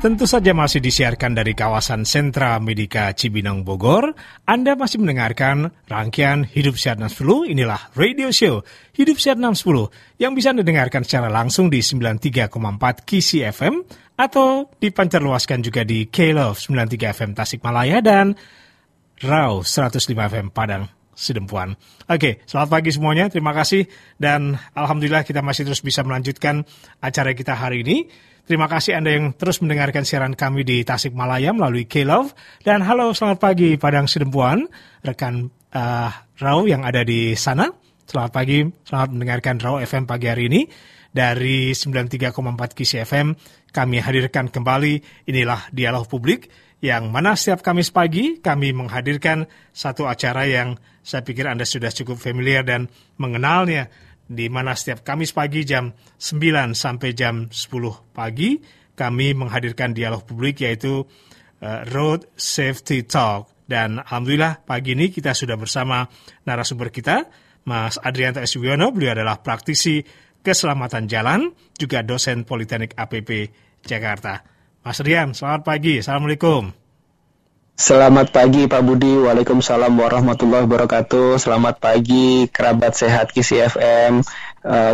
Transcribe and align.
Tentu 0.00 0.24
saja 0.24 0.56
masih 0.56 0.80
disiarkan 0.80 1.36
dari 1.36 1.52
kawasan 1.52 2.08
Sentra 2.08 2.56
Medika 2.56 3.12
Cibinong 3.12 3.68
Bogor. 3.68 4.16
Anda 4.48 4.72
masih 4.72 4.96
mendengarkan 4.96 5.76
rangkaian 5.92 6.48
Hidup 6.48 6.80
Sehat 6.80 6.96
60. 6.96 7.52
Inilah 7.52 7.92
radio 7.92 8.32
show 8.32 8.64
Hidup 8.96 9.20
Sehat 9.20 9.36
60 9.36 9.60
yang 10.16 10.32
bisa 10.32 10.56
Anda 10.56 10.64
dengarkan 10.64 11.04
secara 11.04 11.28
langsung 11.28 11.68
di 11.68 11.84
93,4 11.84 12.48
Kisi 13.04 13.44
FM 13.44 13.84
atau 14.16 14.72
dipancarluaskan 14.80 15.60
juga 15.60 15.84
di 15.84 16.08
K-Love 16.08 16.56
93 16.56 17.12
FM 17.20 17.30
Tasikmalaya 17.36 18.00
dan 18.00 18.32
RAW 19.20 19.60
105 19.60 20.16
FM 20.16 20.48
Padang 20.48 20.88
Sidempuan. 21.12 21.76
Oke, 22.08 22.40
selamat 22.48 22.68
pagi 22.72 22.88
semuanya. 22.88 23.28
Terima 23.28 23.52
kasih 23.52 23.84
dan 24.16 24.56
alhamdulillah 24.72 25.28
kita 25.28 25.44
masih 25.44 25.68
terus 25.68 25.84
bisa 25.84 26.00
melanjutkan 26.00 26.64
acara 27.04 27.36
kita 27.36 27.52
hari 27.52 27.84
ini. 27.84 28.29
Terima 28.50 28.66
kasih 28.66 28.98
Anda 28.98 29.14
yang 29.14 29.30
terus 29.38 29.62
mendengarkan 29.62 30.02
siaran 30.02 30.34
kami 30.34 30.66
di 30.66 30.82
Tasikmalaya 30.82 31.54
melalui 31.54 31.86
K-Love. 31.86 32.34
Dan 32.66 32.82
halo 32.82 33.14
selamat 33.14 33.38
pagi 33.38 33.78
Padang 33.78 34.10
Sidempuan, 34.10 34.66
rekan 35.06 35.54
uh, 35.70 36.10
Rau 36.34 36.66
yang 36.66 36.82
ada 36.82 37.06
di 37.06 37.38
sana. 37.38 37.70
Selamat 38.10 38.34
pagi, 38.34 38.66
selamat 38.66 39.08
mendengarkan 39.14 39.62
Rau 39.62 39.78
FM 39.78 40.02
pagi 40.02 40.26
hari 40.26 40.50
ini. 40.50 40.66
Dari 41.14 41.70
93,4 41.70 42.34
Kisi 42.74 42.98
FM, 42.98 43.38
kami 43.70 44.02
hadirkan 44.02 44.50
kembali 44.50 44.98
inilah 45.30 45.70
Dialog 45.70 46.10
Publik 46.10 46.50
yang 46.82 47.14
mana 47.14 47.38
setiap 47.38 47.62
Kamis 47.62 47.94
pagi 47.94 48.42
kami 48.42 48.74
menghadirkan 48.74 49.46
satu 49.70 50.10
acara 50.10 50.50
yang 50.50 50.74
saya 51.06 51.22
pikir 51.22 51.46
Anda 51.46 51.62
sudah 51.62 51.94
cukup 51.94 52.18
familiar 52.18 52.66
dan 52.66 52.90
mengenalnya 53.14 53.94
di 54.30 54.46
mana 54.46 54.78
setiap 54.78 55.02
Kamis 55.02 55.34
pagi 55.34 55.66
jam 55.66 55.90
9 55.90 56.78
sampai 56.78 57.10
jam 57.18 57.50
10 57.50 58.14
pagi 58.14 58.62
kami 58.94 59.34
menghadirkan 59.34 59.90
dialog 59.90 60.22
publik 60.22 60.62
yaitu 60.62 61.02
uh, 61.02 61.80
Road 61.90 62.30
Safety 62.38 63.02
Talk. 63.02 63.50
Dan 63.70 64.02
Alhamdulillah 64.02 64.66
pagi 64.66 64.98
ini 64.98 65.14
kita 65.14 65.30
sudah 65.30 65.54
bersama 65.54 66.02
narasumber 66.42 66.90
kita, 66.90 67.30
Mas 67.70 68.02
Adrianto 68.02 68.42
S. 68.42 68.58
Wiono. 68.58 68.90
Beliau 68.90 69.14
adalah 69.14 69.38
praktisi 69.38 70.02
keselamatan 70.42 71.06
jalan, 71.06 71.54
juga 71.78 72.02
dosen 72.02 72.42
Politeknik 72.42 72.98
APP 72.98 73.30
Jakarta. 73.86 74.42
Mas 74.82 74.98
Rian, 74.98 75.36
selamat 75.38 75.62
pagi. 75.62 76.02
Assalamualaikum. 76.02 76.89
Selamat 77.80 78.28
pagi 78.28 78.68
Pak 78.68 78.84
Budi, 78.84 79.16
Waalaikumsalam 79.24 79.96
warahmatullahi 79.96 80.68
wabarakatuh. 80.68 81.40
Selamat 81.40 81.80
pagi 81.80 82.44
kerabat 82.52 82.92
sehat 82.92 83.32
Kisi 83.32 83.56
eh, 83.56 84.20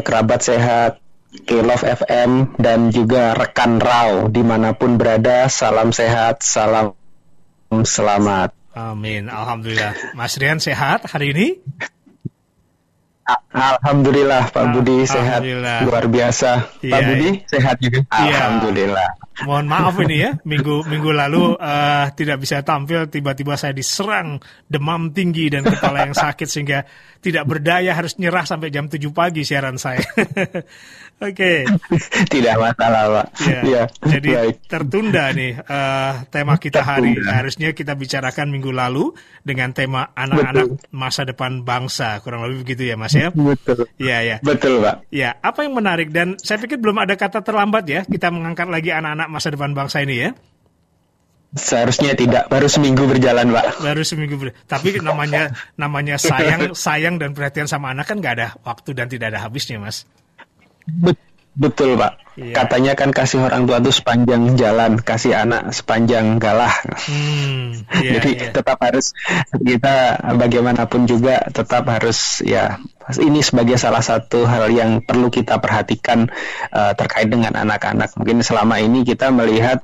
kerabat 0.07 0.39
sehat 0.47 1.03
Kilov 1.51 1.83
FM, 1.83 2.55
dan 2.55 2.95
juga 2.95 3.35
rekan 3.35 3.83
Rau 3.83 4.31
di 4.31 4.39
mana 4.47 4.71
pun 4.79 5.03
berada. 5.03 5.51
Salam 5.51 5.91
sehat, 5.91 6.47
salam 6.47 6.95
selamat. 7.75 8.55
Amin, 8.79 9.35
Alhamdulillah. 9.35 10.15
Mas 10.15 10.39
Rian 10.39 10.63
sehat 10.63 11.11
hari 11.11 11.35
ini? 11.35 11.59
Alhamdulillah 13.57 14.55
Pak 14.55 14.65
Budi 14.71 15.03
sehat 15.03 15.43
luar 15.83 16.07
biasa. 16.07 16.79
Ya, 16.79 16.95
Pak 16.95 17.01
Budi 17.11 17.29
iya. 17.35 17.49
sehat 17.51 17.77
juga. 17.83 17.99
Ya. 18.07 18.39
Alhamdulillah. 18.39 19.09
Mohon 19.45 19.67
maaf 19.69 19.95
ini 20.01 20.17
ya, 20.23 20.31
minggu 20.49 20.89
minggu 20.89 21.11
lalu 21.13 21.59
uh, 21.61 22.09
tidak 22.17 22.41
bisa 22.41 22.65
tampil, 22.65 23.05
tiba-tiba 23.11 23.59
saya 23.61 23.77
diserang 23.77 24.41
demam 24.65 25.13
tinggi 25.13 25.53
dan 25.53 25.67
kepala 25.67 26.09
yang 26.09 26.17
sakit 26.17 26.49
sehingga 26.49 26.89
tidak 27.21 27.45
berdaya 27.45 27.93
harus 27.93 28.17
nyerah 28.17 28.49
sampai 28.49 28.73
jam 28.73 28.89
7 28.89 29.03
pagi 29.13 29.45
siaran 29.45 29.77
saya. 29.77 30.01
Oke. 31.17 31.65
Okay. 31.65 32.29
Tidak 32.37 32.61
masalah, 32.61 33.09
Pak. 33.09 33.27
Ya. 33.49 33.61
ya. 33.65 33.83
Jadi 34.05 34.29
baik. 34.37 34.57
tertunda 34.69 35.33
nih 35.33 35.57
uh, 35.65 36.29
tema 36.29 36.61
kita 36.61 36.85
hari. 36.85 37.17
Harusnya 37.17 37.73
kita 37.73 37.97
bicarakan 37.97 38.53
minggu 38.53 38.69
lalu 38.69 39.17
dengan 39.41 39.73
tema 39.73 40.13
anak-anak 40.13 40.93
masa 40.93 41.25
depan 41.25 41.65
bangsa. 41.65 42.21
Kurang 42.21 42.45
lebih 42.45 42.69
begitu 42.69 42.93
ya, 42.93 43.01
Mas 43.01 43.17
ya? 43.17 43.33
Betul. 43.33 43.89
Iya, 43.97 44.19
ya. 44.21 44.37
Betul, 44.45 44.85
Pak. 44.85 45.09
Ya, 45.09 45.41
apa 45.41 45.65
yang 45.65 45.73
menarik 45.73 46.13
dan 46.13 46.37
saya 46.37 46.61
pikir 46.61 46.77
belum 46.77 47.01
ada 47.01 47.17
kata 47.17 47.41
terlambat 47.41 47.89
ya 47.89 48.05
kita 48.05 48.29
mengangkat 48.29 48.69
lagi 48.69 48.93
anak-anak 48.93 49.29
masa 49.33 49.49
depan 49.49 49.73
bangsa 49.73 50.05
ini 50.05 50.17
ya. 50.21 50.31
Seharusnya 51.57 52.13
tidak, 52.13 52.53
baru 52.53 52.69
seminggu 52.69 53.09
berjalan, 53.09 53.49
Pak. 53.49 53.81
Baru 53.81 54.05
seminggu 54.05 54.37
berjalan. 54.37 54.69
Tapi 54.69 55.01
namanya 55.01 55.57
namanya 55.81 56.21
sayang, 56.21 56.77
sayang 56.77 57.17
dan 57.17 57.33
perhatian 57.33 57.65
sama 57.65 57.97
anak 57.97 58.05
kan 58.05 58.21
nggak 58.21 58.35
ada 58.37 58.49
waktu 58.61 58.93
dan 58.93 59.09
tidak 59.09 59.33
ada 59.33 59.41
habisnya, 59.41 59.81
Mas. 59.81 60.05
Betul 61.57 61.97
Pak. 61.97 62.27
Iya. 62.37 62.53
Katanya 62.53 62.93
kan 62.93 63.17
kasih 63.17 63.49
orang 63.49 63.65
tua 63.65 63.81
itu 63.81 63.89
sepanjang 63.89 64.61
jalan, 64.61 65.01
kasih 65.01 65.41
anak 65.41 65.73
sepanjang 65.73 66.37
galah. 66.37 66.69
Hmm, 67.09 67.81
iya, 68.05 68.21
Jadi 68.21 68.31
iya. 68.37 68.53
tetap 68.53 68.77
harus 68.77 69.17
kita 69.57 70.21
bagaimanapun 70.37 71.09
juga 71.09 71.49
tetap 71.49 71.89
harus 71.89 72.45
ya 72.45 72.77
ini 73.17 73.41
sebagai 73.41 73.81
salah 73.81 74.05
satu 74.05 74.45
hal 74.45 74.69
yang 74.69 75.01
perlu 75.01 75.33
kita 75.33 75.57
perhatikan 75.65 76.29
uh, 76.77 76.93
terkait 76.93 77.33
dengan 77.33 77.57
anak-anak. 77.57 78.13
Mungkin 78.21 78.45
selama 78.45 78.85
ini 78.85 79.01
kita 79.09 79.33
melihat 79.33 79.81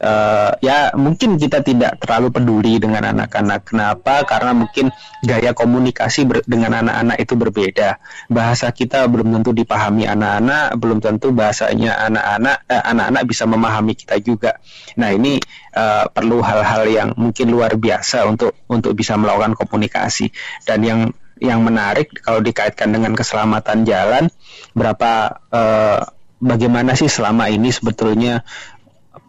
uh, 0.00 0.52
ya 0.60 0.92
mungkin 0.96 1.40
kita 1.40 1.64
tidak 1.64 2.00
terlalu 2.02 2.32
peduli 2.32 2.76
dengan 2.76 3.12
anak-anak. 3.12 3.60
Kenapa? 3.68 4.24
Karena 4.28 4.52
mungkin 4.52 4.92
gaya 5.24 5.56
komunikasi 5.56 6.28
dengan 6.44 6.84
anak-anak 6.84 7.16
itu 7.20 7.34
berbeda. 7.36 8.00
Bahasa 8.28 8.72
kita 8.72 9.08
belum 9.08 9.40
tentu 9.40 9.56
dipahami 9.56 10.04
anak-anak, 10.04 10.76
belum 10.76 10.98
tentu 11.00 11.32
bahasanya 11.32 11.96
anak-anak 12.08 12.56
eh, 12.68 12.82
anak-anak 12.82 13.22
bisa 13.24 13.44
memahami 13.48 13.92
kita 13.96 14.16
juga. 14.20 14.60
Nah 15.00 15.12
ini 15.12 15.40
uh, 15.76 16.08
perlu 16.10 16.40
hal-hal 16.44 16.84
yang 16.88 17.08
mungkin 17.16 17.52
luar 17.52 17.76
biasa 17.76 18.28
untuk 18.28 18.56
untuk 18.68 18.92
bisa 18.96 19.16
melakukan 19.16 19.56
komunikasi 19.56 20.32
dan 20.64 20.80
yang 20.84 21.00
yang 21.36 21.60
menarik 21.60 22.16
kalau 22.24 22.40
dikaitkan 22.40 22.88
dengan 22.88 23.12
keselamatan 23.12 23.84
jalan 23.84 24.32
berapa 24.72 25.36
uh, 25.52 26.00
bagaimana 26.40 26.96
sih 26.96 27.08
selama 27.08 27.48
ini 27.52 27.72
sebetulnya 27.72 28.44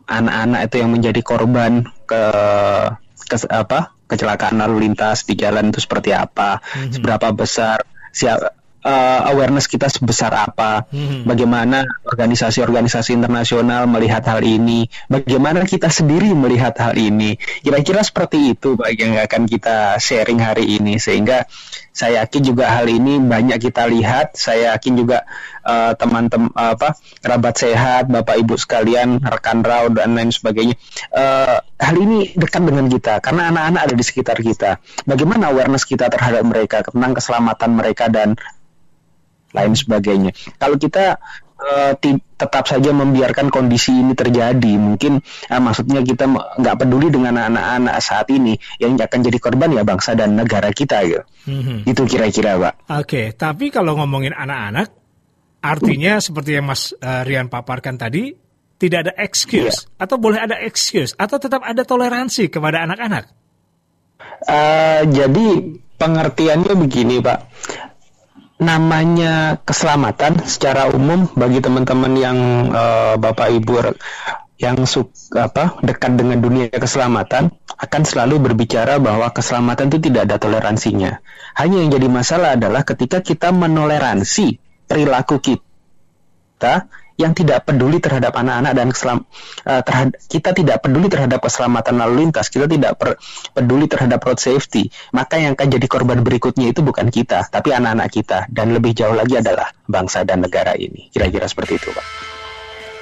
anak-anak 0.08 0.72
itu 0.72 0.76
yang 0.80 0.92
menjadi 0.96 1.22
korban 1.22 1.84
ke, 2.08 2.24
ke 3.28 3.36
apa 3.52 3.92
kecelakaan 4.08 4.64
lalu 4.64 4.88
lintas 4.88 5.28
di 5.28 5.36
jalan 5.36 5.70
itu 5.70 5.84
seperti 5.84 6.16
apa, 6.16 6.64
mm-hmm. 6.64 6.96
seberapa 6.96 7.28
besar 7.36 7.84
siapa 8.16 8.56
uh, 8.88 9.22
awareness 9.32 9.68
kita 9.68 9.92
sebesar 9.92 10.32
apa, 10.32 10.88
hmm. 10.90 11.28
bagaimana 11.28 11.84
organisasi-organisasi 12.08 13.20
internasional 13.20 13.86
melihat 13.90 14.24
hal 14.32 14.42
ini, 14.44 14.88
bagaimana 15.12 15.68
kita 15.68 15.92
sendiri 15.92 16.32
melihat 16.32 16.76
hal 16.80 16.96
ini. 16.96 17.36
Kira-kira 17.62 18.02
seperti 18.02 18.56
itu 18.56 18.80
Pak 18.80 18.90
yang 18.96 19.20
akan 19.20 19.44
kita 19.46 20.00
sharing 20.00 20.40
hari 20.40 20.80
ini 20.80 20.98
sehingga 20.98 21.46
saya 21.98 22.22
yakin 22.22 22.54
juga 22.54 22.70
hal 22.70 22.86
ini 22.86 23.18
banyak 23.18 23.58
kita 23.58 23.90
lihat. 23.90 24.38
Saya 24.38 24.78
yakin 24.78 25.02
juga 25.02 25.26
uh, 25.66 25.98
teman-teman 25.98 26.54
apa 26.54 26.94
kerabat 27.26 27.58
sehat, 27.58 28.06
Bapak 28.06 28.38
Ibu 28.38 28.54
sekalian, 28.54 29.18
rekan 29.26 29.66
rau 29.66 29.90
dan 29.90 30.14
lain 30.14 30.30
sebagainya. 30.30 30.78
Uh, 31.10 31.58
hal 31.82 31.98
ini 31.98 32.38
dekat 32.38 32.62
dengan 32.62 32.86
kita 32.86 33.18
karena 33.18 33.50
anak-anak 33.50 33.82
ada 33.90 33.96
di 33.98 34.06
sekitar 34.06 34.38
kita. 34.38 34.78
Bagaimana 35.10 35.50
awareness 35.50 35.90
kita 35.90 36.06
terhadap 36.14 36.46
mereka 36.46 36.86
tentang 36.86 37.18
keselamatan 37.18 37.70
mereka 37.74 38.06
dan 38.14 38.38
lain 39.58 39.74
sebagainya. 39.74 40.38
Kalau 40.62 40.78
kita 40.78 41.18
uh, 41.58 41.94
tetap 42.38 42.66
saja 42.70 42.94
membiarkan 42.94 43.50
kondisi 43.50 43.94
ini 43.94 44.14
terjadi, 44.14 44.74
mungkin 44.78 45.20
uh, 45.24 45.62
maksudnya 45.62 46.06
kita 46.06 46.30
nggak 46.30 46.76
peduli 46.78 47.10
dengan 47.10 47.50
anak-anak 47.50 47.98
saat 48.00 48.30
ini 48.30 48.58
yang 48.78 48.98
akan 48.98 49.20
jadi 49.26 49.38
korban 49.42 49.74
ya 49.74 49.84
bangsa 49.84 50.14
dan 50.14 50.38
negara 50.38 50.70
kita 50.70 51.02
gitu. 51.06 51.24
Mm-hmm. 51.50 51.78
Itu 51.90 52.02
kira-kira, 52.06 52.62
Pak. 52.62 52.74
Oke, 52.94 53.02
okay, 53.04 53.26
tapi 53.34 53.74
kalau 53.74 53.98
ngomongin 53.98 54.36
anak-anak, 54.38 54.94
artinya 55.64 56.20
hmm. 56.20 56.24
seperti 56.24 56.50
yang 56.60 56.66
Mas 56.70 56.94
uh, 56.94 57.26
Rian 57.26 57.50
paparkan 57.50 57.98
tadi, 57.98 58.36
tidak 58.78 59.10
ada 59.10 59.14
excuse 59.18 59.90
yeah. 59.90 60.04
atau 60.06 60.22
boleh 60.22 60.38
ada 60.38 60.62
excuse 60.62 61.18
atau 61.18 61.42
tetap 61.42 61.66
ada 61.66 61.82
toleransi 61.82 62.54
kepada 62.54 62.86
anak-anak. 62.86 63.26
Uh, 64.46 65.02
jadi 65.10 65.48
pengertiannya 65.98 66.74
begini, 66.78 67.18
Pak 67.24 67.40
namanya 68.58 69.62
keselamatan 69.62 70.42
secara 70.50 70.90
umum 70.90 71.30
bagi 71.38 71.62
teman-teman 71.62 72.14
yang 72.18 72.38
uh, 72.74 73.14
Bapak 73.22 73.54
Ibu 73.54 73.94
yang 74.58 74.90
suka 74.90 75.54
apa 75.54 75.78
dekat 75.86 76.18
dengan 76.18 76.42
dunia 76.42 76.74
keselamatan 76.74 77.54
akan 77.78 78.02
selalu 78.02 78.42
berbicara 78.42 78.98
bahwa 78.98 79.30
keselamatan 79.30 79.94
itu 79.94 80.10
tidak 80.10 80.26
ada 80.26 80.42
toleransinya. 80.42 81.22
Hanya 81.54 81.86
yang 81.86 81.94
jadi 81.94 82.08
masalah 82.10 82.58
adalah 82.58 82.82
ketika 82.82 83.22
kita 83.22 83.54
menoleransi 83.54 84.58
perilaku 84.90 85.38
kita 85.38 86.90
yang 87.18 87.34
tidak 87.34 87.66
peduli 87.66 87.98
terhadap 87.98 88.34
anak-anak 88.38 88.74
dan 88.78 88.88
keselam 88.94 89.20
uh, 89.66 89.82
terhad- 89.82 90.18
kita 90.30 90.54
tidak 90.54 90.86
peduli 90.86 91.10
terhadap 91.10 91.42
keselamatan 91.42 91.98
lalu 91.98 92.26
lintas 92.26 92.48
kita 92.54 92.70
tidak 92.70 92.94
per, 92.96 93.18
peduli 93.58 93.90
terhadap 93.90 94.22
road 94.22 94.38
safety 94.38 94.88
maka 95.12 95.42
yang 95.42 95.58
akan 95.58 95.68
jadi 95.74 95.88
korban 95.90 96.22
berikutnya 96.22 96.70
itu 96.70 96.86
bukan 96.86 97.10
kita 97.10 97.50
tapi 97.50 97.74
anak-anak 97.74 98.10
kita 98.14 98.46
dan 98.54 98.72
lebih 98.72 98.94
jauh 98.94 99.18
lagi 99.18 99.42
adalah 99.42 99.74
bangsa 99.90 100.22
dan 100.28 100.44
negara 100.44 100.76
ini. 100.78 101.10
Kira-kira 101.10 101.50
seperti 101.50 101.80
itu 101.80 101.90
pak. 101.90 102.06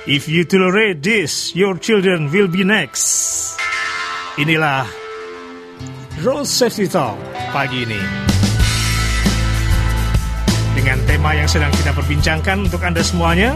If 0.06 0.30
you 0.30 0.46
tolerate 0.46 1.02
this 1.02 1.52
your 1.58 1.76
children 1.82 2.30
will 2.30 2.48
be 2.48 2.64
next. 2.64 3.58
Inilah 4.38 4.86
Road 6.24 6.48
Safety 6.48 6.88
Talk 6.88 7.18
pagi 7.52 7.84
ini. 7.84 8.02
Dengan 10.76 11.00
tema 11.08 11.32
yang 11.34 11.48
sedang 11.48 11.72
kita 11.72 11.96
perbincangkan 11.96 12.68
untuk 12.68 12.84
Anda 12.84 13.02
semuanya 13.02 13.56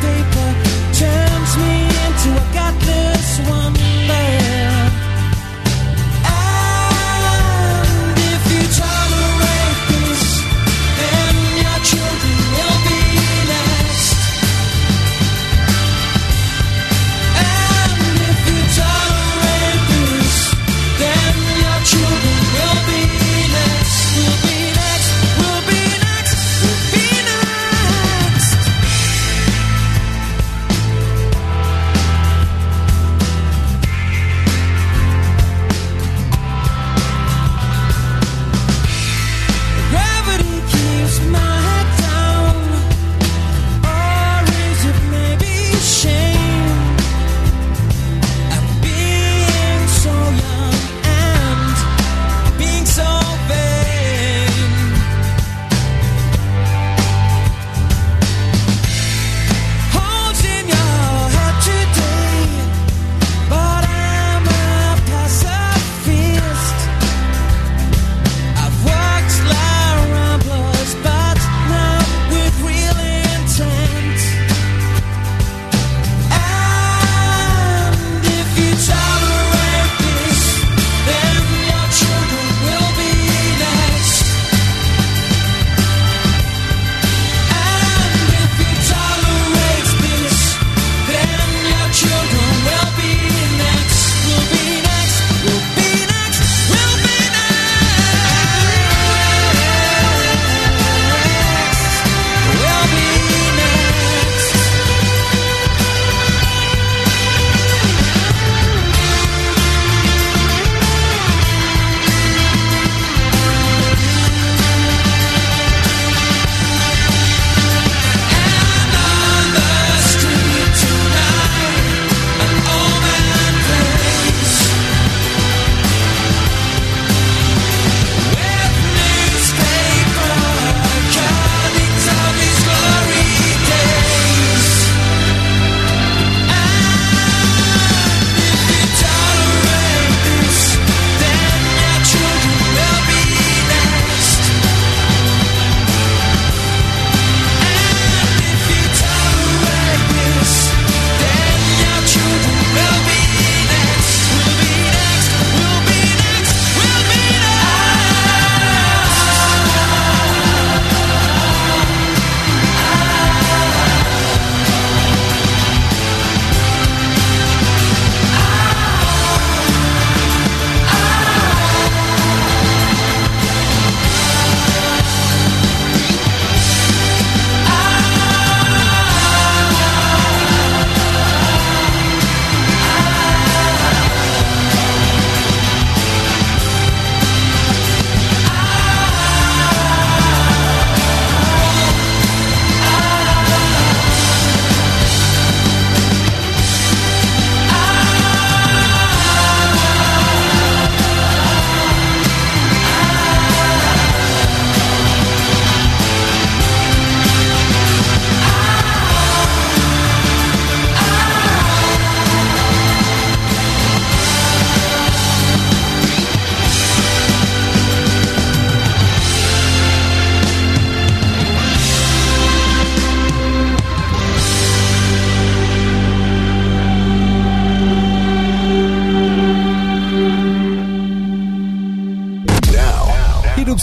paper 0.00 0.48
turns 0.92 1.52
me 1.62 1.74
into 2.06 2.30
a 2.42 2.44
godless 2.54 3.38
one. 3.48 3.67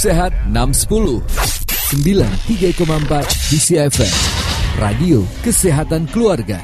Sehat 0.06 0.38
610 0.54 1.26
93,4 1.98 2.78
DCFM 3.50 4.14
Radio 4.78 5.26
Kesehatan 5.42 6.06
Keluarga. 6.14 6.62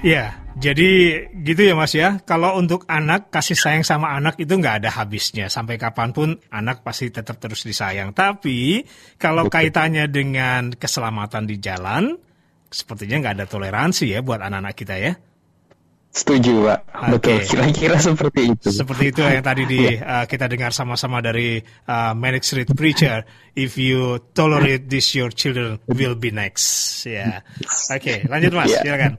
Ya, 0.00 0.40
jadi 0.56 1.20
gitu 1.36 1.68
ya 1.68 1.76
mas 1.76 1.92
ya. 1.92 2.16
Kalau 2.24 2.56
untuk 2.56 2.88
anak, 2.88 3.28
kasih 3.28 3.60
sayang 3.60 3.84
sama 3.84 4.16
anak 4.16 4.40
itu 4.40 4.56
nggak 4.56 4.80
ada 4.80 4.88
habisnya. 4.88 5.52
Sampai 5.52 5.76
kapan 5.76 6.16
pun 6.16 6.40
anak 6.48 6.80
pasti 6.80 7.12
tetap 7.12 7.36
terus 7.44 7.60
disayang. 7.60 8.16
Tapi 8.16 8.88
kalau 9.20 9.52
kaitannya 9.52 10.08
dengan 10.08 10.72
keselamatan 10.72 11.44
di 11.44 11.60
jalan 11.60 12.16
Sepertinya 12.72 13.20
nggak 13.20 13.34
ada 13.36 13.46
toleransi 13.46 14.16
ya 14.16 14.24
buat 14.24 14.40
anak-anak 14.40 14.72
kita 14.72 14.96
ya. 14.96 15.12
Setuju 16.12 16.68
Pak, 16.68 16.80
okay. 16.92 17.40
betul. 17.40 17.56
Kira-kira 17.56 17.96
seperti 17.96 18.52
itu. 18.52 18.68
Seperti 18.68 19.04
itu 19.16 19.24
yang 19.24 19.40
tadi 19.40 19.64
di 19.64 19.96
uh, 19.96 20.28
kita 20.28 20.44
dengar 20.44 20.76
sama-sama 20.76 21.24
dari 21.24 21.56
uh, 21.88 22.12
Manic 22.12 22.44
Street 22.44 22.68
Preacher. 22.68 23.24
If 23.56 23.80
you 23.80 24.20
tolerate 24.36 24.92
this, 24.92 25.16
your 25.16 25.32
children 25.32 25.80
will 25.88 26.12
be 26.12 26.28
next. 26.28 27.00
Ya, 27.08 27.40
yeah. 27.40 27.96
oke. 27.96 28.04
Okay, 28.04 28.28
lanjut 28.28 28.52
Mas, 28.52 28.76
yeah. 28.76 28.84
silakan. 28.84 29.12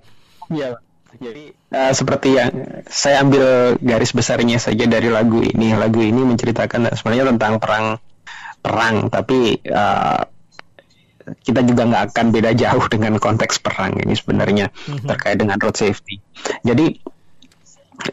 Iya. 0.54 0.70
Yeah. 0.70 0.74
Jadi 1.14 1.46
uh, 1.74 1.94
seperti 1.94 2.30
yang 2.38 2.52
saya 2.90 3.22
ambil 3.22 3.78
garis 3.82 4.14
besarnya 4.14 4.58
saja 4.62 4.86
dari 4.86 5.10
lagu 5.10 5.42
ini. 5.42 5.74
Lagu 5.74 5.98
ini 5.98 6.22
menceritakan 6.22 6.94
sebenarnya 6.94 7.26
tentang 7.34 7.58
perang 7.58 7.86
perang, 8.62 9.10
tapi 9.10 9.62
uh, 9.66 10.22
kita 11.44 11.62
juga 11.64 11.88
nggak 11.88 12.04
akan 12.12 12.26
beda 12.32 12.52
jauh 12.56 12.86
dengan 12.92 13.18
konteks 13.18 13.64
perang 13.64 13.96
ini 14.00 14.14
sebenarnya 14.14 14.70
mm-hmm. 14.70 15.08
terkait 15.08 15.38
dengan 15.40 15.58
road 15.60 15.76
safety. 15.76 16.20
Jadi 16.64 17.00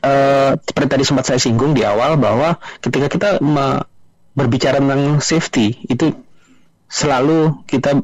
uh, 0.04 0.52
seperti 0.56 0.88
tadi 0.88 1.04
sempat 1.06 1.24
saya 1.26 1.40
singgung 1.42 1.74
di 1.74 1.82
awal 1.82 2.16
bahwa 2.16 2.58
ketika 2.80 3.10
kita 3.10 3.28
berbicara 4.34 4.78
tentang 4.78 5.18
safety 5.18 5.74
itu 5.90 6.14
selalu 6.90 7.66
kita 7.66 8.02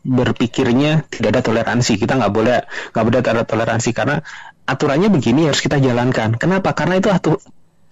berpikirnya 0.00 1.04
tidak 1.12 1.36
ada 1.36 1.42
toleransi 1.44 2.00
kita 2.00 2.16
nggak 2.16 2.32
boleh 2.32 2.64
nggak 2.96 3.04
boleh 3.04 3.20
ada 3.20 3.44
toleransi 3.44 3.92
karena 3.92 4.24
aturannya 4.64 5.12
begini 5.12 5.44
harus 5.44 5.60
kita 5.60 5.76
jalankan 5.76 6.40
kenapa 6.40 6.72
karena 6.72 6.96
itu 6.96 7.12
atu, 7.12 7.36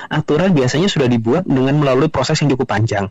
aturan 0.06 0.54
biasanya 0.54 0.86
sudah 0.86 1.10
dibuat 1.10 1.42
dengan 1.42 1.74
melalui 1.74 2.06
proses 2.06 2.38
yang 2.38 2.54
cukup 2.54 2.70
panjang 2.70 3.10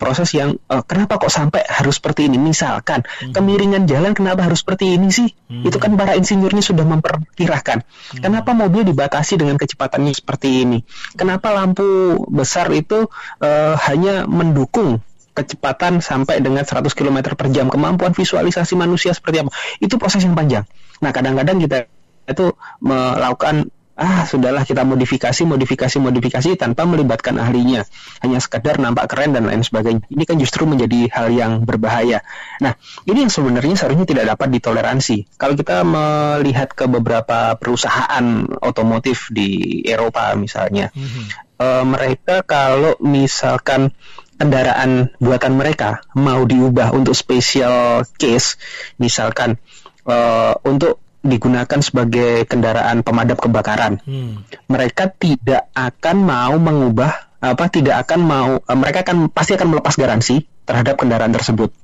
proses 0.00 0.32
yang 0.32 0.56
uh, 0.72 0.80
kenapa 0.80 1.20
kok 1.20 1.28
sampai 1.28 1.60
harus 1.68 2.00
seperti 2.00 2.32
ini 2.32 2.40
misalkan 2.40 3.04
hmm. 3.04 3.36
kemiringan 3.36 3.84
jalan 3.84 4.16
kenapa 4.16 4.48
harus 4.48 4.64
seperti 4.64 4.96
ini 4.96 5.12
sih 5.12 5.28
hmm. 5.28 5.68
itu 5.68 5.76
kan 5.76 5.92
para 6.00 6.16
insinyurnya 6.16 6.64
sudah 6.64 6.88
memperkirakan 6.88 7.84
hmm. 7.84 8.24
kenapa 8.24 8.56
mobil 8.56 8.88
dibatasi 8.88 9.36
dengan 9.36 9.60
kecepatannya 9.60 10.16
seperti 10.16 10.64
ini 10.64 10.80
kenapa 11.12 11.52
lampu 11.52 12.16
besar 12.32 12.72
itu 12.72 13.12
uh, 13.44 13.74
hanya 13.76 14.24
mendukung 14.24 15.04
kecepatan 15.32 16.04
sampai 16.04 16.44
dengan 16.44 16.60
100 16.60 16.92
km 16.92 17.32
per 17.32 17.48
jam, 17.48 17.72
kemampuan 17.72 18.12
visualisasi 18.12 18.76
manusia 18.76 19.16
seperti 19.16 19.40
apa, 19.40 19.50
itu 19.80 19.96
proses 19.96 20.20
yang 20.28 20.36
panjang. 20.36 20.68
Nah, 21.00 21.08
kadang-kadang 21.08 21.56
kita 21.56 21.88
itu 22.28 22.52
melakukan 22.84 23.72
ah 24.02 24.26
sudahlah 24.26 24.66
kita 24.66 24.82
modifikasi 24.82 25.46
modifikasi 25.46 26.02
modifikasi 26.02 26.58
tanpa 26.58 26.82
melibatkan 26.82 27.38
ahlinya. 27.38 27.86
Hanya 28.18 28.42
sekadar 28.42 28.82
nampak 28.82 29.06
keren 29.14 29.30
dan 29.30 29.46
lain 29.46 29.62
sebagainya. 29.62 30.02
Ini 30.10 30.26
kan 30.26 30.36
justru 30.42 30.66
menjadi 30.66 31.06
hal 31.14 31.30
yang 31.30 31.62
berbahaya. 31.62 32.26
Nah 32.58 32.74
ini 33.06 33.22
yang 33.22 33.32
sebenarnya 33.32 33.78
seharusnya 33.78 34.06
tidak 34.10 34.34
dapat 34.34 34.58
ditoleransi. 34.58 35.38
Kalau 35.38 35.54
kita 35.54 35.86
melihat 35.86 36.74
ke 36.74 36.90
beberapa 36.90 37.54
perusahaan 37.54 38.26
otomotif 38.58 39.30
di 39.30 39.82
Eropa 39.86 40.34
misalnya 40.34 40.90
mm 40.90 40.98
-hmm. 40.98 41.24
uh, 41.62 41.84
mereka 41.86 42.42
kalau 42.42 42.98
misalkan 42.98 43.94
kendaraan 44.42 45.14
buatan 45.22 45.54
mereka 45.54 46.02
mau 46.18 46.42
diubah 46.42 46.90
untuk 46.90 47.14
special 47.14 48.02
case, 48.18 48.58
misalkan 48.98 49.54
uh, 50.02 50.58
untuk 50.66 51.01
digunakan 51.22 51.80
sebagai 51.80 52.44
kendaraan 52.50 53.06
pemadam 53.06 53.38
kebakaran, 53.38 54.02
hmm. 54.02 54.66
mereka 54.66 55.08
tidak 55.10 55.70
akan 55.72 56.16
mau 56.22 56.54
mengubah 56.58 57.30
apa 57.42 57.66
tidak 57.66 58.06
akan 58.06 58.20
mau 58.22 58.50
uh, 58.62 58.78
mereka 58.78 59.02
akan 59.02 59.26
pasti 59.26 59.58
akan 59.58 59.74
melepas 59.74 59.98
garansi 59.98 60.46
terhadap 60.62 60.94
kendaraan 60.98 61.34
tersebut. 61.34 61.74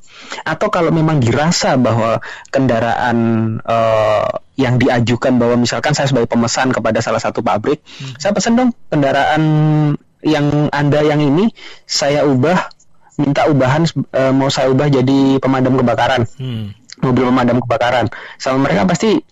Atau 0.42 0.70
kalau 0.70 0.90
memang 0.90 1.22
dirasa 1.22 1.78
bahwa 1.78 2.18
kendaraan 2.50 3.18
uh, 3.62 4.28
yang 4.58 4.78
diajukan 4.78 5.38
bahwa 5.38 5.58
misalkan 5.58 5.94
saya 5.94 6.10
sebagai 6.10 6.30
pemesan 6.30 6.74
kepada 6.74 6.98
salah 7.02 7.22
satu 7.22 7.42
pabrik, 7.42 7.82
hmm. 7.82 8.18
saya 8.18 8.34
pesan 8.34 8.58
dong 8.58 8.70
kendaraan 8.90 9.42
yang 10.22 10.70
Anda 10.74 11.06
yang 11.06 11.22
ini 11.22 11.54
saya 11.86 12.26
ubah 12.26 12.74
minta 13.18 13.50
ubahan 13.50 13.82
e, 14.14 14.20
mau 14.30 14.46
saya 14.46 14.70
ubah 14.70 14.86
jadi 14.86 15.42
pemadam 15.42 15.74
kebakaran. 15.74 16.22
Hmm. 16.38 16.77
Mobil 17.04 17.24
pemadam 17.28 17.62
kebakaran. 17.62 18.06
Sama 18.38 18.66
mereka 18.66 18.84
pasti 18.88 19.22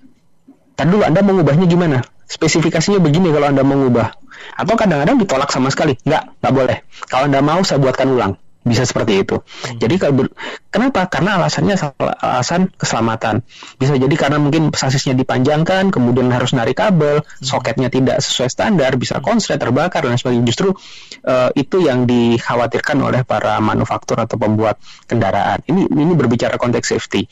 Tadi 0.76 0.92
dulu 0.92 1.02
Anda 1.08 1.24
mau 1.24 1.40
ubahnya 1.40 1.64
gimana? 1.64 2.04
Spesifikasinya 2.28 3.00
begini 3.00 3.32
kalau 3.32 3.48
Anda 3.48 3.64
mau 3.64 3.80
ubah. 3.88 4.12
Atau 4.60 4.76
kadang-kadang 4.76 5.16
ditolak 5.16 5.48
sama 5.48 5.72
sekali. 5.72 5.96
Enggak, 6.04 6.36
enggak 6.44 6.52
boleh. 6.52 6.76
Kalau 7.08 7.24
Anda 7.32 7.40
mau 7.40 7.64
saya 7.64 7.80
buatkan 7.80 8.12
ulang 8.12 8.36
bisa 8.66 8.82
seperti 8.82 9.22
itu. 9.22 9.38
Hmm. 9.38 9.78
Jadi 9.78 9.94
kalau 9.96 10.26
kenapa? 10.74 11.06
Karena 11.06 11.38
alasannya 11.38 11.78
alasan 12.18 12.74
keselamatan. 12.74 13.46
Bisa 13.78 13.94
jadi 13.94 14.10
karena 14.18 14.42
mungkin 14.42 14.74
sasisnya 14.74 15.14
dipanjangkan, 15.14 15.94
kemudian 15.94 16.34
harus 16.34 16.50
narik 16.50 16.82
kabel, 16.82 17.22
hmm. 17.22 17.46
soketnya 17.46 17.88
tidak 17.88 18.18
sesuai 18.18 18.50
standar, 18.50 18.98
bisa 18.98 19.22
hmm. 19.22 19.24
konslet, 19.24 19.62
terbakar 19.62 20.02
dan 20.02 20.18
sebagainya. 20.18 20.44
Justru 20.50 20.74
uh, 20.74 21.54
itu 21.54 21.86
yang 21.86 22.10
dikhawatirkan 22.10 22.98
oleh 22.98 23.22
para 23.22 23.62
manufaktur 23.62 24.18
atau 24.18 24.34
pembuat 24.34 24.82
kendaraan. 25.06 25.62
Ini 25.62 25.86
ini 25.86 26.12
berbicara 26.18 26.58
konteks 26.58 26.90
safety. 26.90 27.30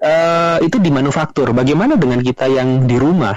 Uh, 0.00 0.56
itu 0.64 0.80
di 0.80 0.88
manufaktur. 0.88 1.52
Bagaimana 1.52 2.00
dengan 2.00 2.24
kita 2.24 2.48
yang 2.48 2.88
di 2.88 2.96
rumah? 2.96 3.36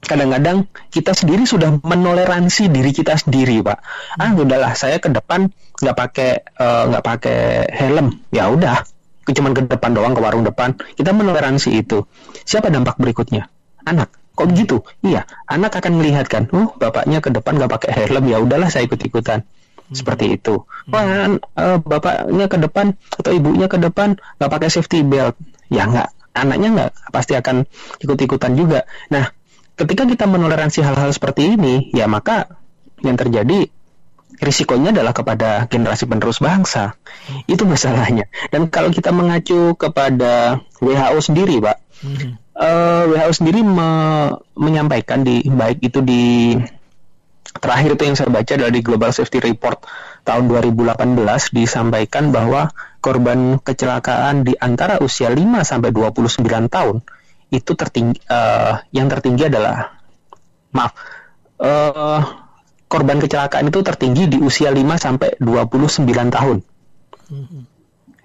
kadang-kadang 0.00 0.66
kita 0.90 1.12
sendiri 1.12 1.44
sudah 1.44 1.76
menoleransi 1.84 2.72
diri 2.72 2.90
kita 2.90 3.14
sendiri 3.20 3.60
pak. 3.60 3.78
Ah 4.16 4.32
udahlah 4.32 4.72
saya 4.74 4.98
ke 4.98 5.12
depan 5.12 5.52
nggak 5.78 5.96
pakai 5.96 6.30
eh, 6.42 6.82
nggak 6.90 7.02
uh, 7.04 7.06
pakai 7.06 7.40
helm. 7.70 8.18
Ya 8.32 8.48
udah 8.48 8.82
cuma 9.30 9.54
ke 9.54 9.62
depan 9.62 9.94
doang 9.94 10.16
ke 10.16 10.20
warung 10.24 10.42
depan. 10.42 10.74
Kita 10.98 11.14
menoleransi 11.14 11.78
itu. 11.78 12.02
Siapa 12.42 12.72
dampak 12.72 12.98
berikutnya? 12.98 13.46
Anak. 13.86 14.10
Kok 14.34 14.48
begitu? 14.50 14.80
Iya 15.04 15.28
anak 15.46 15.78
akan 15.78 16.00
melihat 16.00 16.26
kan 16.26 16.48
oh 16.50 16.72
bapaknya 16.80 17.20
ke 17.20 17.28
depan 17.28 17.60
nggak 17.60 17.70
pakai 17.70 17.90
helm 17.92 18.24
ya 18.26 18.40
udahlah 18.40 18.72
saya 18.72 18.88
ikut 18.88 18.98
ikutan 19.04 19.44
hmm. 19.44 19.94
seperti 19.94 20.32
itu. 20.34 20.64
Wah 20.88 21.38
uh, 21.38 21.78
bapaknya 21.78 22.48
ke 22.48 22.56
depan 22.56 22.96
atau 23.20 23.30
ibunya 23.36 23.68
ke 23.68 23.76
depan 23.76 24.16
nggak 24.40 24.50
pakai 24.50 24.68
safety 24.72 25.04
belt 25.04 25.36
ya 25.70 25.86
nggak 25.86 26.08
anaknya 26.36 26.68
nggak 26.74 26.90
pasti 27.10 27.34
akan 27.38 27.66
ikut 28.02 28.18
ikutan 28.18 28.52
juga 28.58 28.84
nah 29.08 29.30
ketika 29.80 30.04
kita 30.04 30.24
menoleransi 30.28 30.84
hal-hal 30.84 31.08
seperti 31.08 31.56
ini, 31.56 31.88
ya 31.96 32.04
maka 32.04 32.52
yang 33.00 33.16
terjadi 33.16 33.72
risikonya 34.40 34.92
adalah 34.92 35.16
kepada 35.16 35.64
generasi 35.72 36.04
penerus 36.04 36.44
bangsa. 36.44 37.00
Itu 37.48 37.64
masalahnya. 37.64 38.28
Dan 38.52 38.68
kalau 38.68 38.92
kita 38.92 39.08
mengacu 39.08 39.72
kepada 39.80 40.60
WHO 40.84 41.18
sendiri, 41.24 41.64
Pak, 41.64 41.76
hmm. 42.04 42.30
uh, 42.60 43.04
eh, 43.08 43.24
WHO 43.24 43.32
sendiri 43.32 43.64
me 43.64 43.90
menyampaikan 44.52 45.24
di 45.24 45.48
baik 45.48 45.80
itu 45.80 46.04
di 46.04 46.56
terakhir 47.56 47.96
itu 47.96 48.02
yang 48.04 48.16
saya 48.16 48.28
baca 48.28 48.52
adalah 48.52 48.72
di 48.72 48.80
Global 48.84 49.10
Safety 49.10 49.40
Report 49.40 49.80
tahun 50.30 50.46
2018 50.46 50.94
disampaikan 51.50 52.30
bahwa 52.30 52.70
korban 53.02 53.58
kecelakaan 53.58 54.46
di 54.46 54.54
antara 54.54 55.02
usia 55.02 55.26
5 55.26 55.42
sampai 55.66 55.90
29 55.90 56.46
tahun 56.70 57.02
itu 57.50 57.72
tertinggi 57.74 58.22
uh, 58.30 58.78
yang 58.94 59.10
tertinggi 59.10 59.50
adalah 59.50 59.98
maaf 60.70 60.94
uh, 61.58 62.22
korban 62.90 63.18
kecelakaan 63.22 63.70
itu 63.70 63.80
tertinggi 63.82 64.26
di 64.26 64.38
usia 64.42 64.74
5 64.74 64.82
sampai 64.98 65.38
29 65.38 66.10
tahun. 66.10 66.56
Mm-hmm. 67.30 67.62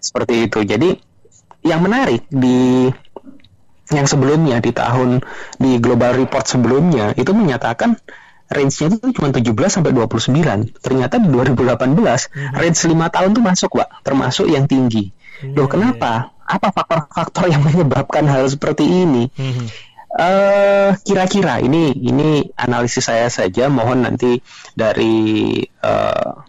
Seperti 0.01 0.33
itu. 0.50 0.59
Jadi 0.65 0.89
yang 1.62 1.85
menarik 1.85 2.25
di 2.29 2.89
yang 3.93 4.09
sebelumnya 4.09 4.57
di 4.57 4.74
tahun 4.74 5.21
di 5.62 5.77
global 5.77 6.17
report 6.17 6.50
sebelumnya 6.50 7.13
itu 7.13 7.29
menyatakan 7.38 7.93
range-nya 8.51 8.97
itu 8.97 9.07
cuma 9.15 9.33
17 9.33 9.51
sampai 9.69 9.91
29. 9.93 10.81
Ternyata 10.81 11.15
di 11.17 11.27
2018 11.33 11.81
mm-hmm. 11.93 12.53
range 12.55 12.79
5 12.85 13.15
tahun 13.15 13.29
tuh 13.33 13.43
masuk, 13.43 13.69
Pak, 13.81 13.89
termasuk 14.05 14.45
yang 14.49 14.65
tinggi. 14.69 15.09
Loh, 15.53 15.67
iya, 15.67 15.71
kenapa? 15.71 16.35
apa 16.45 16.69
faktor-faktor 16.69 17.49
yang 17.49 17.65
menyebabkan 17.67 18.29
hal 18.29 18.45
seperti 18.47 18.85
ini? 18.85 19.27
Hmm. 19.35 19.67
Uh, 20.15 20.95
kira-kira 21.03 21.59
ini 21.59 21.91
ini 21.91 22.47
analisis 22.55 23.11
saya 23.11 23.27
saja. 23.27 23.67
Mohon 23.67 24.07
nanti 24.07 24.39
dari 24.71 25.59
uh, 25.83 26.39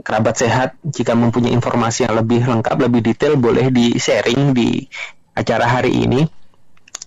kerabat 0.00 0.40
sehat 0.40 0.80
jika 0.80 1.12
mempunyai 1.12 1.52
informasi 1.52 2.08
yang 2.08 2.16
lebih 2.16 2.48
lengkap, 2.48 2.76
lebih 2.80 3.04
detail, 3.04 3.36
boleh 3.36 3.68
di 3.68 4.00
sharing 4.00 4.56
di 4.56 4.88
acara 5.36 5.68
hari 5.68 6.08
ini. 6.08 6.24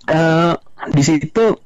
Uh, 0.06 0.54
di 0.90 1.02
situ 1.02 1.58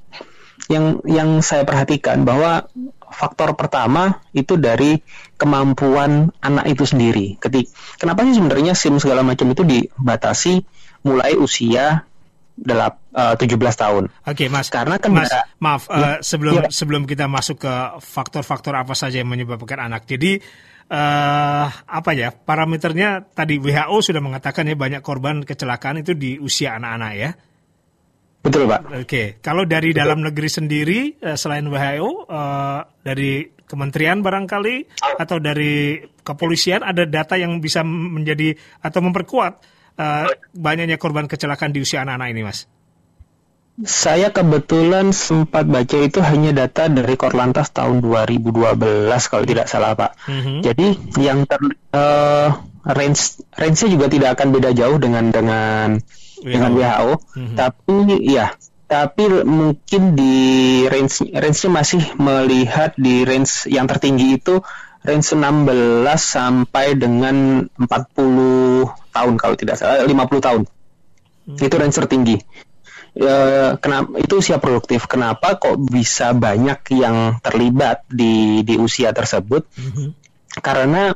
yang 0.72 1.04
yang 1.04 1.44
saya 1.44 1.68
perhatikan 1.68 2.24
bahwa 2.24 2.68
faktor 3.14 3.54
pertama 3.54 4.24
itu 4.34 4.58
dari 4.58 4.98
kemampuan 5.38 6.34
anak 6.42 6.66
itu 6.74 6.84
sendiri. 6.88 7.38
Ketik, 7.38 7.70
kenapa 8.02 8.26
sih 8.26 8.36
sebenarnya 8.40 8.74
SIM 8.74 8.98
segala 8.98 9.22
macam 9.22 9.54
itu 9.54 9.62
dibatasi 9.62 10.66
mulai 11.06 11.38
usia 11.38 12.08
delap, 12.54 13.02
uh, 13.18 13.34
17 13.34 13.58
tahun. 13.58 14.04
Oke, 14.26 14.46
okay, 14.46 14.48
Mas. 14.50 14.70
Karena 14.70 15.02
kan 15.02 15.10
Mas, 15.14 15.34
maaf 15.58 15.90
ya, 15.90 15.98
uh, 15.98 16.18
sebelum 16.22 16.54
ya. 16.62 16.70
sebelum 16.70 17.04
kita 17.10 17.26
masuk 17.26 17.66
ke 17.66 17.74
faktor-faktor 18.02 18.78
apa 18.78 18.94
saja 18.94 19.22
yang 19.22 19.30
menyebabkan 19.30 19.82
anak. 19.82 20.06
Jadi 20.06 20.38
uh, 20.94 21.66
apa 21.70 22.12
ya 22.14 22.30
parameternya 22.30 23.26
tadi 23.34 23.58
WHO 23.58 23.98
sudah 24.06 24.22
mengatakan 24.22 24.70
ya 24.70 24.78
banyak 24.78 25.02
korban 25.02 25.42
kecelakaan 25.42 26.06
itu 26.06 26.14
di 26.14 26.38
usia 26.38 26.78
anak-anak 26.78 27.14
ya. 27.18 27.32
Betul 28.44 28.68
pak. 28.68 28.82
Oke, 28.92 29.08
okay. 29.08 29.28
kalau 29.40 29.64
dari 29.64 29.96
Betul. 29.96 30.00
dalam 30.04 30.20
negeri 30.20 30.50
sendiri 30.52 31.00
uh, 31.24 31.40
selain 31.40 31.64
WHO 31.64 32.28
uh, 32.28 32.84
dari 33.00 33.48
kementerian 33.64 34.20
barangkali 34.20 35.00
atau 35.16 35.40
dari 35.40 36.04
kepolisian 36.22 36.84
ada 36.84 37.08
data 37.08 37.40
yang 37.40 37.64
bisa 37.64 37.88
menjadi 37.88 38.52
atau 38.84 39.00
memperkuat 39.00 39.54
uh, 39.96 40.28
banyaknya 40.52 41.00
korban 41.00 41.32
kecelakaan 41.32 41.72
di 41.72 41.80
usia 41.82 42.04
anak-anak 42.04 42.30
ini, 42.36 42.42
Mas? 42.44 42.68
Saya 43.88 44.30
kebetulan 44.30 45.10
sempat 45.18 45.66
baca 45.66 45.98
itu 45.98 46.22
hanya 46.22 46.54
data 46.54 46.86
dari 46.86 47.18
Korlantas 47.18 47.74
tahun 47.74 48.06
2012 48.06 48.54
kalau 49.34 49.46
tidak 49.50 49.66
salah 49.66 49.98
Pak. 49.98 50.14
Mm-hmm. 50.30 50.58
Jadi 50.62 50.88
yang 51.18 51.50
ter, 51.50 51.58
uh, 51.98 52.54
range 52.86 53.42
range-nya 53.58 53.90
juga 53.90 54.06
tidak 54.14 54.38
akan 54.38 54.48
beda 54.54 54.78
jauh 54.78 55.02
dengan 55.02 55.34
dengan 55.34 55.98
Dengan 56.44 56.72
WHO. 56.76 57.12
Mm-hmm. 57.16 57.56
Tapi 57.56 57.96
ya, 58.28 58.48
tapi 58.94 59.24
mungkin 59.42 60.14
di 60.14 60.36
range 60.86 61.26
range-nya 61.34 61.70
masih 61.74 62.04
melihat 62.22 62.94
di 62.94 63.26
range 63.26 63.66
yang 63.66 63.90
tertinggi 63.90 64.38
itu 64.38 64.62
range 65.02 65.36
16 65.36 66.06
sampai 66.16 66.94
dengan 66.96 67.66
40 67.76 67.90
tahun 69.12 69.34
kalau 69.36 69.56
tidak 69.58 69.76
salah 69.82 70.06
50 70.06 70.14
tahun. 70.46 70.62
Hmm. 71.44 71.58
Itu 71.60 71.76
range 71.76 71.98
tertinggi. 71.98 72.38
Ya, 73.14 73.38
kenapa 73.78 74.18
itu 74.18 74.42
usia 74.42 74.58
produktif? 74.58 75.06
Kenapa 75.06 75.58
kok 75.58 75.78
bisa 75.78 76.34
banyak 76.34 76.82
yang 76.98 77.38
terlibat 77.46 78.06
di 78.10 78.66
di 78.66 78.78
usia 78.78 79.10
tersebut? 79.14 79.66
Hmm. 79.74 80.18
Karena 80.62 81.14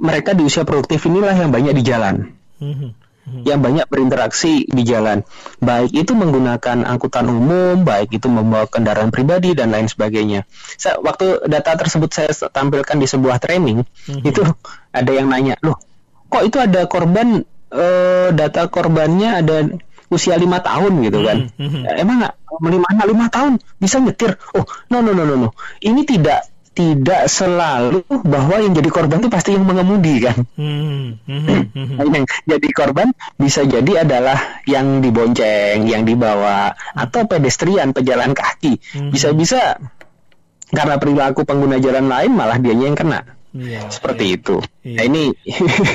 mereka 0.00 0.32
di 0.32 0.42
usia 0.44 0.64
produktif 0.64 1.04
inilah 1.04 1.36
yang 1.36 1.52
banyak 1.52 1.76
di 1.76 1.82
jalan. 1.84 2.32
Hmm. 2.60 2.76
Hmm. 2.76 2.90
Yang 3.24 3.64
banyak 3.64 3.88
berinteraksi 3.88 4.68
di 4.68 4.82
jalan, 4.84 5.24
baik 5.64 5.96
itu 5.96 6.12
menggunakan 6.12 6.84
angkutan 6.84 7.24
umum, 7.24 7.80
baik 7.80 8.12
itu 8.12 8.28
membawa 8.28 8.68
kendaraan 8.68 9.08
pribadi 9.08 9.56
dan 9.56 9.72
lain 9.72 9.88
sebagainya. 9.88 10.44
Saya, 10.76 11.00
waktu 11.00 11.48
data 11.48 11.72
tersebut 11.72 12.12
saya 12.12 12.30
tampilkan 12.32 13.00
di 13.00 13.08
sebuah 13.08 13.40
training, 13.40 13.80
hmm. 13.80 14.28
itu 14.28 14.44
ada 14.92 15.12
yang 15.12 15.32
nanya, 15.32 15.56
loh, 15.64 15.80
kok 16.28 16.44
itu 16.44 16.60
ada 16.60 16.84
korban, 16.84 17.48
uh, 17.72 18.28
data 18.36 18.68
korbannya 18.68 19.40
ada 19.40 19.56
usia 20.12 20.36
lima 20.36 20.60
tahun 20.60 21.00
gitu 21.08 21.24
kan? 21.24 21.48
Hmm. 21.56 21.82
Emang 21.96 22.28
nggak 22.28 22.34
lima 22.60 22.88
lima 23.08 23.26
tahun 23.32 23.56
bisa 23.80 24.04
nyetir? 24.04 24.36
Oh, 24.52 24.68
no 24.92 25.00
no 25.00 25.16
no 25.16 25.24
no 25.24 25.48
no, 25.48 25.50
ini 25.80 26.04
tidak 26.04 26.53
tidak 26.74 27.30
selalu 27.30 28.02
bahwa 28.26 28.58
yang 28.58 28.74
jadi 28.74 28.90
korban 28.90 29.22
itu 29.22 29.30
pasti 29.30 29.54
yang 29.54 29.62
mengemudi 29.62 30.18
kan. 30.18 30.42
Hmm, 30.58 31.22
hmm, 31.22 31.40
hmm, 31.70 31.86
hmm. 31.96 32.10
yang 32.10 32.26
jadi 32.26 32.68
korban 32.74 33.14
bisa 33.38 33.62
jadi 33.62 34.02
adalah 34.02 34.60
yang 34.66 34.98
dibonceng, 34.98 35.86
yang 35.86 36.02
dibawa 36.02 36.74
atau 36.98 37.30
pedestrian 37.30 37.94
pejalan 37.94 38.34
kaki. 38.34 38.82
Hmm. 38.92 39.14
Bisa-bisa 39.14 39.78
karena 40.74 40.98
perilaku 40.98 41.46
pengguna 41.46 41.78
jalan 41.78 42.10
lain 42.10 42.34
malah 42.34 42.58
dia 42.58 42.74
yang 42.74 42.98
kena. 42.98 43.22
Yeah, 43.54 43.86
Seperti 43.86 44.24
yeah. 44.26 44.36
itu. 44.36 44.56
Yeah. 44.82 44.96
Nah 44.98 45.04
ini 45.06 45.24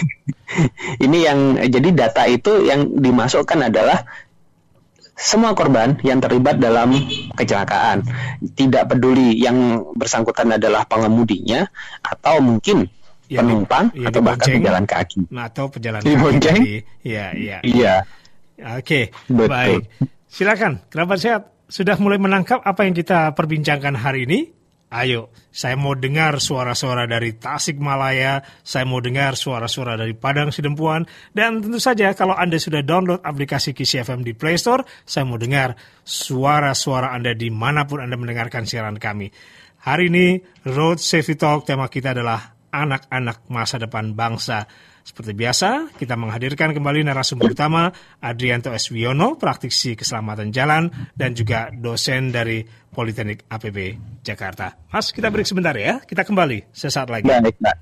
ini 1.05 1.17
yang 1.27 1.39
jadi 1.67 1.89
data 1.91 2.23
itu 2.31 2.63
yang 2.63 3.03
dimasukkan 3.03 3.67
adalah 3.67 4.07
semua 5.19 5.51
korban 5.51 5.99
yang 5.99 6.23
terlibat 6.23 6.63
dalam 6.63 6.95
kecelakaan. 7.35 8.07
Tidak 8.39 8.87
peduli 8.87 9.35
yang 9.35 9.83
bersangkutan 9.91 10.55
adalah 10.55 10.87
pengemudinya 10.87 11.67
atau 11.99 12.39
mungkin 12.39 12.87
ya, 13.27 13.43
penumpang 13.43 13.91
ya, 13.91 14.07
atau 14.07 14.23
bahkan 14.23 14.47
pejalan 14.47 14.85
kaki. 14.87 15.27
Nah, 15.27 15.51
atau 15.51 15.67
pejalan 15.67 15.99
kaki. 15.99 16.87
Iya, 17.03 17.35
iya. 17.35 17.57
Iya. 17.61 17.93
Oke, 18.79 19.11
baik. 19.27 19.91
Silakan, 20.31 20.87
kerabat 20.87 21.19
sehat 21.19 21.41
sudah 21.67 21.99
mulai 21.99 22.17
menangkap 22.17 22.63
apa 22.63 22.87
yang 22.87 22.95
kita 22.95 23.35
perbincangkan 23.35 23.99
hari 23.99 24.23
ini? 24.23 24.58
Ayo, 24.89 25.29
saya 25.53 25.77
mau 25.77 25.93
dengar 25.93 26.41
suara-suara 26.41 27.05
dari 27.05 27.37
Tasikmalaya, 27.37 28.41
saya 28.65 28.89
mau 28.89 28.97
dengar 28.97 29.37
suara-suara 29.37 29.93
dari 29.93 30.17
Padang 30.17 30.49
Sidempuan, 30.49 31.05
dan 31.29 31.61
tentu 31.61 31.77
saja 31.77 32.09
kalau 32.17 32.33
Anda 32.33 32.57
sudah 32.57 32.81
download 32.81 33.21
aplikasi 33.21 33.77
Kisi 33.77 34.01
FM 34.01 34.25
di 34.25 34.33
Play 34.33 34.57
Store, 34.57 34.81
saya 35.05 35.29
mau 35.29 35.37
dengar 35.37 35.77
suara-suara 36.01 37.13
Anda 37.13 37.37
di 37.37 37.53
mana 37.53 37.85
pun 37.85 38.01
Anda 38.01 38.17
mendengarkan 38.17 38.65
siaran 38.65 38.97
kami. 38.97 39.29
Hari 39.85 40.09
ini, 40.09 40.41
Road 40.65 40.97
Safety 40.97 41.37
Talk, 41.37 41.69
tema 41.69 41.85
kita 41.85 42.17
adalah 42.17 42.57
anak-anak 42.73 43.45
masa 43.45 43.77
depan 43.77 44.17
bangsa. 44.17 44.65
Seperti 45.09 45.33
biasa, 45.33 45.97
kita 45.97 46.13
menghadirkan 46.13 46.69
kembali 46.69 47.01
narasumber 47.01 47.57
utama 47.57 47.89
Adrianto 48.21 48.69
S. 48.69 48.93
Wiono, 48.93 49.41
praktisi 49.41 49.97
keselamatan 49.97 50.53
jalan, 50.53 50.85
dan 51.17 51.33
juga 51.33 51.73
dosen 51.73 52.29
dari 52.29 52.61
Politeknik 52.93 53.49
APB 53.49 53.97
Jakarta. 54.21 54.77
Mas, 54.93 55.09
kita 55.09 55.33
break 55.33 55.49
sebentar 55.49 55.73
ya. 55.73 55.97
Kita 56.05 56.21
kembali 56.21 56.69
sesaat 56.69 57.09
lagi. 57.09 57.25
Baik, 57.25 57.57
Pak. 57.57 57.77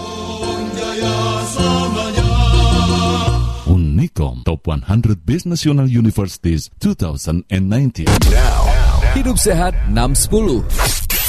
Unicom 4.07 4.39
Top 4.47 4.63
100 4.63 5.19
Best 5.27 5.43
National 5.51 5.83
Universities 5.83 6.71
2019. 6.79 8.07
Now, 8.31 8.63
Hidup 9.11 9.35
Sehat 9.35 9.75
610 9.91 10.63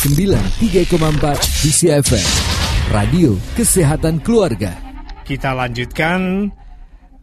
93,4 0.07 0.87
DCFM 1.67 2.29
Radio 2.95 3.35
Kesehatan 3.59 4.23
Keluarga. 4.23 4.79
Kita 5.27 5.59
lanjutkan 5.59 6.55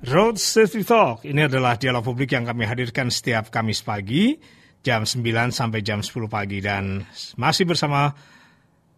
Road 0.04 0.36
Safety 0.36 0.84
Talk. 0.84 1.24
Ini 1.24 1.48
adalah 1.48 1.80
dialog 1.80 2.04
publik 2.04 2.36
yang 2.36 2.44
kami 2.44 2.68
hadirkan 2.68 3.08
setiap 3.08 3.48
Kamis 3.48 3.80
pagi 3.80 4.36
jam 4.84 5.08
9 5.08 5.24
sampai 5.56 5.80
jam 5.88 6.04
10 6.04 6.28
pagi 6.28 6.60
dan 6.60 7.00
masih 7.40 7.64
bersama 7.64 8.12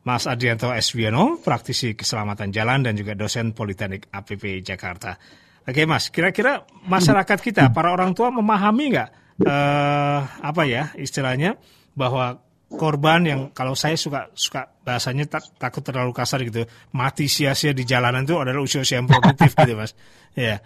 Mas 0.10 0.26
Adrianto 0.26 0.74
Eswiano, 0.74 1.38
praktisi 1.38 1.94
keselamatan 1.94 2.50
jalan 2.50 2.82
dan 2.82 2.98
juga 2.98 3.14
dosen 3.14 3.54
Politeknik 3.54 4.10
APP 4.10 4.66
Jakarta. 4.66 5.46
Oke 5.68 5.84
Mas, 5.84 6.08
kira-kira 6.08 6.64
masyarakat 6.88 7.40
kita, 7.44 7.64
para 7.76 7.92
orang 7.92 8.16
tua 8.16 8.32
memahami 8.32 8.96
nggak 8.96 9.10
uh, 9.44 10.20
apa 10.40 10.64
ya 10.64 10.96
istilahnya 10.96 11.60
bahwa 11.92 12.40
korban 12.72 13.24
yang 13.24 13.42
kalau 13.56 13.76
saya 13.76 13.96
suka 13.96 14.32
suka 14.36 14.72
bahasanya 14.84 15.28
tak, 15.28 15.44
takut 15.56 15.84
terlalu 15.84 16.12
kasar 16.12 16.44
gitu 16.44 16.68
mati 16.92 17.32
sia-sia 17.32 17.72
di 17.72 17.88
jalanan 17.88 18.28
itu 18.28 18.36
adalah 18.36 18.60
usia-usia 18.60 19.00
yang 19.00 19.08
produktif 19.08 19.56
gitu 19.56 19.74
mas. 19.76 19.92
Ya 20.36 20.60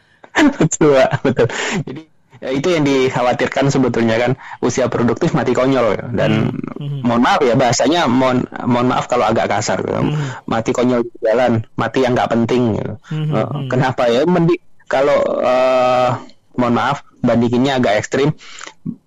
betul 0.60 0.98
betul. 1.22 1.48
Jadi 1.86 2.02
ya 2.42 2.50
itu 2.50 2.68
yang 2.74 2.84
dikhawatirkan 2.84 3.70
sebetulnya 3.70 4.18
kan 4.18 4.32
usia 4.66 4.90
produktif 4.90 5.38
mati 5.38 5.54
konyol. 5.54 6.14
Dan 6.18 6.58
hmm. 6.58 7.06
mohon 7.06 7.22
maaf 7.22 7.42
ya 7.46 7.54
bahasanya 7.54 8.10
mohon 8.10 8.50
mohon 8.66 8.90
maaf 8.90 9.06
kalau 9.06 9.30
agak 9.30 9.50
kasar 9.50 9.82
hmm. 9.82 10.46
mati 10.50 10.74
konyol 10.74 11.06
di 11.06 11.14
jalan 11.22 11.62
mati 11.78 12.02
yang 12.02 12.18
nggak 12.18 12.32
penting 12.34 12.82
hmm. 12.82 13.30
uh, 13.30 13.66
kenapa 13.70 14.10
ya 14.10 14.26
Mendi 14.26 14.58
kalau 14.92 15.24
uh, 15.40 16.20
mohon 16.60 16.76
maaf 16.76 17.08
bandinginnya 17.24 17.80
agak 17.80 18.04
ekstrim 18.04 18.36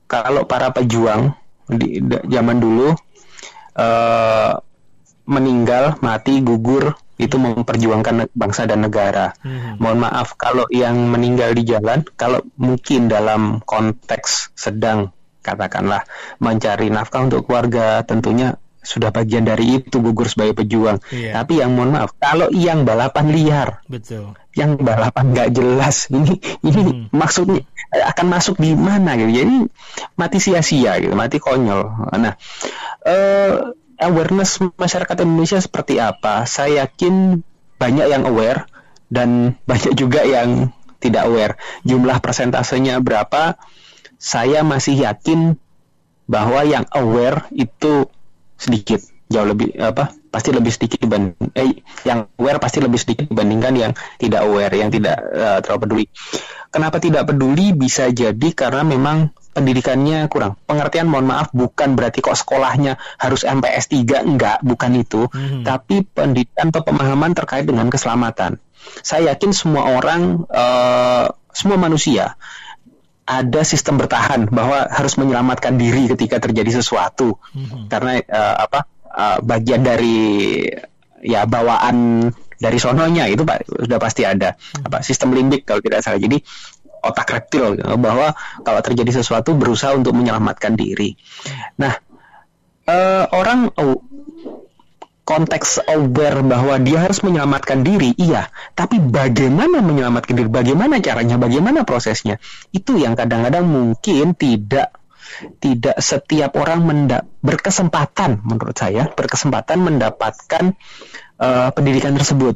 kalau 0.09 0.49
para 0.49 0.73
pejuang 0.73 1.37
di, 1.69 2.01
zaman 2.33 2.57
dulu 2.57 2.97
uh, 3.77 4.53
meninggal 5.29 6.01
mati 6.01 6.41
gugur 6.41 6.97
itu 7.15 7.39
memperjuangkan 7.39 8.35
bangsa 8.35 8.67
dan 8.67 8.83
negara. 8.83 9.39
Hmm. 9.39 9.79
Mohon 9.79 10.11
maaf 10.11 10.35
kalau 10.35 10.67
yang 10.75 10.99
meninggal 11.15 11.55
di 11.55 11.63
jalan, 11.63 12.03
kalau 12.19 12.43
mungkin 12.59 13.07
dalam 13.07 13.63
konteks 13.63 14.51
sedang 14.59 15.15
katakanlah 15.45 16.03
mencari 16.43 16.91
nafkah 16.91 17.23
untuk 17.23 17.47
keluarga, 17.47 18.03
tentunya 18.03 18.59
sudah 18.85 19.11
bagian 19.11 19.49
dari 19.49 19.81
itu 19.81 19.99
gugur 19.99 20.29
sebagai 20.29 20.63
pejuang. 20.63 21.01
Yeah. 21.09 21.41
Tapi 21.41 21.65
yang 21.65 21.75
mohon 21.75 21.97
maaf, 21.97 22.13
kalau 22.21 22.53
yang 22.53 22.85
balapan 22.85 23.33
liar, 23.33 23.69
betul. 23.89 24.37
Yang 24.55 24.85
balapan 24.85 25.35
nggak 25.35 25.51
jelas, 25.57 26.07
ini 26.15 26.39
ini 26.63 26.83
hmm. 26.85 27.05
maksudnya 27.11 27.65
akan 27.91 28.27
masuk 28.29 28.61
di 28.61 28.77
mana 28.77 29.17
gitu. 29.19 29.33
Jadi 29.33 29.57
mati 30.15 30.39
sia-sia 30.39 31.01
gitu, 31.01 31.17
mati 31.17 31.41
konyol. 31.41 32.13
Nah, 32.15 32.37
uh, 33.09 33.53
awareness 33.99 34.61
masyarakat 34.61 35.17
Indonesia 35.25 35.59
seperti 35.59 35.99
apa? 35.99 36.45
Saya 36.45 36.87
yakin 36.87 37.41
banyak 37.81 38.07
yang 38.07 38.23
aware 38.29 38.69
dan 39.09 39.55
banyak 39.71 39.97
juga 39.97 40.23
yang 40.23 40.71
tidak 41.01 41.29
aware. 41.29 41.55
Jumlah 41.85 42.21
persentasenya 42.21 43.01
berapa? 43.01 43.57
Saya 44.17 44.65
masih 44.65 45.05
yakin 45.05 45.61
bahwa 46.25 46.65
yang 46.65 46.89
aware 46.97 47.45
itu 47.53 48.09
sedikit, 48.57 49.01
jauh 49.29 49.47
lebih 49.47 49.75
apa? 49.81 50.15
Pasti 50.31 50.51
lebih 50.51 50.75
sedikit 50.75 50.99
dibanding 50.99 51.55
eh 51.55 51.79
yang 52.03 52.27
aware 52.39 52.59
pasti 52.59 52.83
lebih 52.83 52.99
sedikit 52.99 53.31
dibandingkan 53.31 53.75
yang 53.75 53.93
tidak 54.19 54.41
aware, 54.43 54.75
yang 54.75 54.91
tidak 54.91 55.19
uh, 55.31 55.59
terlalu 55.63 55.81
peduli. 55.87 56.05
Kenapa 56.75 56.99
tidak 56.99 57.31
peduli? 57.31 57.71
Bisa 57.71 58.11
jadi 58.11 58.49
karena 58.51 58.83
memang 58.83 59.31
pendidikannya 59.55 60.27
kurang. 60.27 60.59
Pengertian 60.67 61.07
mohon 61.07 61.31
maaf 61.31 61.55
bukan 61.55 61.95
berarti 61.95 62.19
kok 62.19 62.35
sekolahnya 62.35 62.99
harus 63.23 63.47
MPS 63.47 63.95
3 63.95 64.27
enggak, 64.27 64.59
bukan 64.67 64.91
itu. 64.99 65.31
Hmm. 65.31 65.63
Tapi 65.63 66.03
pendidikan 66.03 66.75
atau 66.75 66.83
pemahaman 66.83 67.31
terkait 67.39 67.63
dengan 67.63 67.87
keselamatan. 67.87 68.59
Saya 69.01 69.33
yakin 69.33 69.55
semua 69.55 69.95
orang 69.95 70.45
uh, 70.51 71.31
semua 71.55 71.79
manusia 71.79 72.35
ada 73.25 73.61
sistem 73.65 73.97
bertahan 73.97 74.53
bahwa 74.53 74.85
harus 74.89 75.17
menyelamatkan 75.17 75.81
diri 75.81 76.13
ketika 76.13 76.41
terjadi 76.45 76.81
sesuatu. 76.81 77.41
Hmm. 77.57 77.89
Karena 77.89 78.21
uh, 78.21 78.57
apa? 78.69 78.81
Uh, 79.15 79.39
bagian 79.47 79.87
dari 79.87 80.59
ya 81.23 81.47
bawaan 81.47 82.29
dari 82.59 82.79
sononya 82.83 83.31
itu 83.31 83.47
Pak 83.47 83.71
sudah 83.87 83.99
pasti 84.03 84.27
ada 84.27 84.59
hmm. 84.59 84.91
apa 84.91 85.07
sistem 85.07 85.33
limbik 85.33 85.65
kalau 85.65 85.81
tidak 85.81 86.05
salah. 86.05 86.21
Jadi 86.21 86.43
otak 87.05 87.29
reptil 87.29 87.77
gitu, 87.81 87.97
bahwa 88.01 88.33
kalau 88.65 88.81
terjadi 88.81 89.21
sesuatu 89.21 89.53
berusaha 89.57 89.93
untuk 89.93 90.17
menyelamatkan 90.17 90.73
diri. 90.73 91.17
Nah, 91.81 91.93
uh, 92.89 93.25
orang 93.33 93.73
uh, 93.77 93.97
konteks 95.25 95.89
aware 95.89 96.45
bahwa 96.45 96.77
dia 96.81 97.01
harus 97.01 97.25
menyelamatkan 97.25 97.81
diri, 97.81 98.13
iya. 98.21 98.53
Tapi 98.77 99.01
bagaimana 99.01 99.81
menyelamatkan 99.81 100.37
diri? 100.37 100.49
Bagaimana 100.53 101.01
caranya? 101.01 101.41
Bagaimana 101.41 101.83
prosesnya? 101.89 102.37
Itu 102.71 103.01
yang 103.01 103.17
kadang-kadang 103.17 103.65
mungkin 103.65 104.37
tidak 104.37 105.01
tidak 105.59 105.99
setiap 105.99 106.55
orang 106.61 106.87
menda 106.87 107.27
berkesempatan 107.43 108.45
menurut 108.47 108.77
saya 108.79 109.11
berkesempatan 109.11 109.83
mendapatkan 109.83 110.79
uh, 111.43 111.75
pendidikan 111.75 112.15
tersebut. 112.15 112.55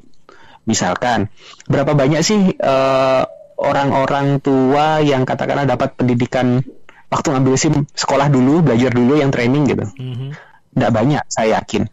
Misalkan 0.68 1.33
berapa 1.66 1.96
banyak 1.96 2.20
sih 2.22 2.54
uh, 2.61 3.24
orang-orang 3.59 4.38
tua 4.38 5.02
yang 5.02 5.26
katakanlah 5.26 5.66
dapat 5.66 5.98
pendidikan 5.98 6.62
waktu 7.09 7.26
ngambil 7.35 7.54
SIM 7.59 7.74
sekolah 7.90 8.28
dulu, 8.31 8.62
belajar 8.62 8.92
dulu 8.94 9.18
yang 9.18 9.33
training 9.33 9.64
gitu. 9.66 9.85
Mm-hmm. 9.88 10.31
Nggak 10.78 10.92
banyak, 10.94 11.24
saya 11.26 11.59
yakin. 11.59 11.88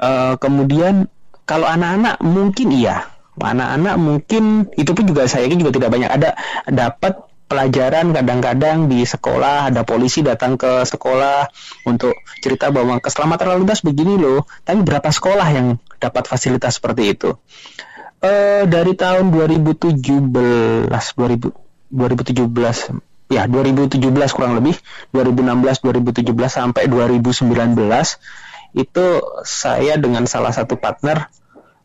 Uh, 0.00 0.34
kemudian 0.40 1.06
kalau 1.44 1.68
anak-anak 1.68 2.18
mungkin 2.24 2.72
iya, 2.72 3.08
anak-anak 3.36 3.94
mungkin 4.00 4.68
itu 4.74 4.90
pun 4.96 5.04
juga 5.04 5.28
saya 5.28 5.46
juga 5.50 5.74
tidak 5.74 5.90
banyak. 5.92 6.10
Ada 6.10 6.30
dapat 6.70 7.26
pelajaran 7.44 8.16
kadang-kadang 8.16 8.88
di 8.88 9.04
sekolah 9.04 9.70
ada 9.70 9.84
polisi 9.84 10.24
datang 10.24 10.56
ke 10.56 10.82
sekolah 10.88 11.46
untuk 11.84 12.16
cerita 12.40 12.72
bahwa 12.72 12.98
keselamatan 12.98 13.54
lalu 13.54 13.68
lintas 13.68 13.84
begini 13.84 14.16
loh. 14.16 14.48
Tapi 14.64 14.80
berapa 14.80 15.12
sekolah 15.12 15.48
yang 15.52 15.76
dapat 16.00 16.24
fasilitas 16.26 16.80
seperti 16.80 17.14
itu? 17.14 17.36
uh, 18.24 18.62
dari 18.64 18.92
tahun 18.96 19.28
2017 19.30 20.00
2000 20.88 20.88
2017 21.94 23.30
ya 23.30 23.46
2017 23.46 24.02
kurang 24.34 24.58
lebih 24.58 24.74
2016 25.14 25.84
2017 25.84 26.34
sampai 26.50 26.90
2019 26.90 27.54
itu 28.74 29.22
saya 29.46 29.94
dengan 29.96 30.26
salah 30.26 30.50
satu 30.50 30.74
partner 30.76 31.30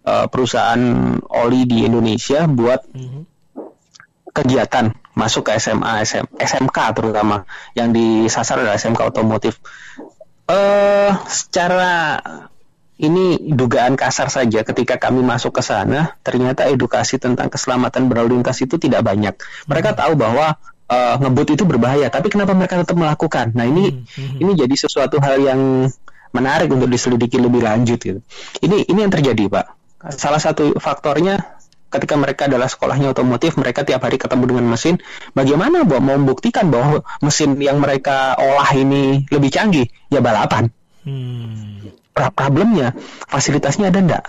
uh, 0.03 0.25
perusahaan 0.25 0.81
oli 1.29 1.69
di 1.69 1.85
Indonesia 1.85 2.49
buat 2.49 2.89
mm 2.89 3.05
-hmm. 3.05 3.23
kegiatan 4.33 4.91
masuk 5.13 5.51
ke 5.51 5.59
SMA 5.59 6.05
SM, 6.07 6.25
SMK 6.37 6.77
terutama 6.95 7.43
yang 7.75 7.91
disasar 7.91 8.63
adalah 8.63 8.79
SMK 8.79 9.01
otomotif 9.05 9.61
uh, 10.49 11.11
secara 11.27 12.17
ini 12.99 13.39
dugaan 13.55 13.95
kasar 13.95 14.27
saja 14.27 14.63
ketika 14.67 14.99
kami 14.99 15.23
masuk 15.23 15.55
ke 15.55 15.63
sana 15.63 16.19
ternyata 16.19 16.67
edukasi 16.67 17.15
tentang 17.15 17.47
keselamatan 17.47 18.11
berlalu 18.11 18.39
lintas 18.39 18.59
itu 18.59 18.75
tidak 18.75 19.07
banyak 19.07 19.39
mereka 19.67 19.95
hmm. 19.95 19.99
tahu 20.03 20.13
bahwa 20.19 20.59
uh, 20.91 21.15
ngebut 21.19 21.55
itu 21.55 21.63
berbahaya 21.63 22.11
tapi 22.11 22.27
kenapa 22.27 22.51
mereka 22.51 22.83
tetap 22.83 22.99
melakukan 22.99 23.55
nah 23.55 23.63
ini 23.63 24.03
hmm. 24.03 24.43
ini 24.43 24.51
jadi 24.51 24.75
sesuatu 24.75 25.23
hal 25.23 25.39
yang 25.39 25.87
menarik 26.35 26.69
untuk 26.69 26.89
diselidiki 26.89 27.37
lebih 27.37 27.63
lanjut 27.63 27.99
gitu 27.99 28.19
ini 28.61 28.85
ini 28.85 28.99
yang 29.05 29.13
terjadi 29.13 29.49
pak 29.49 29.65
salah 30.15 30.39
satu 30.39 30.77
faktornya 30.79 31.59
ketika 31.89 32.13
mereka 32.13 32.45
adalah 32.45 32.69
sekolahnya 32.69 33.17
otomotif, 33.17 33.57
mereka 33.57 33.81
tiap 33.81 34.05
hari 34.05 34.21
ketemu 34.21 34.45
dengan 34.45 34.69
mesin. 34.69 35.01
Bagaimana 35.33 35.81
mau 35.81 35.97
membuktikan 35.97 36.69
bahwa 36.69 37.01
mesin 37.17 37.57
yang 37.57 37.81
mereka 37.81 38.37
olah 38.37 38.69
ini 38.77 39.25
lebih 39.33 39.49
canggih? 39.49 39.89
Ya 40.13 40.21
balapan. 40.21 40.69
Hmm 41.01 41.69
problemnya 42.27 42.91
fasilitasnya 43.27 43.91
ada 43.91 43.99
enggak 44.03 44.23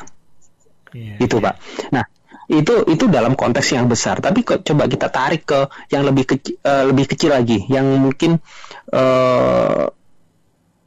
yeah, 0.95 1.19
itu 1.19 1.37
yeah. 1.39 1.45
pak 1.51 1.55
nah 1.91 2.05
itu 2.51 2.83
itu 2.91 3.07
dalam 3.07 3.39
konteks 3.39 3.79
yang 3.79 3.87
besar 3.87 4.19
tapi 4.19 4.43
kok 4.43 4.67
coba 4.67 4.91
kita 4.91 5.07
tarik 5.07 5.47
ke 5.47 5.71
yang 5.95 6.03
lebih 6.03 6.35
kecil 6.35 6.59
uh, 6.67 6.83
lebih 6.91 7.07
kecil 7.07 7.31
lagi 7.31 7.63
yang 7.71 7.87
mungkin 7.99 8.43
uh, 8.91 9.87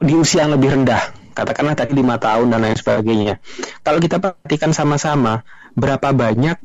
di 0.04 0.14
usia 0.14 0.44
yang 0.44 0.52
lebih 0.54 0.76
rendah 0.76 1.02
katakanlah 1.34 1.74
tadi 1.74 1.96
lima 1.96 2.20
tahun 2.20 2.52
dan 2.52 2.60
lain 2.62 2.76
sebagainya 2.78 3.34
kalau 3.82 3.98
kita 3.98 4.20
perhatikan 4.20 4.70
sama-sama 4.76 5.42
berapa 5.74 6.14
banyak 6.14 6.60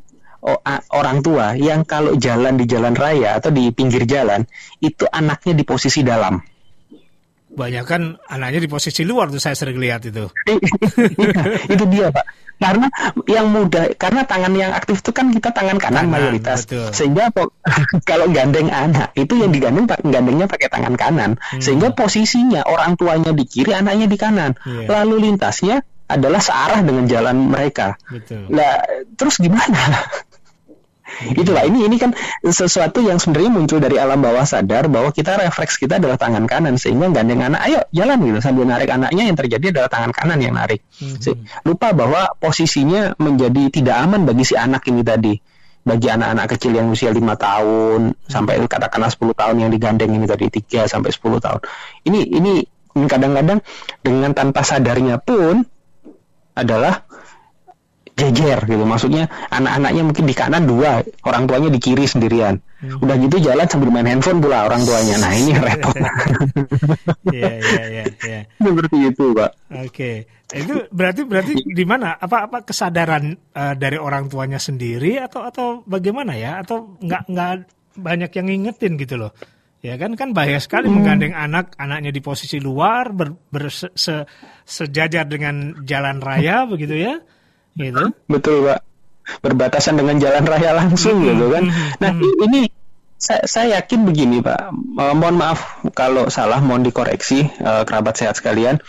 orang 0.94 1.20
tua 1.20 1.52
yang 1.58 1.84
kalau 1.84 2.16
jalan 2.16 2.56
di 2.56 2.64
jalan 2.64 2.96
raya 2.96 3.36
atau 3.36 3.52
di 3.52 3.68
pinggir 3.74 4.08
jalan 4.08 4.46
itu 4.80 5.04
anaknya 5.10 5.52
di 5.52 5.64
posisi 5.66 6.00
dalam 6.00 6.40
banyak 7.50 7.84
kan 7.84 8.14
anaknya 8.30 8.62
di 8.62 8.70
posisi 8.70 9.02
luar 9.02 9.26
tuh 9.26 9.42
saya 9.42 9.58
sering 9.58 9.82
lihat 9.82 10.06
itu. 10.06 10.30
iya, 11.18 11.42
itu 11.66 11.84
dia 11.90 12.14
pak. 12.14 12.22
Karena 12.60 12.86
yang 13.24 13.48
muda, 13.48 13.88
karena 13.96 14.28
tangan 14.28 14.52
yang 14.52 14.76
aktif 14.76 15.00
itu 15.00 15.16
kan 15.16 15.32
kita 15.32 15.48
tangan 15.56 15.80
kanan, 15.80 16.06
kanan 16.06 16.12
mayoritas. 16.12 16.68
Betul. 16.68 16.92
Sehingga 16.92 17.32
kalau 18.10 18.28
gandeng 18.28 18.68
anak 18.68 19.16
itu 19.16 19.40
yang 19.40 19.48
digandeng 19.48 19.88
gandengnya 19.88 20.44
pakai 20.44 20.68
tangan 20.68 20.94
kanan. 21.00 21.30
Hmm. 21.40 21.60
Sehingga 21.64 21.96
posisinya 21.96 22.68
orang 22.68 23.00
tuanya 23.00 23.32
di 23.32 23.48
kiri, 23.48 23.72
anaknya 23.72 24.06
di 24.06 24.18
kanan. 24.20 24.60
Yeah. 24.68 24.92
Lalu 24.92 25.32
lintasnya 25.32 25.80
adalah 26.10 26.42
searah 26.42 26.84
dengan 26.84 27.08
jalan 27.08 27.48
mereka. 27.48 27.96
Betul. 28.10 28.50
Nah, 28.50 28.82
terus 29.14 29.38
gimana? 29.38 29.78
Itulah 31.34 31.66
ini 31.66 31.84
ini 31.84 31.96
kan 32.00 32.16
sesuatu 32.42 33.04
yang 33.04 33.20
sebenarnya 33.20 33.50
muncul 33.52 33.78
dari 33.82 34.00
alam 34.00 34.22
bawah 34.22 34.46
sadar 34.46 34.88
bahwa 34.88 35.10
kita 35.12 35.36
refleks 35.36 35.76
kita 35.76 36.00
adalah 36.00 36.16
tangan 36.16 36.48
kanan 36.48 36.80
sehingga 36.80 37.10
gandeng 37.12 37.44
anak 37.44 37.60
ayo 37.68 37.80
jalan 37.92 38.18
gitu 38.24 38.38
sambil 38.40 38.64
narik 38.64 38.88
anaknya 38.88 39.28
yang 39.28 39.36
terjadi 39.36 39.66
adalah 39.76 39.90
tangan 39.90 40.12
kanan 40.14 40.38
yang 40.40 40.54
narik. 40.56 40.80
Hmm. 40.96 41.18
Lupa 41.66 41.92
bahwa 41.92 42.32
posisinya 42.38 43.18
menjadi 43.20 43.68
tidak 43.68 43.96
aman 44.00 44.24
bagi 44.24 44.44
si 44.46 44.54
anak 44.56 44.86
ini 44.88 45.02
tadi 45.04 45.34
bagi 45.80 46.12
anak-anak 46.12 46.46
kecil 46.56 46.76
yang 46.76 46.92
usia 46.92 47.08
lima 47.08 47.40
tahun 47.40 48.12
sampai 48.28 48.60
katakanlah 48.68 49.08
10 49.08 49.32
tahun 49.32 49.56
yang 49.64 49.70
digandeng 49.72 50.12
ini 50.12 50.28
tadi 50.28 50.52
3 50.52 50.84
sampai 50.86 51.08
10 51.08 51.40
tahun. 51.40 51.60
Ini 52.04 52.20
ini 52.36 52.52
kadang-kadang 53.08 53.64
dengan 54.04 54.30
tanpa 54.36 54.60
sadarnya 54.60 55.16
pun 55.16 55.64
adalah 56.52 57.06
berjejer 58.20 58.58
gitu. 58.68 58.84
Maksudnya 58.84 59.24
anak-anaknya 59.48 60.02
mungkin 60.04 60.24
di 60.28 60.34
kanan 60.36 60.68
dua 60.68 61.00
orang 61.24 61.48
tuanya 61.48 61.72
di 61.72 61.80
kiri 61.80 62.04
sendirian. 62.04 62.60
Hmm. 62.80 62.96
udah 62.96 63.12
gitu 63.20 63.36
jalan 63.44 63.68
sambil 63.68 63.92
main 63.92 64.08
handphone 64.08 64.40
pula 64.40 64.64
orang 64.64 64.80
tuanya. 64.84 65.16
Nah 65.20 65.32
ini 65.32 65.52
repot. 65.56 65.96
Iya 67.30 67.52
iya 67.60 68.04
iya 68.24 68.40
seperti 68.64 68.96
itu 69.12 69.24
pak. 69.36 69.50
Oke. 69.68 70.24
Okay. 70.48 70.60
itu 70.64 70.74
berarti 70.88 71.22
berarti 71.28 71.52
di 71.60 71.84
mana? 71.84 72.16
Apa 72.16 72.48
apa 72.48 72.64
kesadaran 72.64 73.36
uh, 73.52 73.74
dari 73.76 74.00
orang 74.00 74.32
tuanya 74.32 74.56
sendiri 74.56 75.20
atau 75.20 75.44
atau 75.44 75.66
bagaimana 75.84 76.34
ya? 76.36 76.64
Atau 76.64 76.96
nggak 77.04 77.22
nggak 77.28 77.52
banyak 78.00 78.30
yang 78.32 78.46
ngingetin 78.48 78.96
gitu 78.96 79.14
loh? 79.20 79.32
Ya 79.80 80.00
kan 80.00 80.16
kan 80.16 80.32
bahaya 80.32 80.60
sekali 80.60 80.88
hmm. 80.88 80.96
menggandeng 80.96 81.34
anak 81.36 81.76
anaknya 81.76 82.12
di 82.12 82.20
posisi 82.24 82.60
luar 82.60 83.12
ber, 83.12 83.32
ber 83.48 83.68
se, 83.68 83.92
se, 83.92 84.24
sejajar 84.64 85.28
dengan 85.28 85.84
jalan 85.84 86.20
raya 86.20 86.64
begitu 86.64 86.96
ya. 86.96 87.20
Gitu. 87.76 88.04
Betul, 88.26 88.56
Pak. 88.66 88.80
Berbatasan 89.44 89.94
dengan 89.94 90.18
jalan 90.18 90.42
raya 90.42 90.74
langsung 90.74 91.22
hmm. 91.22 91.28
gitu 91.30 91.46
kan. 91.52 91.64
Hmm. 91.68 91.90
Nah, 92.02 92.10
hmm. 92.14 92.46
ini 92.50 92.60
saya, 93.20 93.42
saya 93.46 93.66
yakin 93.78 94.08
begini, 94.08 94.40
Pak. 94.40 94.72
Uh, 94.96 95.14
mohon 95.14 95.36
maaf 95.36 95.84
kalau 95.92 96.32
salah, 96.32 96.58
mohon 96.58 96.82
dikoreksi 96.82 97.46
uh, 97.62 97.84
kerabat 97.86 98.16
sehat 98.16 98.34
sekalian. 98.40 98.80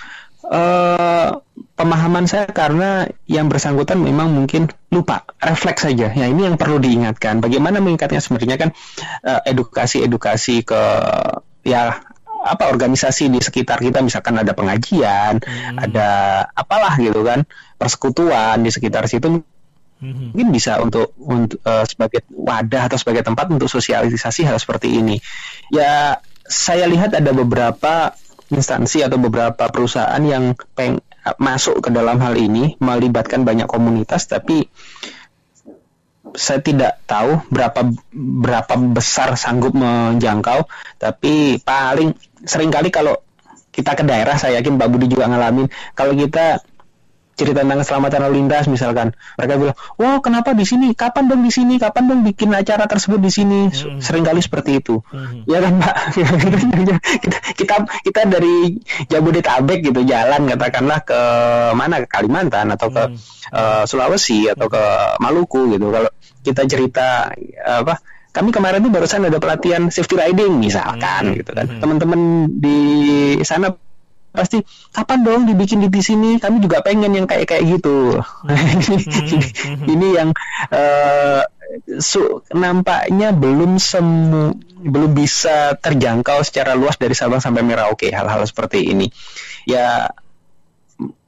Uh, 0.41 1.37
pemahaman 1.77 2.25
saya 2.25 2.49
karena 2.49 3.05
yang 3.29 3.45
bersangkutan 3.45 4.01
memang 4.01 4.33
mungkin 4.33 4.73
lupa 4.89 5.21
refleks 5.37 5.85
saja 5.85 6.09
ya 6.09 6.25
ini 6.27 6.49
yang 6.49 6.57
perlu 6.57 6.81
diingatkan 6.81 7.39
bagaimana 7.39 7.77
mengingatnya 7.77 8.19
sebenarnya 8.19 8.57
kan 8.57 8.69
edukasi-edukasi 9.45 10.55
uh, 10.59 10.63
ke 10.65 10.81
ya 11.61 12.03
apa 12.41 12.73
organisasi 12.73 13.29
di 13.29 13.39
sekitar 13.39 13.77
kita 13.77 14.01
misalkan 14.01 14.37
ada 14.41 14.51
pengajian 14.57 15.37
hmm. 15.37 15.77
ada 15.77 16.09
apalah 16.51 16.97
gitu 16.97 17.21
kan 17.21 17.45
persekutuan 17.77 18.65
di 18.65 18.73
sekitar 18.73 19.05
situ 19.05 19.29
hmm. 20.01 20.33
mungkin 20.33 20.49
bisa 20.49 20.81
untuk 20.81 21.13
untuk 21.21 21.61
uh, 21.63 21.85
sebagai 21.85 22.25
wadah 22.33 22.89
atau 22.89 22.97
sebagai 22.97 23.21
tempat 23.21 23.45
untuk 23.53 23.69
sosialisasi 23.69 24.45
hal 24.49 24.57
seperti 24.57 24.97
ini 24.97 25.21
ya 25.69 26.17
saya 26.45 26.89
lihat 26.89 27.13
ada 27.13 27.31
beberapa 27.31 28.11
instansi 28.51 29.05
atau 29.05 29.15
beberapa 29.15 29.71
perusahaan 29.71 30.19
yang 30.19 30.57
peng 30.75 30.99
masuk 31.37 31.85
ke 31.85 31.89
dalam 31.93 32.17
hal 32.17 32.33
ini 32.33 32.75
melibatkan 32.81 33.45
banyak 33.45 33.69
komunitas 33.69 34.25
tapi 34.25 34.65
saya 36.35 36.63
tidak 36.63 37.03
tahu 37.07 37.43
berapa 37.51 37.91
berapa 38.15 38.73
besar 38.91 39.35
sanggup 39.35 39.75
menjangkau 39.75 40.67
tapi 40.95 41.59
paling 41.59 42.15
sering 42.47 42.71
kali 42.71 42.87
kalau 42.89 43.19
kita 43.71 43.95
ke 43.95 44.03
daerah 44.03 44.35
saya 44.35 44.59
yakin 44.59 44.75
Mbak 44.75 44.89
Budi 44.91 45.07
juga 45.11 45.31
ngalamin 45.31 45.67
kalau 45.95 46.15
kita 46.15 46.59
cerita 47.41 47.63
tentang 47.65 47.81
keselamatan 47.81 48.19
lalu 48.27 48.33
lintas 48.43 48.69
misalkan 48.69 49.15
mereka 49.39 49.57
bilang 49.57 49.77
wow 49.97 50.21
kenapa 50.21 50.53
di 50.53 50.61
sini? 50.67 50.93
Kapan 50.93 51.25
dong 51.31 51.41
di 51.41 51.49
sini? 51.49 51.81
Kapan 51.81 52.03
dong 52.05 52.21
bikin 52.21 52.53
acara 52.53 52.85
tersebut 52.85 53.17
di 53.17 53.31
sini? 53.33 53.59
Hmm. 53.71 53.97
sering 53.97 54.21
kali 54.21 54.43
seperti 54.43 54.77
itu. 54.77 55.01
Hmm. 55.09 55.41
ya 55.49 55.63
kan 55.63 55.73
pak 55.81 55.95
kita, 57.23 57.37
kita 57.57 57.75
kita 58.05 58.21
dari 58.29 58.77
Jabodetabek 59.09 59.79
gitu 59.81 60.05
jalan 60.05 60.45
katakanlah 60.45 61.01
ke 61.01 61.19
mana? 61.73 62.05
Ke 62.05 62.07
Kalimantan 62.11 62.69
atau 62.75 62.93
ke 62.93 63.03
hmm. 63.09 63.17
uh, 63.55 63.83
Sulawesi 63.89 64.51
atau 64.51 64.69
ke 64.69 64.83
Maluku 65.17 65.73
gitu. 65.73 65.89
Kalau 65.89 66.11
kita 66.41 66.65
cerita 66.65 67.31
apa 67.63 68.01
kami 68.31 68.49
kemarin 68.55 68.79
tuh 68.79 68.91
barusan 68.91 69.27
ada 69.27 69.39
pelatihan 69.43 69.91
safety 69.91 70.15
riding 70.15 70.63
misalkan 70.63 71.35
hmm. 71.35 71.37
gitu 71.43 71.51
kan 71.51 71.67
hmm. 71.67 71.79
teman-teman 71.83 72.21
di 72.47 72.79
sana 73.43 73.75
pasti 74.31 74.63
kapan 74.95 75.19
dong 75.27 75.41
dibikin 75.43 75.83
di 75.83 76.01
sini 76.03 76.39
kami 76.39 76.63
juga 76.63 76.79
pengen 76.79 77.11
yang 77.11 77.27
kayak 77.27 77.51
kayak 77.51 77.67
gitu 77.67 78.15
hmm. 78.15 79.91
ini 79.93 80.07
yang 80.15 80.29
uh, 80.71 81.43
su 81.99 82.39
nampaknya 82.55 83.35
belum 83.35 83.75
semu 83.75 84.55
belum 84.81 85.11
bisa 85.13 85.75
terjangkau 85.77 86.41
secara 86.47 86.73
luas 86.73 86.95
dari 86.97 87.13
Sabang 87.13 87.43
sampai 87.43 87.61
Merauke 87.61 88.09
hal-hal 88.09 88.47
seperti 88.47 88.87
ini 88.87 89.11
ya 89.67 90.09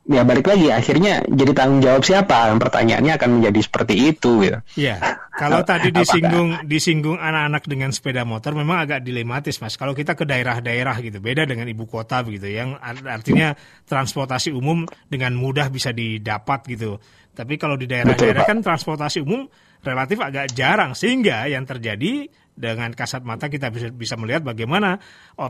ya 0.04 0.28
balik 0.28 0.52
lagi 0.52 0.68
akhirnya 0.68 1.24
jadi 1.32 1.52
tanggung 1.56 1.80
jawab 1.80 2.04
siapa 2.04 2.52
pertanyaannya 2.60 3.16
akan 3.16 3.30
menjadi 3.40 3.60
seperti 3.64 4.12
itu 4.12 4.44
gitu. 4.44 4.60
Ya, 4.76 5.00
kalau 5.32 5.64
tadi 5.64 5.96
disinggung 5.96 6.68
disinggung 6.68 7.16
anak-anak 7.24 7.64
dengan 7.72 7.90
sepeda 7.96 8.28
motor 8.28 8.52
memang 8.52 8.84
agak 8.84 9.00
dilematis 9.00 9.64
mas. 9.64 9.80
Kalau 9.80 9.96
kita 9.96 10.20
ke 10.20 10.28
daerah-daerah 10.28 11.00
gitu 11.00 11.24
beda 11.24 11.48
dengan 11.48 11.72
ibu 11.72 11.88
kota 11.88 12.20
begitu 12.20 12.52
yang 12.52 12.76
artinya 12.84 13.56
transportasi 13.88 14.52
umum 14.52 14.84
dengan 15.08 15.40
mudah 15.40 15.72
bisa 15.72 15.96
didapat 15.96 16.68
gitu. 16.68 17.00
Tapi 17.34 17.56
kalau 17.56 17.80
di 17.80 17.88
daerah-daerah 17.88 18.44
kan 18.44 18.60
transportasi 18.60 19.24
umum 19.24 19.48
relatif 19.84 20.20
agak 20.20 20.52
jarang 20.52 20.94
sehingga 21.00 21.48
yang 21.48 21.64
terjadi 21.64 22.28
dengan 22.54 22.94
kasat 22.94 23.26
mata 23.26 23.50
kita 23.50 23.74
bisa 23.74 23.90
bisa 23.90 24.14
melihat 24.14 24.46
bagaimana 24.46 25.02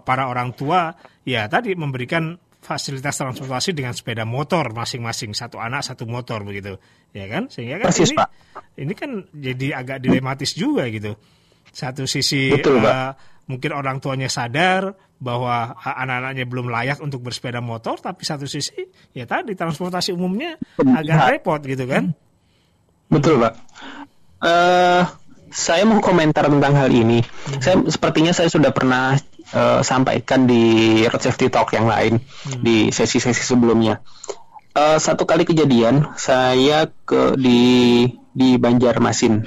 para 0.08 0.32
orang 0.32 0.56
tua 0.56 0.96
ya 1.28 1.52
tadi 1.52 1.76
memberikan 1.76 2.40
fasilitas 2.64 3.20
transportasi 3.20 3.76
dengan 3.76 3.92
sepeda 3.92 4.24
motor 4.24 4.72
masing-masing. 4.72 5.36
Satu 5.36 5.60
anak 5.60 5.84
satu 5.84 6.08
motor 6.08 6.48
begitu. 6.48 6.80
Ya 7.12 7.28
kan? 7.28 7.52
Sehingga 7.52 7.84
kan 7.84 7.92
Persis, 7.92 8.10
ini 8.10 8.18
Pak. 8.18 8.30
ini 8.80 8.94
kan 8.96 9.12
jadi 9.36 9.68
agak 9.84 9.98
dilematis 10.02 10.56
juga 10.56 10.88
gitu. 10.88 11.20
Satu 11.70 12.08
sisi 12.08 12.50
Betul, 12.56 12.80
uh, 12.82 13.14
mungkin 13.52 13.72
orang 13.76 14.00
tuanya 14.00 14.32
sadar 14.32 14.96
bahwa 15.20 15.76
anak-anaknya 15.80 16.46
belum 16.48 16.68
layak 16.72 17.00
untuk 17.00 17.24
bersepeda 17.24 17.64
motor 17.64 17.96
tapi 17.96 18.28
satu 18.28 18.44
sisi 18.44 18.76
ya 19.16 19.24
tadi 19.24 19.56
transportasi 19.56 20.12
umumnya 20.12 20.60
agak 20.80 21.40
repot 21.40 21.62
gitu 21.64 21.84
kan? 21.88 22.16
Betul 23.12 23.40
pak. 23.40 23.54
Uh, 24.44 25.04
saya 25.54 25.86
mau 25.86 26.02
komentar 26.02 26.50
tentang 26.50 26.74
hal 26.74 26.90
ini. 26.90 27.22
Hmm. 27.22 27.62
Saya 27.62 27.76
sepertinya 27.88 28.34
saya 28.34 28.50
sudah 28.50 28.74
pernah 28.74 29.16
uh, 29.54 29.80
sampaikan 29.86 30.50
di 30.50 31.02
Road 31.08 31.22
Safety 31.22 31.48
Talk 31.48 31.72
yang 31.72 31.88
lain 31.88 32.20
hmm. 32.20 32.62
di 32.62 32.90
sesi-sesi 32.90 33.46
sebelumnya. 33.46 34.02
Uh, 34.74 34.98
satu 34.98 35.30
kali 35.30 35.46
kejadian 35.46 36.18
saya 36.18 36.90
ke 37.06 37.38
di 37.38 38.10
di 38.34 38.58
Banjarmasin. 38.58 39.46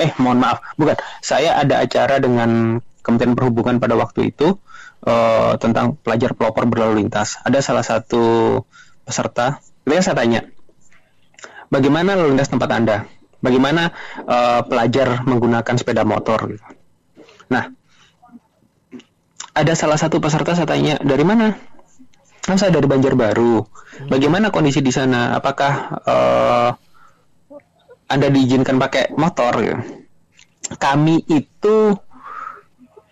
Eh, 0.00 0.10
mohon 0.16 0.40
maaf, 0.40 0.64
bukan. 0.80 0.96
Saya 1.20 1.60
ada 1.60 1.84
acara 1.84 2.16
dengan 2.16 2.80
Kementerian 3.04 3.36
Perhubungan 3.36 3.76
pada 3.76 3.92
waktu 3.92 4.32
itu 4.32 4.56
uh, 5.04 5.52
tentang 5.60 6.00
pelajar 6.00 6.32
pelopor 6.32 6.64
berlalu 6.64 7.04
lintas. 7.04 7.36
Ada 7.44 7.60
salah 7.60 7.84
satu 7.84 8.24
peserta, 9.04 9.60
kemudian 9.84 10.00
saya 10.00 10.16
tanya, 10.16 10.40
bagaimana 11.68 12.16
lalu 12.16 12.32
lintas 12.38 12.48
tempat 12.48 12.70
Anda? 12.72 12.96
Bagaimana 13.42 13.90
uh, 14.22 14.62
pelajar 14.64 15.26
menggunakan 15.26 15.74
sepeda 15.74 16.06
motor? 16.06 16.56
Gitu. 16.56 16.64
Nah, 17.50 17.68
ada 19.52 19.72
salah 19.76 20.00
satu 20.00 20.18
peserta 20.18 20.56
saya 20.56 20.68
tanya 20.68 20.96
dari 21.00 21.24
mana? 21.24 21.56
Kan 22.42 22.58
saya 22.58 22.74
dari 22.74 22.88
Banjarbaru. 22.90 23.62
Bagaimana 24.10 24.50
kondisi 24.50 24.82
di 24.82 24.90
sana? 24.90 25.36
Apakah 25.38 25.72
uh, 26.02 26.70
anda 28.10 28.28
diizinkan 28.32 28.80
pakai 28.82 29.14
motor? 29.14 29.62
Ya? 29.62 29.78
Kami 30.74 31.22
itu 31.30 31.94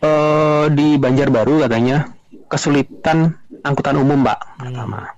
uh, 0.03 0.67
di 0.73 0.99
Banjarbaru 0.99 1.63
katanya 1.63 2.11
kesulitan 2.51 3.39
angkutan 3.63 4.01
umum, 4.01 4.27
Pak. 4.27 4.59
Pertama. 4.59 5.15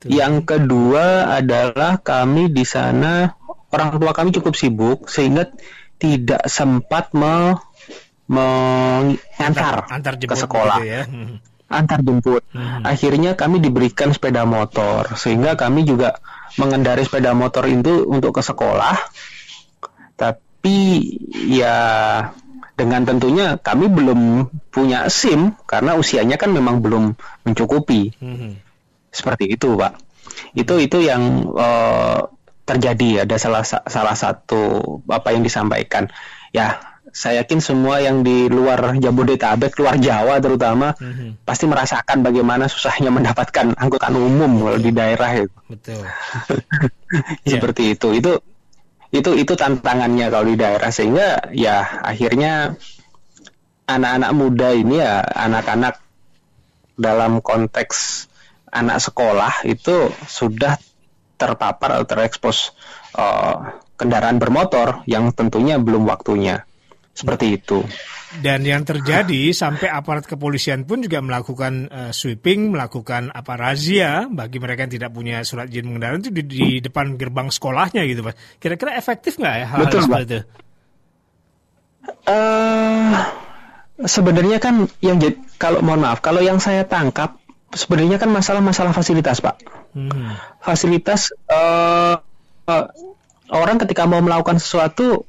Hmm. 0.00 0.08
Yang 0.08 0.34
kedua 0.46 1.34
adalah 1.40 1.98
kami 2.00 2.52
di 2.54 2.62
sana 2.62 3.34
orang 3.74 3.98
tua 3.98 4.12
kami 4.14 4.30
cukup 4.30 4.54
sibuk 4.54 5.10
sehingga 5.10 5.50
tidak 6.00 6.46
sempat 6.48 7.12
me 7.12 7.58
mengantar 8.30 9.90
antar, 9.90 10.14
ke 10.14 10.36
sekolah. 10.38 10.78
Gitu 10.78 10.86
ya. 10.86 11.02
Hmm. 11.10 11.42
Antar 11.66 11.98
jemput. 12.06 12.42
Hmm. 12.54 12.86
Akhirnya 12.86 13.34
kami 13.34 13.58
diberikan 13.58 14.14
sepeda 14.14 14.46
motor 14.46 15.10
sehingga 15.18 15.58
kami 15.58 15.82
juga 15.82 16.22
mengendari 16.58 17.02
sepeda 17.02 17.34
motor 17.34 17.66
itu 17.66 18.06
untuk 18.06 18.38
ke 18.38 18.42
sekolah. 18.42 18.94
Tapi 20.14 20.78
ya 21.50 21.78
dengan 22.78 23.02
tentunya 23.04 23.58
kami 23.58 23.90
belum 23.90 24.20
punya 24.70 25.10
SIM 25.10 25.58
karena 25.66 25.98
usianya 25.98 26.38
kan 26.38 26.54
memang 26.54 26.78
belum 26.78 27.18
mencukupi. 27.42 28.14
Hmm. 28.22 28.62
Seperti 29.10 29.50
itu, 29.50 29.74
Pak. 29.74 29.98
Itu 30.54 30.78
itu 30.78 31.02
yang 31.02 31.50
uh, 31.50 32.30
terjadi 32.62 33.26
ada 33.26 33.36
salah 33.42 33.66
salah 33.66 34.14
satu 34.14 34.62
apa 35.10 35.34
yang 35.34 35.42
disampaikan. 35.42 36.06
Ya, 36.54 36.89
saya 37.10 37.42
yakin 37.42 37.60
semua 37.62 37.98
yang 37.98 38.22
di 38.22 38.46
luar 38.46 38.96
Jabodetabek, 38.98 39.76
luar 39.78 39.98
Jawa 39.98 40.38
terutama 40.38 40.94
mm-hmm. 40.94 41.42
pasti 41.42 41.66
merasakan 41.66 42.22
bagaimana 42.22 42.70
susahnya 42.70 43.10
mendapatkan 43.10 43.74
angkutan 43.74 44.14
umum 44.14 44.62
kalau 44.62 44.78
di 44.78 44.90
daerah 44.94 45.30
itu. 45.36 45.56
Betul. 45.66 46.02
Seperti 47.50 47.82
yeah. 47.90 47.94
itu. 47.98 48.08
Itu 48.16 48.32
itu 49.10 49.30
itu 49.34 49.52
tantangannya 49.58 50.30
kalau 50.30 50.46
di 50.46 50.56
daerah 50.56 50.90
sehingga 50.94 51.50
ya 51.50 51.82
akhirnya 52.06 52.78
anak-anak 53.90 54.30
muda 54.30 54.68
ini 54.70 55.02
ya 55.02 55.26
anak-anak 55.26 55.98
dalam 56.94 57.42
konteks 57.42 58.30
anak 58.70 59.02
sekolah 59.02 59.66
itu 59.66 60.14
sudah 60.30 60.78
terpapar 61.34 61.98
atau 61.98 62.06
terekspos 62.06 62.76
uh, 63.18 63.80
kendaraan 63.98 64.38
bermotor 64.38 65.02
yang 65.10 65.34
tentunya 65.34 65.80
belum 65.80 66.06
waktunya. 66.06 66.62
Seperti 67.20 67.46
itu. 67.60 67.84
Dan 68.30 68.62
yang 68.62 68.86
terjadi 68.86 69.50
sampai 69.50 69.90
aparat 69.90 70.22
kepolisian 70.22 70.86
pun 70.86 71.02
juga 71.02 71.18
melakukan 71.18 71.90
uh, 71.90 72.12
sweeping, 72.14 72.70
melakukan 72.70 73.34
apa 73.34 73.58
razia 73.58 74.30
bagi 74.30 74.62
mereka 74.62 74.86
yang 74.86 74.94
tidak 75.02 75.10
punya 75.10 75.42
surat 75.42 75.66
izin 75.66 75.90
mengendarai 75.90 76.22
itu 76.22 76.30
di, 76.30 76.42
di 76.46 76.66
depan 76.78 77.18
gerbang 77.18 77.50
sekolahnya 77.50 78.06
gitu, 78.06 78.22
Mas. 78.22 78.38
Kira-kira 78.62 78.94
efektif 78.94 79.34
nggak 79.34 79.54
ya 79.58 79.66
hal, 79.66 79.76
-hal 79.76 79.82
Betul, 79.82 80.00
seperti 80.06 80.24
itu? 80.30 80.40
Uh, 82.30 83.12
sebenarnya 84.06 84.58
kan 84.62 84.86
yang 85.02 85.18
kalau 85.58 85.82
mohon 85.82 86.06
maaf, 86.06 86.22
kalau 86.22 86.40
yang 86.40 86.62
saya 86.62 86.86
tangkap 86.86 87.36
sebenarnya 87.74 88.22
kan 88.22 88.30
masalah-masalah 88.30 88.94
fasilitas, 88.94 89.42
Pak. 89.42 89.58
Hmm. 89.90 90.38
Fasilitas 90.62 91.34
uh, 91.50 92.14
uh, 92.70 92.86
orang 93.50 93.82
ketika 93.82 94.06
mau 94.06 94.22
melakukan 94.22 94.62
sesuatu 94.62 95.26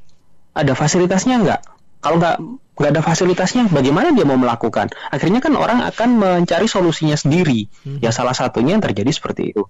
ada 0.54 0.78
fasilitasnya 0.78 1.42
nggak? 1.42 1.62
Kalau 2.02 2.18
nggak 2.18 2.38
nggak 2.82 2.92
ada 2.98 3.02
fasilitasnya, 3.06 3.70
bagaimana 3.70 4.10
dia 4.10 4.26
mau 4.26 4.42
melakukan? 4.42 4.90
Akhirnya 5.14 5.38
kan 5.38 5.54
orang 5.54 5.86
akan 5.86 6.10
mencari 6.18 6.66
solusinya 6.66 7.14
sendiri. 7.14 7.70
Hmm. 7.86 8.02
Ya 8.02 8.10
salah 8.10 8.34
satunya 8.34 8.74
yang 8.74 8.84
terjadi 8.84 9.14
seperti 9.14 9.54
itu. 9.54 9.70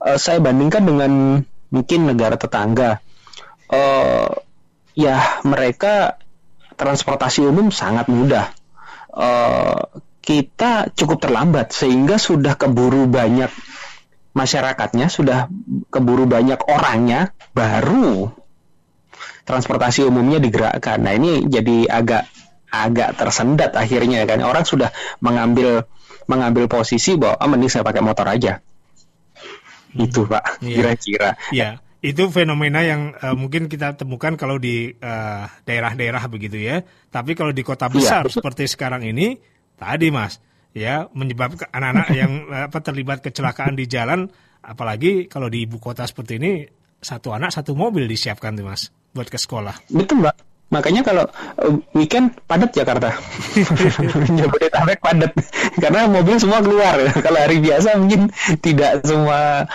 Uh, 0.00 0.16
saya 0.16 0.40
bandingkan 0.40 0.88
dengan 0.88 1.44
mungkin 1.68 2.08
negara 2.08 2.40
tetangga. 2.40 3.04
Uh, 3.70 4.40
ya 4.96 5.44
mereka 5.44 6.16
transportasi 6.80 7.44
umum 7.44 7.68
sangat 7.68 8.08
mudah. 8.08 8.48
Uh, 9.12 10.00
kita 10.24 10.88
cukup 10.96 11.20
terlambat 11.20 11.76
sehingga 11.76 12.16
sudah 12.16 12.56
keburu 12.56 13.04
banyak 13.04 13.52
masyarakatnya, 14.32 15.10
sudah 15.10 15.50
keburu 15.90 16.24
banyak 16.24 16.60
orangnya, 16.70 17.34
baru 17.52 18.39
transportasi 19.44 20.06
umumnya 20.06 20.38
digerakkan. 20.42 21.00
Nah 21.00 21.16
ini 21.16 21.46
jadi 21.46 21.88
agak 21.88 22.28
agak 22.70 23.18
tersendat 23.18 23.74
akhirnya 23.74 24.22
kan 24.24 24.46
orang 24.46 24.62
sudah 24.62 24.94
mengambil 25.18 25.90
mengambil 26.30 26.70
posisi 26.70 27.18
bahwa 27.18 27.34
ah, 27.42 27.48
mending 27.50 27.70
saya 27.70 27.82
pakai 27.82 28.02
motor 28.02 28.26
aja. 28.30 28.62
Hmm. 29.90 30.06
Itu 30.06 30.30
pak, 30.30 30.62
iya. 30.62 30.76
kira-kira. 30.78 31.30
Iya. 31.50 31.70
Itu 32.00 32.32
fenomena 32.32 32.80
yang 32.80 33.12
uh, 33.18 33.36
mungkin 33.36 33.68
kita 33.68 33.92
temukan 33.92 34.32
kalau 34.32 34.56
di 34.56 34.88
eh, 34.88 35.44
daerah-daerah 35.68 36.24
uh, 36.24 36.30
begitu 36.32 36.56
ya. 36.56 36.80
Tapi 37.12 37.36
kalau 37.36 37.52
di 37.52 37.60
kota 37.60 37.92
iya, 37.92 37.92
besar 37.92 38.24
ya, 38.24 38.40
seperti 38.40 38.64
sekarang 38.64 39.04
ini, 39.04 39.36
tadi 39.76 40.08
mas, 40.08 40.40
ya 40.72 41.12
menyebabkan 41.12 41.68
anak-anak 41.68 42.08
yang 42.24 42.32
apa 42.48 42.78
terlibat 42.80 43.20
kecelakaan 43.20 43.76
di 43.76 43.84
jalan, 43.84 44.32
apalagi 44.64 45.28
kalau 45.28 45.52
di 45.52 45.68
ibu 45.68 45.76
kota 45.76 46.08
seperti 46.08 46.40
ini 46.40 46.64
satu 47.00 47.32
anak 47.32 47.52
satu 47.52 47.72
mobil 47.72 48.04
disiapkan 48.04 48.56
tuh 48.56 48.64
mas 48.68 48.92
buat 49.14 49.28
ke 49.28 49.38
sekolah. 49.38 49.74
Betul 49.90 50.22
mbak. 50.22 50.36
Makanya 50.70 51.02
kalau 51.02 51.26
uh, 51.58 51.82
weekend 51.98 52.38
padat 52.46 52.70
Jakarta, 52.70 53.10
Jabodetabek 54.38 55.02
padat 55.02 55.34
karena 55.82 56.06
mobil 56.06 56.38
semua 56.38 56.62
keluar. 56.62 56.94
kalau 57.26 57.38
hari 57.42 57.58
biasa 57.58 57.98
mungkin 57.98 58.30
tidak 58.62 59.02
semua 59.02 59.66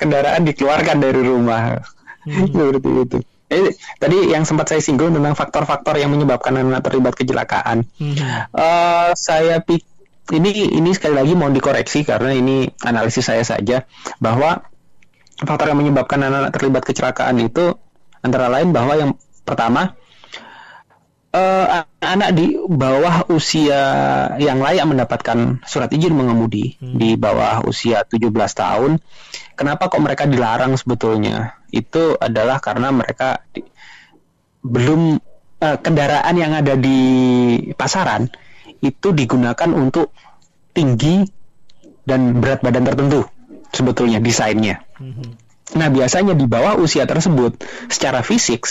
kendaraan 0.00 0.48
dikeluarkan 0.48 1.04
dari 1.04 1.20
rumah. 1.20 1.84
Hmm. 2.24 2.48
Seperti 2.48 2.88
itu. 2.88 3.18
Eh, 3.48 3.72
tadi 4.00 4.32
yang 4.32 4.48
sempat 4.48 4.72
saya 4.72 4.80
singgung 4.80 5.12
tentang 5.12 5.36
faktor-faktor 5.36 6.00
yang 6.00 6.12
menyebabkan 6.12 6.56
anak 6.56 6.80
terlibat 6.80 7.12
kecelakaan. 7.12 7.84
Hmm. 8.00 8.16
Uh, 8.56 9.12
saya 9.12 9.60
pikir 9.60 9.84
ini 10.32 10.76
ini 10.76 10.90
sekali 10.92 11.16
lagi 11.16 11.32
mau 11.32 11.48
dikoreksi 11.48 12.04
karena 12.04 12.36
ini 12.36 12.68
analisis 12.84 13.24
saya 13.24 13.40
saja 13.44 13.88
bahwa 14.20 14.60
faktor 15.40 15.72
yang 15.72 15.80
menyebabkan 15.80 16.20
anak-anak 16.20 16.52
terlibat 16.52 16.82
kecelakaan 16.84 17.36
itu 17.40 17.76
Antara 18.24 18.50
lain 18.50 18.74
bahwa 18.74 18.94
yang 18.98 19.10
pertama 19.46 19.96
uh, 21.32 21.84
anak 22.00 22.30
di 22.34 22.56
bawah 22.56 23.28
usia 23.32 23.80
yang 24.40 24.62
layak 24.62 24.86
mendapatkan 24.88 25.60
surat 25.66 25.90
izin 25.92 26.14
mengemudi 26.14 26.78
hmm. 26.78 26.96
di 26.96 27.14
bawah 27.18 27.64
usia 27.66 28.04
17 28.04 28.32
tahun. 28.32 29.02
Kenapa 29.58 29.90
kok 29.90 30.02
mereka 30.02 30.24
dilarang 30.24 30.78
sebetulnya? 30.78 31.58
Itu 31.68 32.16
adalah 32.16 32.62
karena 32.62 32.94
mereka 32.94 33.42
di, 33.52 33.64
belum 34.62 35.18
uh, 35.60 35.78
kendaraan 35.80 36.34
yang 36.38 36.52
ada 36.54 36.78
di 36.78 37.00
pasaran 37.74 38.30
itu 38.78 39.10
digunakan 39.10 39.70
untuk 39.74 40.14
tinggi 40.70 41.26
dan 42.06 42.38
berat 42.38 42.62
badan 42.62 42.86
tertentu 42.86 43.26
sebetulnya 43.74 44.22
desainnya. 44.22 44.80
Hmm. 44.96 45.47
Nah, 45.76 45.92
biasanya 45.92 46.32
di 46.32 46.48
bawah 46.48 46.80
usia 46.80 47.04
tersebut, 47.04 47.60
secara 47.92 48.24
fisik, 48.24 48.64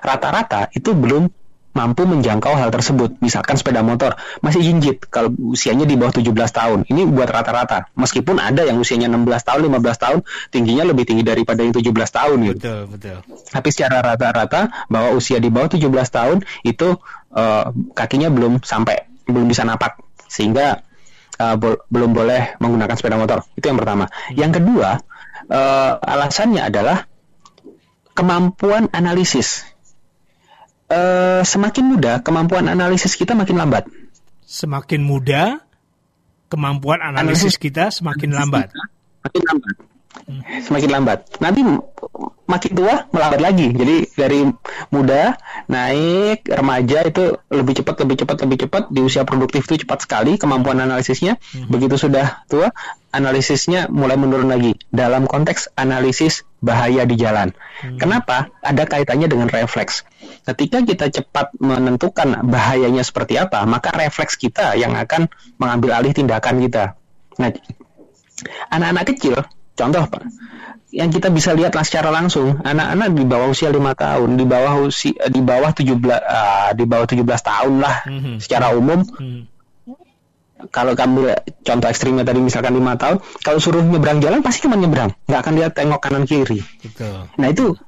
rata-rata 0.00 0.72
itu 0.72 0.96
belum 0.96 1.28
mampu 1.70 2.02
menjangkau 2.02 2.50
hal 2.58 2.70
tersebut. 2.74 3.22
Misalkan 3.22 3.54
sepeda 3.54 3.80
motor 3.86 4.18
masih 4.42 4.62
jinjit 4.62 5.06
kalau 5.06 5.30
usianya 5.54 5.86
di 5.86 5.94
bawah 5.94 6.10
17 6.10 6.26
tahun. 6.50 6.78
Ini 6.90 7.06
buat 7.06 7.30
rata-rata. 7.30 7.90
Meskipun 7.94 8.42
ada 8.42 8.66
yang 8.66 8.78
usianya 8.82 9.06
16 9.06 9.46
tahun, 9.46 9.60
15 9.70 10.02
tahun, 10.02 10.18
tingginya 10.50 10.84
lebih 10.90 11.06
tinggi 11.06 11.22
daripada 11.22 11.62
yang 11.62 11.74
17 11.74 11.86
tahun 12.10 12.38
gitu. 12.50 12.58
Betul, 12.58 12.80
betul. 12.90 13.18
Tapi 13.54 13.68
secara 13.70 14.02
rata-rata 14.02 14.90
bahwa 14.90 15.14
usia 15.14 15.38
di 15.38 15.48
bawah 15.48 15.70
17 15.70 15.86
tahun 16.10 16.38
itu 16.66 16.98
uh, 17.34 17.70
kakinya 17.94 18.28
belum 18.34 18.66
sampai 18.66 19.06
belum 19.30 19.46
bisa 19.46 19.62
napak 19.62 20.02
sehingga 20.26 20.82
uh, 21.38 21.54
bo 21.54 21.86
belum 21.86 22.10
boleh 22.10 22.58
menggunakan 22.58 22.96
sepeda 22.98 23.14
motor. 23.14 23.46
Itu 23.54 23.70
yang 23.70 23.78
pertama. 23.78 24.10
Hmm. 24.10 24.34
Yang 24.34 24.52
kedua, 24.58 24.98
uh, 25.50 25.92
alasannya 25.98 26.62
adalah 26.62 27.10
kemampuan 28.14 28.88
analisis. 28.94 29.66
Uh, 30.90 31.46
semakin 31.46 31.86
muda, 31.86 32.22
kemampuan 32.22 32.66
analisis 32.66 33.14
kita 33.14 33.34
makin 33.38 33.58
lambat. 33.58 33.86
Semakin 34.42 35.06
muda, 35.06 35.62
kemampuan 36.50 36.98
analisis, 36.98 37.46
analisis 37.46 37.54
kita 37.62 37.94
semakin 37.94 38.34
lambat. 38.34 38.74
Makin 39.22 39.42
lambat. 39.46 39.89
Semakin 40.66 40.90
lambat. 40.90 41.26
Nanti 41.38 41.62
makin 42.50 42.72
tua 42.74 43.06
melambat 43.14 43.40
lagi. 43.40 43.70
Jadi 43.70 43.96
dari 44.18 44.42
muda 44.90 45.38
naik 45.70 46.50
remaja 46.50 47.06
itu 47.06 47.38
lebih 47.46 47.78
cepat, 47.78 48.02
lebih 48.02 48.16
cepat, 48.26 48.36
lebih 48.42 48.58
cepat. 48.66 48.82
Di 48.90 49.00
usia 49.06 49.22
produktif 49.22 49.70
itu 49.70 49.86
cepat 49.86 50.02
sekali 50.02 50.34
kemampuan 50.34 50.82
analisisnya. 50.82 51.38
Hmm. 51.54 51.70
Begitu 51.70 51.94
sudah 51.94 52.42
tua, 52.50 52.74
analisisnya 53.14 53.86
mulai 53.86 54.18
menurun 54.18 54.50
lagi. 54.50 54.74
Dalam 54.90 55.30
konteks 55.30 55.78
analisis 55.78 56.42
bahaya 56.58 57.06
di 57.06 57.14
jalan. 57.14 57.54
Hmm. 57.82 57.96
Kenapa? 58.02 58.50
Ada 58.66 58.90
kaitannya 58.90 59.30
dengan 59.30 59.46
refleks. 59.46 60.02
Ketika 60.42 60.82
kita 60.82 61.06
cepat 61.06 61.54
menentukan 61.62 62.42
bahayanya 62.50 63.06
seperti 63.06 63.38
apa, 63.38 63.62
maka 63.62 63.94
refleks 63.94 64.34
kita 64.34 64.74
yang 64.74 64.98
akan 64.98 65.30
mengambil 65.62 66.02
alih 66.02 66.10
tindakan 66.10 66.58
kita. 66.58 66.98
Nah, 67.38 67.54
anak-anak 68.74 69.04
kecil, 69.14 69.46
contoh 69.80 70.04
Pak, 70.04 70.22
yang 70.90 71.10
kita 71.14 71.30
bisa 71.30 71.54
lihatlah 71.54 71.86
secara 71.86 72.10
langsung 72.10 72.58
anak-anak 72.60 73.14
di 73.14 73.24
bawah 73.24 73.48
usia 73.54 73.70
lima 73.70 73.94
tahun 73.94 74.34
di 74.34 74.44
bawah 74.44 74.90
usia 74.90 75.30
di 75.30 75.40
bawah 75.40 75.70
17 75.70 75.86
uh, 75.86 76.18
ah, 76.18 76.70
di 76.74 76.84
bawah 76.84 77.06
17 77.06 77.22
tahun 77.22 77.74
lah 77.78 77.96
mm-hmm. 78.10 78.36
secara 78.42 78.74
umum 78.74 79.06
mm-hmm. 79.06 79.42
kalau 80.74 80.98
kamu 80.98 81.30
contoh 81.62 81.88
ekstrimnya 81.88 82.26
tadi 82.26 82.42
misalkan 82.42 82.74
lima 82.74 82.98
tahun 82.98 83.22
kalau 83.46 83.62
suruh 83.62 83.86
nyebrang 83.86 84.18
jalan 84.18 84.42
pasti 84.42 84.66
cuma 84.66 84.74
nyebrang 84.74 85.14
nggak 85.30 85.40
akan 85.40 85.54
lihat 85.62 85.72
tengok 85.78 86.02
kanan 86.02 86.26
kiri 86.26 86.58
Betul. 86.82 87.30
nah 87.38 87.48
itu 87.48 87.78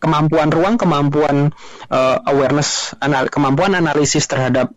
kemampuan 0.00 0.48
ruang 0.48 0.80
kemampuan 0.80 1.52
uh, 1.92 2.16
awareness 2.24 2.96
anal 3.04 3.28
kemampuan 3.28 3.76
analisis 3.76 4.24
terhadap 4.24 4.72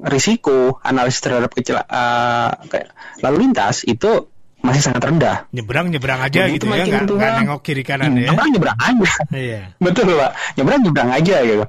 risiko 0.00 0.80
analisis 0.80 1.20
terhadap 1.20 1.52
kecil 1.52 1.84
uh, 1.84 2.50
lalu 3.20 3.36
lintas 3.44 3.84
itu 3.84 4.31
masih 4.62 4.82
sangat 4.82 5.02
rendah. 5.02 5.36
Nyebrang 5.50 5.90
nyebrang 5.90 6.22
aja 6.22 6.46
gitu 6.46 6.70
ya, 6.70 6.86
nggak, 6.86 7.10
nggak 7.10 7.30
nengok 7.42 7.60
kiri 7.66 7.82
kanan 7.82 8.14
ya. 8.14 8.30
Nyebrang 8.30 8.50
nyebrang 8.54 8.78
aja. 8.78 9.12
Iya. 9.34 9.60
Betul 9.84 10.14
pak. 10.14 10.32
Nyebrang 10.54 10.80
nyebrang 10.86 11.10
aja 11.10 11.36
gitu. 11.42 11.64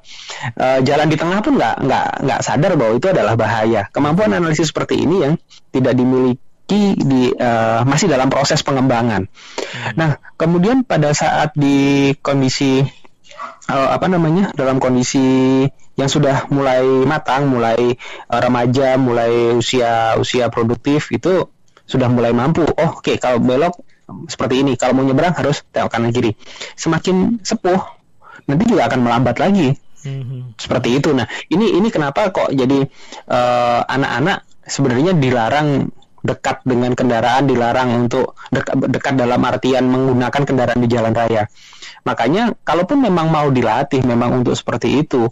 Uh, 0.53 0.79
jalan 0.86 1.08
di 1.10 1.17
tengah 1.17 1.39
pun 1.41 1.53
nggak 1.58 1.75
nggak 1.84 2.08
nggak 2.23 2.39
sadar 2.45 2.71
bahwa 2.77 2.93
itu 2.95 3.08
adalah 3.10 3.34
bahaya. 3.34 3.82
Kemampuan 3.89 4.32
analisis 4.38 4.69
seperti 4.69 5.03
ini 5.03 5.25
yang 5.25 5.34
tidak 5.73 5.97
dimiliki 5.97 6.82
di 6.95 7.34
uh, 7.34 7.82
masih 7.84 8.08
dalam 8.08 8.29
proses 8.29 8.62
pengembangan. 8.62 9.25
Hmm. 9.25 9.93
Nah 9.97 10.10
kemudian 10.38 10.86
pada 10.86 11.12
saat 11.17 11.58
di 11.58 12.13
kondisi 12.21 12.86
uh, 13.73 13.89
apa 13.89 14.06
namanya 14.06 14.53
dalam 14.53 14.77
kondisi 14.77 15.65
yang 15.93 16.10
sudah 16.10 16.49
mulai 16.49 16.86
matang, 17.06 17.49
mulai 17.49 17.97
uh, 18.29 18.39
remaja, 18.41 18.97
mulai 18.97 19.53
usia 19.53 20.17
usia 20.17 20.49
produktif 20.49 21.13
itu 21.13 21.53
sudah 21.84 22.07
mulai 22.07 22.31
mampu. 22.31 22.63
Oh, 22.63 22.99
oke, 22.99 23.03
okay, 23.03 23.15
kalau 23.19 23.39
belok 23.43 23.75
seperti 24.27 24.63
ini. 24.63 24.73
Kalau 24.75 24.93
mau 24.97 25.05
nyebrang 25.05 25.34
harus 25.36 25.63
tengok 25.71 25.91
kanan 25.91 26.11
kiri. 26.11 26.36
Semakin 26.75 27.39
sepuh, 27.43 27.81
nanti 28.47 28.63
juga 28.67 28.88
akan 28.91 28.99
melambat 29.03 29.39
lagi. 29.39 29.75
Mm-hmm. 30.03 30.59
Seperti 30.59 30.99
itu. 30.99 31.15
Nah, 31.15 31.27
ini 31.47 31.79
ini 31.79 31.88
kenapa 31.88 32.27
kok 32.36 32.51
jadi 32.51 32.84
eh, 33.31 33.81
anak-anak 33.88 34.43
sebenarnya 34.67 35.15
dilarang 35.15 35.91
dekat 36.23 36.63
dengan 36.63 36.95
kendaraan 36.95 37.43
dilarang 37.43 38.07
untuk 38.07 38.39
dekat, 38.47 38.79
dekat 38.88 39.13
dalam 39.19 39.43
artian 39.43 39.84
menggunakan 39.91 40.43
kendaraan 40.47 40.79
di 40.79 40.88
jalan 40.88 41.11
raya. 41.11 41.51
Makanya 42.07 42.55
kalaupun 42.63 43.03
memang 43.03 43.27
mau 43.27 43.51
dilatih 43.51 44.07
memang 44.07 44.43
untuk 44.43 44.55
seperti 44.55 45.03
itu 45.03 45.27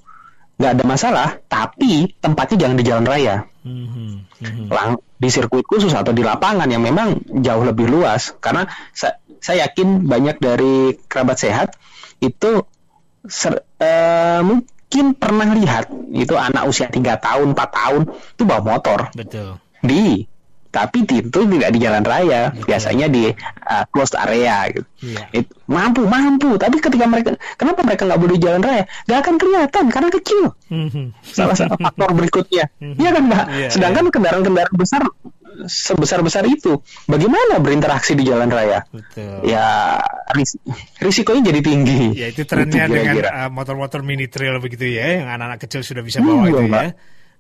nggak 0.62 0.78
ada 0.78 0.86
masalah, 0.86 1.28
tapi 1.50 2.14
tempatnya 2.22 2.68
jangan 2.70 2.78
di 2.78 2.86
jalan 2.86 3.06
raya. 3.10 3.36
Mm-hmm. 3.66 4.70
Lang 4.70 5.02
di 5.18 5.30
sirkuit 5.30 5.66
khusus 5.66 5.94
atau 5.94 6.14
di 6.14 6.22
lapangan 6.22 6.70
yang 6.70 6.86
memang 6.86 7.18
jauh 7.42 7.66
lebih 7.66 7.90
luas 7.90 8.38
karena 8.38 8.70
sa 8.94 9.22
saya 9.42 9.70
yakin 9.70 10.06
banyak 10.06 10.38
dari 10.38 10.98
kerabat 11.10 11.38
sehat 11.42 11.74
itu 12.22 12.62
ser, 13.26 13.66
uh, 13.82 14.42
mungkin 14.46 15.18
pernah 15.18 15.50
lihat 15.50 15.90
itu 16.14 16.38
anak 16.38 16.70
usia 16.70 16.90
3 16.94 17.02
tahun, 17.18 17.58
4 17.58 17.58
tahun 17.58 18.02
itu 18.38 18.44
bawa 18.46 18.62
motor. 18.62 19.10
Betul. 19.18 19.58
Di 19.82 20.30
tapi 20.72 21.04
itu 21.04 21.40
tidak 21.44 21.70
di 21.76 21.80
jalan 21.84 22.04
raya, 22.08 22.56
Betul. 22.56 22.66
biasanya 22.72 23.08
di 23.12 23.28
uh, 23.68 23.84
closed 23.92 24.16
area 24.16 24.72
gitu. 24.72 24.88
Yeah. 25.04 25.44
It, 25.44 25.46
mampu, 25.68 26.08
mampu. 26.08 26.56
Tapi 26.56 26.80
ketika 26.80 27.06
mereka, 27.12 27.36
kenapa 27.60 27.84
mereka 27.84 28.08
nggak 28.08 28.22
boleh 28.24 28.34
di 28.40 28.42
jalan 28.42 28.64
raya? 28.64 28.84
Gak 29.04 29.20
akan 29.28 29.36
kelihatan 29.36 29.86
karena 29.92 30.10
kecil. 30.10 30.44
Mm-hmm. 30.72 31.06
Salah 31.28 31.56
satu 31.60 31.76
faktor 31.76 32.10
berikutnya, 32.16 32.72
mm-hmm. 32.80 33.02
iya 33.04 33.10
kan 33.12 33.24
mbak? 33.28 33.46
Yeah, 33.52 33.72
Sedangkan 33.76 34.04
yeah. 34.08 34.14
kendaraan-kendaraan 34.16 34.76
besar 34.80 35.04
sebesar-besar 35.68 36.48
itu, 36.48 36.80
bagaimana 37.12 37.60
berinteraksi 37.60 38.16
di 38.16 38.24
jalan 38.24 38.48
raya? 38.48 38.88
Betul. 38.88 39.44
Ya 39.44 40.00
ris 40.32 40.56
risikonya 41.04 41.52
jadi 41.52 41.60
tinggi. 41.60 42.16
Ya 42.16 42.32
itu 42.32 42.48
trennya 42.48 42.88
itu 42.88 42.96
dengan 42.96 43.16
uh, 43.28 43.50
motor-motor 43.52 44.00
mini 44.00 44.32
trail 44.32 44.64
begitu 44.64 44.88
ya, 44.88 45.20
yang 45.20 45.28
anak-anak 45.28 45.60
kecil 45.60 45.84
sudah 45.84 46.02
bisa 46.08 46.24
bawa 46.24 46.48
hmm, 46.48 46.50
itu 46.50 46.64
ya. 46.72 46.96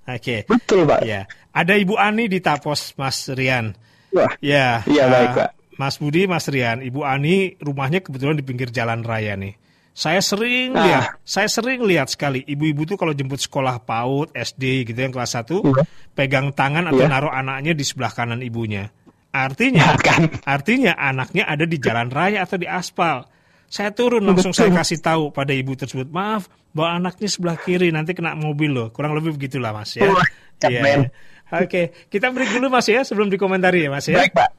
Oke. 0.09 0.17
Okay. 0.17 0.39
Betul 0.49 0.89
pak. 0.89 1.01
Ya, 1.05 1.29
ada 1.53 1.73
Ibu 1.77 1.95
Ani 1.99 2.25
di 2.31 2.41
Tapos, 2.41 2.97
Mas 2.97 3.29
Rian. 3.29 3.77
Wah. 4.11 4.33
Ya. 4.41 4.81
Iya 4.87 5.05
uh, 5.05 5.09
baik 5.11 5.29
pak. 5.37 5.49
Mas 5.79 5.97
Budi, 5.97 6.29
Mas 6.29 6.45
Rian, 6.45 6.85
Ibu 6.85 7.01
Ani 7.01 7.57
rumahnya 7.57 8.05
kebetulan 8.05 8.37
di 8.37 8.45
pinggir 8.45 8.69
jalan 8.69 9.01
raya 9.01 9.33
nih. 9.33 9.57
Saya 9.91 10.23
sering 10.23 10.71
ah. 10.77 10.85
lihat, 10.87 11.05
saya 11.27 11.49
sering 11.51 11.83
lihat 11.83 12.07
sekali 12.07 12.39
ibu-ibu 12.47 12.87
tuh 12.87 12.95
kalau 12.95 13.11
jemput 13.11 13.43
sekolah 13.43 13.83
PAUD, 13.83 14.31
SD 14.31 14.87
gitu 14.87 14.99
yang 15.03 15.11
kelas 15.11 15.35
1, 15.35 15.51
iya. 15.51 15.83
pegang 16.15 16.55
tangan 16.55 16.87
atau 16.87 17.03
yeah. 17.03 17.11
naruh 17.11 17.33
anaknya 17.33 17.75
di 17.75 17.83
sebelah 17.83 18.13
kanan 18.15 18.39
ibunya. 18.39 18.87
Artinya, 19.31 19.95
ya, 19.95 19.99
kan? 19.99 20.21
artinya 20.43 20.95
anaknya 20.95 21.43
ada 21.47 21.67
di 21.67 21.75
jalan 21.79 22.07
raya 22.07 22.43
atau 22.43 22.55
di 22.59 22.67
aspal. 22.67 23.27
Saya 23.71 23.95
turun 23.95 24.27
langsung 24.27 24.51
Betul. 24.51 24.67
saya 24.67 24.83
kasih 24.83 24.99
tahu 24.99 25.23
pada 25.31 25.55
ibu 25.55 25.71
tersebut, 25.79 26.11
maaf, 26.11 26.51
bawa 26.75 26.99
anaknya 26.99 27.31
sebelah 27.31 27.55
kiri 27.55 27.87
nanti 27.95 28.11
kena 28.11 28.35
mobil 28.35 28.75
loh. 28.75 28.87
Kurang 28.91 29.15
lebih 29.15 29.39
begitulah 29.39 29.71
Mas 29.71 29.95
ya. 29.95 30.11
Oh, 30.11 30.19
ya. 30.67 31.07
Oke, 31.55 31.95
kita 32.11 32.35
break 32.35 32.51
dulu 32.51 32.67
Mas 32.67 32.91
ya 32.91 32.99
sebelum 33.07 33.31
dikomentari 33.31 33.87
ya 33.87 33.89
Mas 33.89 34.11
ya. 34.11 34.19
Baik 34.19 34.35
Pak. 34.35 34.49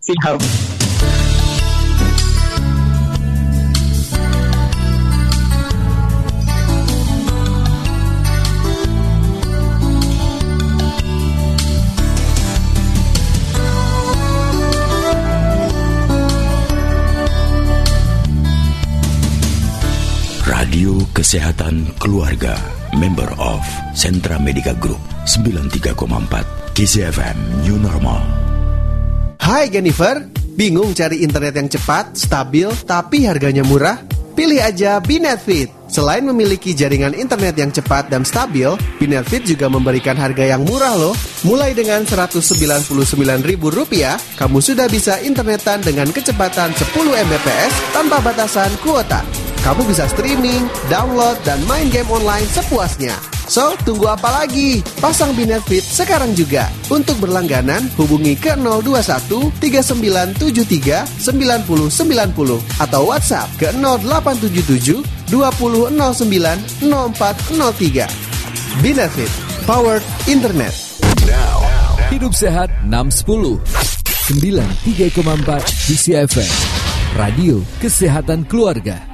Siap. 0.00 0.73
Kesehatan 21.14 21.94
Keluarga, 22.02 22.58
member 22.98 23.30
of 23.38 23.62
Sentra 23.94 24.34
Medica 24.42 24.74
Group 24.74 24.98
93,4 25.30 26.74
KCFM 26.74 27.62
New 27.62 27.78
Normal. 27.78 28.18
Hai 29.38 29.70
Jennifer, 29.70 30.26
bingung 30.58 30.90
cari 30.90 31.22
internet 31.22 31.54
yang 31.54 31.70
cepat, 31.70 32.18
stabil, 32.18 32.66
tapi 32.82 33.30
harganya 33.30 33.62
murah? 33.62 34.13
Pilih 34.34 34.58
aja 34.58 34.98
Binetfit. 34.98 35.70
Selain 35.86 36.26
memiliki 36.26 36.74
jaringan 36.74 37.14
internet 37.14 37.54
yang 37.54 37.70
cepat 37.70 38.10
dan 38.10 38.26
stabil, 38.26 38.66
Binetfit 38.98 39.46
juga 39.46 39.70
memberikan 39.70 40.18
harga 40.18 40.42
yang 40.42 40.66
murah 40.66 40.98
loh. 40.98 41.14
Mulai 41.46 41.70
dengan 41.70 42.02
Rp199.000, 42.02 43.94
kamu 44.34 44.58
sudah 44.58 44.90
bisa 44.90 45.22
internetan 45.22 45.86
dengan 45.86 46.10
kecepatan 46.10 46.74
10 46.74 47.14
Mbps 47.14 47.72
tanpa 47.94 48.18
batasan 48.18 48.74
kuota. 48.82 49.22
Kamu 49.62 49.86
bisa 49.86 50.10
streaming, 50.10 50.66
download, 50.90 51.38
dan 51.46 51.62
main 51.70 51.86
game 51.94 52.10
online 52.10 52.50
sepuasnya. 52.50 53.33
So, 53.44 53.76
tunggu 53.84 54.08
apa 54.08 54.42
lagi? 54.42 54.80
Pasang 54.98 55.36
Binetfit 55.36 55.84
sekarang 55.84 56.32
juga. 56.32 56.72
Untuk 56.88 57.20
berlangganan, 57.20 57.92
hubungi 58.00 58.34
ke 58.40 58.56
021 58.56 59.52
3973 59.60 61.04
9090 61.20 62.80
atau 62.80 63.00
WhatsApp 63.04 63.48
ke 63.60 63.68
0877 63.76 65.04
2009 65.28 65.92
0403. 66.80 68.08
Binetfit, 68.80 69.30
Powered 69.68 70.02
Internet. 70.24 70.72
Now, 71.28 71.60
Hidup 72.08 72.32
Sehat 72.32 72.72
610 72.88 73.60
93,4 74.24 75.60
di 75.84 75.96
CFM 76.00 76.52
Radio 77.14 77.60
Kesehatan 77.78 78.48
Keluarga. 78.48 79.13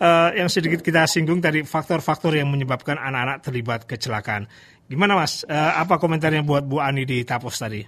uh, 0.00 0.30
yang 0.32 0.48
sedikit 0.48 0.80
kita 0.80 1.04
singgung 1.04 1.40
tadi 1.40 1.64
faktor-faktor 1.64 2.36
yang 2.36 2.48
menyebabkan 2.48 2.96
anak-anak 2.96 3.44
terlibat 3.44 3.80
kecelakaan. 3.84 4.48
Gimana 4.86 5.18
Mas? 5.18 5.42
Uh, 5.42 5.72
apa 5.82 5.98
komentarnya 5.98 6.46
buat 6.46 6.62
Bu 6.62 6.78
Ani 6.78 7.02
di 7.02 7.26
Tapos 7.26 7.58
tadi? 7.58 7.82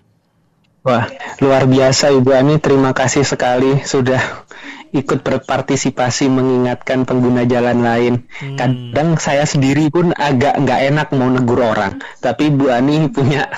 Wah, 0.82 1.10
luar 1.42 1.66
biasa 1.66 2.14
Ibu 2.14 2.30
Ani. 2.34 2.56
Terima 2.62 2.94
kasih 2.94 3.26
sekali 3.26 3.82
sudah 3.82 4.46
ikut 4.94 5.20
berpartisipasi 5.20 6.30
mengingatkan 6.32 7.04
pengguna 7.04 7.44
jalan 7.44 7.82
lain. 7.82 8.14
Hmm. 8.40 8.56
Kadang 8.56 9.18
saya 9.20 9.44
sendiri 9.44 9.90
pun 9.92 10.14
agak 10.16 10.56
nggak 10.56 10.80
enak 10.94 11.08
mau 11.12 11.28
negur 11.28 11.60
orang, 11.60 11.98
tapi 12.22 12.48
Bu 12.48 12.70
Ani 12.72 13.10
punya 13.10 13.50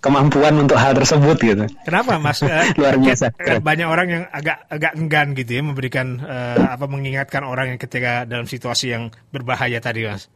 kemampuan 0.00 0.56
untuk 0.56 0.80
hal 0.80 0.96
tersebut 0.96 1.36
gitu. 1.40 1.64
Kenapa 1.84 2.16
Mas? 2.16 2.40
luar 2.80 2.96
biasa. 2.96 3.36
Banyak 3.60 3.88
orang 3.88 4.08
yang 4.08 4.24
agak 4.32 4.64
agak 4.72 4.92
enggan 4.96 5.26
gitu 5.36 5.50
ya 5.60 5.62
memberikan 5.64 6.20
uh, 6.22 6.76
apa 6.76 6.86
mengingatkan 6.88 7.44
orang 7.44 7.76
yang 7.76 7.80
ketika 7.80 8.24
dalam 8.24 8.48
situasi 8.48 8.94
yang 8.94 9.12
berbahaya 9.32 9.80
tadi 9.80 10.08
Mas. 10.08 10.32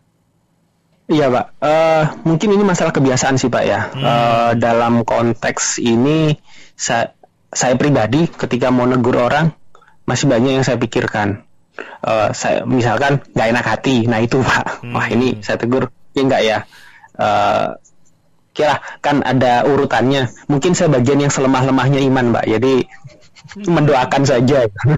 Iya 1.05 1.29
pak, 1.29 1.47
uh, 1.61 2.05
mungkin 2.25 2.57
ini 2.57 2.65
masalah 2.65 2.89
kebiasaan 2.89 3.37
sih 3.37 3.53
pak 3.53 3.65
ya. 3.69 3.93
Hmm. 3.93 4.01
Uh, 4.01 4.51
dalam 4.57 5.05
konteks 5.05 5.77
ini 5.77 6.33
saya, 6.73 7.13
saya 7.53 7.77
pribadi 7.77 8.25
ketika 8.25 8.73
mau 8.73 8.89
negur 8.89 9.21
orang 9.21 9.53
masih 10.09 10.33
banyak 10.33 10.57
yang 10.57 10.65
saya 10.65 10.81
pikirkan. 10.81 11.45
Uh, 12.01 12.33
saya 12.33 12.65
misalkan 12.65 13.21
nggak 13.37 13.49
enak 13.53 13.67
hati, 13.69 14.09
nah 14.09 14.17
itu 14.17 14.41
pak, 14.41 14.81
hmm. 14.81 14.97
wah 14.97 15.07
ini 15.13 15.45
saya 15.45 15.61
tegur, 15.61 15.93
ya 16.17 16.23
nggak 16.25 16.43
ya. 16.43 16.59
Uh, 17.21 17.77
kira 18.57 18.81
kan 19.05 19.21
ada 19.21 19.69
urutannya. 19.69 20.33
Mungkin 20.49 20.73
saya 20.73 20.89
bagian 20.89 21.21
yang 21.21 21.29
selemah-lemahnya 21.29 22.01
iman 22.01 22.33
pak, 22.33 22.49
jadi 22.49 22.81
mendoakan 23.69 24.23
saja. 24.25 24.73
Hmm. 24.73 24.97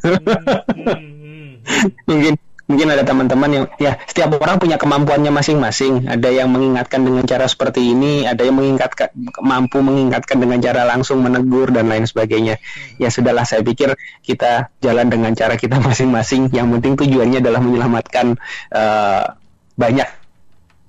hmm. 0.71 1.51
mungkin 2.09 2.39
mungkin 2.67 2.91
ada 2.91 3.07
teman-teman 3.07 3.51
yang 3.51 3.65
ya 3.79 3.99
setiap 4.11 4.37
orang 4.43 4.59
punya 4.59 4.77
kemampuannya 4.77 5.31
masing-masing. 5.31 6.11
Ada 6.11 6.29
yang 6.43 6.51
mengingatkan 6.51 7.07
dengan 7.07 7.23
cara 7.25 7.47
seperti 7.47 7.95
ini, 7.95 8.27
ada 8.27 8.43
yang 8.43 8.59
mengingatkan 8.59 9.11
mampu 9.41 9.79
mengingatkan 9.81 10.43
dengan 10.43 10.59
cara 10.59 10.83
langsung 10.83 11.23
menegur 11.23 11.71
dan 11.71 11.87
lain 11.87 12.05
sebagainya. 12.05 12.59
Ya 12.99 13.09
sudahlah 13.09 13.47
saya 13.47 13.63
pikir 13.63 13.95
kita 14.27 14.75
jalan 14.83 15.07
dengan 15.09 15.33
cara 15.39 15.55
kita 15.55 15.79
masing-masing. 15.87 16.51
Yang 16.51 16.67
penting 16.79 16.93
tujuannya 17.07 17.39
adalah 17.39 17.63
menyelamatkan 17.63 18.37
uh, 18.75 19.39
banyak 19.79 20.26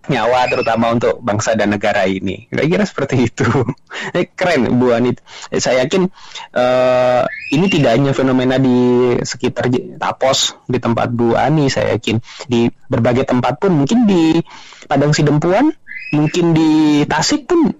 nyawa 0.08 0.48
terutama 0.48 0.92
untuk 0.96 1.20
bangsa 1.20 1.54
dan 1.54 1.76
negara 1.76 2.08
ini. 2.08 2.48
Kira-kira 2.48 2.84
seperti 2.84 3.28
itu. 3.30 3.46
eh, 4.18 4.28
keren 4.32 4.68
Bu 4.80 4.92
Anit. 4.92 5.22
Eh, 5.52 5.60
saya 5.60 5.86
yakin 5.86 6.08
uh, 6.56 7.24
ini 7.52 7.66
tidak 7.72 7.96
hanya 7.96 8.12
fenomena 8.12 8.60
di 8.60 9.14
sekitar 9.22 9.70
Tapos 10.00 10.58
di 10.68 10.80
tempat 10.80 11.12
Bu 11.12 11.36
Ani, 11.36 11.68
saya 11.68 11.96
yakin 11.96 12.20
di 12.48 12.72
berbagai 12.88 13.28
tempat 13.28 13.60
pun 13.60 13.76
mungkin 13.76 14.08
di 14.08 14.40
Padang 14.88 15.12
Sidempuan, 15.12 15.72
mungkin 16.16 16.56
di 16.56 17.04
Tasik 17.04 17.48
pun 17.48 17.72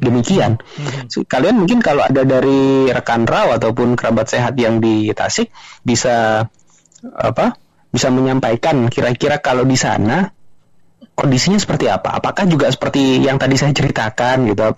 demikian. 0.00 0.56
Kalian 1.28 1.56
mungkin 1.60 1.84
kalau 1.84 2.06
ada 2.06 2.24
dari 2.24 2.88
rekan 2.88 3.28
raw 3.28 3.52
ataupun 3.54 3.94
kerabat 3.98 4.32
sehat 4.32 4.56
yang 4.56 4.80
di 4.80 5.12
Tasik 5.12 5.52
bisa 5.84 6.46
apa 7.12 7.54
bisa 7.92 8.08
menyampaikan 8.10 8.88
kira-kira 8.92 9.38
kalau 9.38 9.62
di 9.64 9.76
sana 9.78 10.26
kondisinya 11.16 11.56
seperti 11.56 11.88
apa? 11.88 12.20
Apakah 12.20 12.44
juga 12.44 12.68
seperti 12.68 13.24
yang 13.24 13.40
tadi 13.40 13.56
saya 13.56 13.72
ceritakan 13.72 14.52
gitu? 14.52 14.76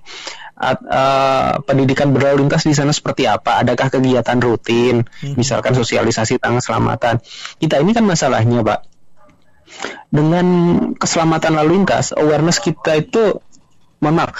At, 0.58 0.82
uh, 0.82 1.62
pendidikan 1.62 2.10
berlalu 2.10 2.42
lintas 2.46 2.66
di 2.66 2.74
sana 2.74 2.90
seperti 2.90 3.30
apa? 3.30 3.62
Adakah 3.62 3.94
kegiatan 3.94 4.38
rutin, 4.42 5.06
hmm. 5.06 5.38
misalkan 5.38 5.74
sosialisasi 5.74 6.42
tentang 6.42 6.58
keselamatan? 6.58 7.22
Kita 7.62 7.78
ini 7.78 7.94
kan 7.94 8.02
masalahnya, 8.02 8.66
Pak. 8.66 8.80
Dengan 10.10 10.46
keselamatan 10.98 11.62
lalu 11.62 11.78
lintas, 11.78 12.10
awareness 12.10 12.58
kita 12.58 12.98
itu, 12.98 13.38
mohon 14.02 14.14
maaf, 14.18 14.34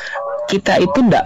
kita 0.51 0.81
itu 0.83 0.99
nggak 0.99 1.25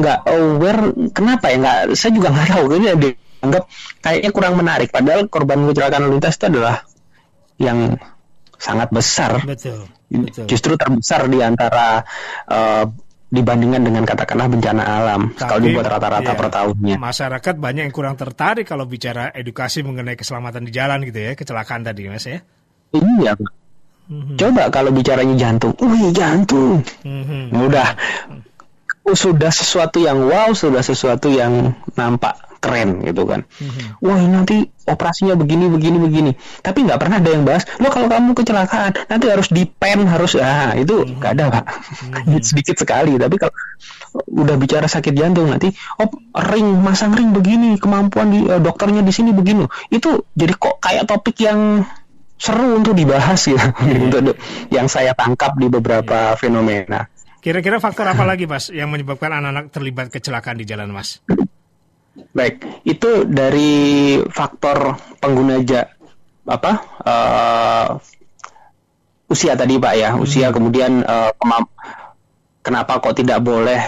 nggak 0.00 0.18
aware. 0.24 0.82
Kenapa 1.12 1.52
ya? 1.52 1.56
Nggak, 1.60 1.78
saya 1.98 2.10
juga 2.16 2.32
nggak 2.32 2.48
tahu. 2.56 2.64
Ini 2.78 2.86
dianggap 2.96 3.64
kayaknya 4.00 4.30
kurang 4.32 4.54
menarik. 4.56 4.88
Padahal 4.88 5.28
korban 5.28 5.60
kecelakaan 5.68 6.08
lalu 6.08 6.22
lintas 6.22 6.40
itu 6.40 6.46
adalah 6.48 6.86
yang 7.60 8.00
sangat 8.62 8.94
besar. 8.94 9.42
Betul. 9.42 9.90
Betul. 10.06 10.46
Justru 10.46 10.78
terbesar 10.78 11.26
di 11.26 11.42
antara 11.42 12.06
uh, 12.46 12.86
dibandingkan 13.32 13.82
dengan 13.82 14.04
katakanlah 14.04 14.46
bencana 14.46 14.82
alam 14.84 15.32
Tapi, 15.32 15.48
kalau 15.48 15.60
dibuat 15.64 15.88
rata-rata 15.88 16.30
iya, 16.30 16.38
per 16.38 16.48
tahunnya. 16.52 16.96
Masyarakat 17.00 17.54
banyak 17.56 17.82
yang 17.88 17.94
kurang 17.96 18.14
tertarik 18.20 18.68
kalau 18.68 18.84
bicara 18.84 19.32
edukasi 19.32 19.80
mengenai 19.82 20.14
keselamatan 20.14 20.68
di 20.68 20.72
jalan 20.76 21.02
gitu 21.02 21.18
ya, 21.18 21.32
kecelakaan 21.32 21.82
tadi 21.82 22.12
Mas 22.12 22.28
ya. 22.28 22.44
Iya, 22.92 23.34
Mm-hmm. 24.12 24.36
Coba 24.36 24.66
kalau 24.68 24.90
bicaranya 24.90 25.38
jantung, 25.38 25.72
wih 25.78 26.10
jantung, 26.10 26.82
mm-hmm. 27.06 27.54
udah 27.54 27.88
sudah 29.14 29.48
sesuatu 29.54 30.02
yang 30.02 30.26
wow, 30.26 30.50
sudah 30.52 30.82
sesuatu 30.82 31.30
yang 31.30 31.72
nampak 31.94 32.34
keren 32.62 33.02
gitu 33.02 33.26
kan. 33.26 33.42
Mm-hmm. 33.42 34.06
Wah 34.06 34.22
nanti 34.30 34.70
operasinya 34.86 35.34
begini 35.34 35.66
begini 35.66 35.98
begini. 35.98 36.30
Tapi 36.62 36.86
nggak 36.86 36.98
pernah 37.02 37.18
ada 37.18 37.30
yang 37.34 37.42
bahas. 37.42 37.66
Lo 37.82 37.90
kalau 37.90 38.06
kamu 38.06 38.38
kecelakaan 38.38 38.94
nanti 39.10 39.26
harus 39.26 39.50
dipen 39.50 40.06
harus 40.06 40.38
ah 40.38 40.78
itu 40.78 41.02
mm-hmm. 41.02 41.18
nggak 41.18 41.32
ada 41.34 41.44
pak. 41.50 41.64
Mm-hmm. 41.66 42.42
Sedikit 42.48 42.76
sekali. 42.78 43.18
Tapi 43.18 43.34
kalau 43.34 43.54
udah 44.30 44.54
bicara 44.54 44.86
sakit 44.86 45.10
jantung 45.10 45.50
nanti 45.50 45.74
oh 45.98 46.08
ring 46.38 46.78
masang 46.78 47.18
ring 47.18 47.34
begini 47.34 47.80
kemampuan 47.82 48.30
di 48.30 48.46
uh, 48.46 48.62
dokternya 48.62 49.02
di 49.02 49.10
sini 49.10 49.34
begini. 49.34 49.66
Itu 49.90 50.30
jadi 50.38 50.54
kok 50.54 50.78
kayak 50.78 51.10
topik 51.10 51.42
yang 51.42 51.82
seru 52.38 52.78
untuk 52.78 52.94
dibahas 52.94 53.42
gitu. 53.42 53.58
Mm-hmm. 53.58 54.06
untuk 54.06 54.38
yang 54.70 54.86
saya 54.86 55.18
tangkap 55.18 55.58
di 55.58 55.66
beberapa 55.66 56.30
mm-hmm. 56.30 56.38
fenomena. 56.38 57.10
Kira-kira 57.42 57.82
faktor 57.82 58.06
apa 58.06 58.22
lagi 58.22 58.46
mas 58.46 58.70
yang 58.70 58.86
menyebabkan 58.86 59.34
anak-anak 59.34 59.74
terlibat 59.74 60.14
kecelakaan 60.14 60.62
di 60.62 60.62
jalan 60.62 60.94
mas? 60.94 61.18
Baik, 62.12 62.84
itu 62.84 63.24
dari 63.24 64.20
faktor 64.28 65.00
pengguna 65.16 65.64
ja, 65.64 65.88
apa 66.44 66.72
uh, 67.08 67.88
usia 69.32 69.56
tadi 69.56 69.80
pak 69.80 69.94
ya, 69.96 70.12
hmm. 70.12 70.20
usia 70.20 70.52
kemudian 70.52 71.00
uh, 71.08 71.32
kenapa 72.60 73.00
kok 73.00 73.16
tidak 73.16 73.40
boleh 73.40 73.80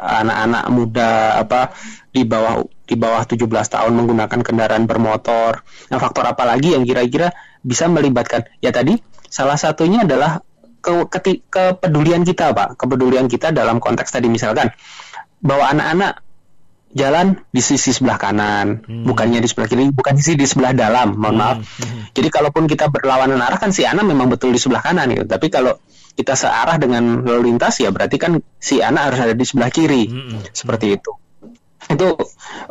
anak-anak 0.00 0.64
muda 0.72 1.36
apa 1.36 1.72
di 2.08 2.24
bawah 2.24 2.64
di 2.88 2.96
bawah 2.96 3.24
17 3.28 3.44
tahun 3.48 3.92
menggunakan 3.92 4.40
kendaraan 4.40 4.84
bermotor. 4.88 5.60
Nah, 5.92 5.98
faktor 6.00 6.24
apa 6.24 6.48
lagi 6.48 6.72
yang 6.72 6.84
kira-kira 6.88 7.32
bisa 7.60 7.84
melibatkan? 7.88 8.48
Ya 8.64 8.72
tadi 8.72 8.96
salah 9.28 9.60
satunya 9.60 10.08
adalah 10.08 10.40
ke, 10.80 11.08
ke, 11.12 11.20
kepedulian 11.50 12.22
kita, 12.24 12.56
Pak. 12.56 12.80
Kepedulian 12.80 13.26
kita 13.28 13.52
dalam 13.52 13.82
konteks 13.82 14.12
tadi 14.16 14.30
misalkan 14.32 14.72
bahwa 15.44 15.68
anak-anak 15.76 16.24
jalan 16.96 17.36
di 17.52 17.60
sisi 17.60 17.92
sebelah 17.92 18.16
kanan, 18.16 18.80
hmm. 18.80 19.04
bukannya 19.04 19.44
di 19.44 19.48
sebelah 19.52 19.68
kiri, 19.68 19.92
bukan 19.92 20.16
sisi 20.16 20.32
di 20.32 20.48
sebelah 20.48 20.72
dalam, 20.72 21.12
mohon 21.12 21.36
hmm. 21.36 21.40
maaf. 21.44 21.58
Hmm. 21.60 22.08
Jadi 22.16 22.28
kalaupun 22.32 22.64
kita 22.64 22.88
berlawanan 22.88 23.36
arah 23.44 23.60
kan 23.60 23.68
si 23.68 23.84
anak 23.84 24.08
memang 24.08 24.32
betul 24.32 24.56
di 24.56 24.58
sebelah 24.58 24.80
kanan 24.80 25.12
gitu. 25.12 25.28
Tapi 25.28 25.52
kalau 25.52 25.76
kita 26.16 26.32
searah 26.32 26.80
dengan 26.80 27.20
lalu 27.20 27.52
lintas 27.52 27.76
ya 27.84 27.92
berarti 27.92 28.16
kan 28.16 28.40
si 28.56 28.80
anak 28.80 29.12
harus 29.12 29.20
ada 29.28 29.34
di 29.36 29.44
sebelah 29.44 29.68
kiri. 29.68 30.08
Hmm. 30.08 30.40
hmm. 30.40 30.56
Seperti 30.56 30.86
itu. 30.96 31.12
Itu 31.92 32.16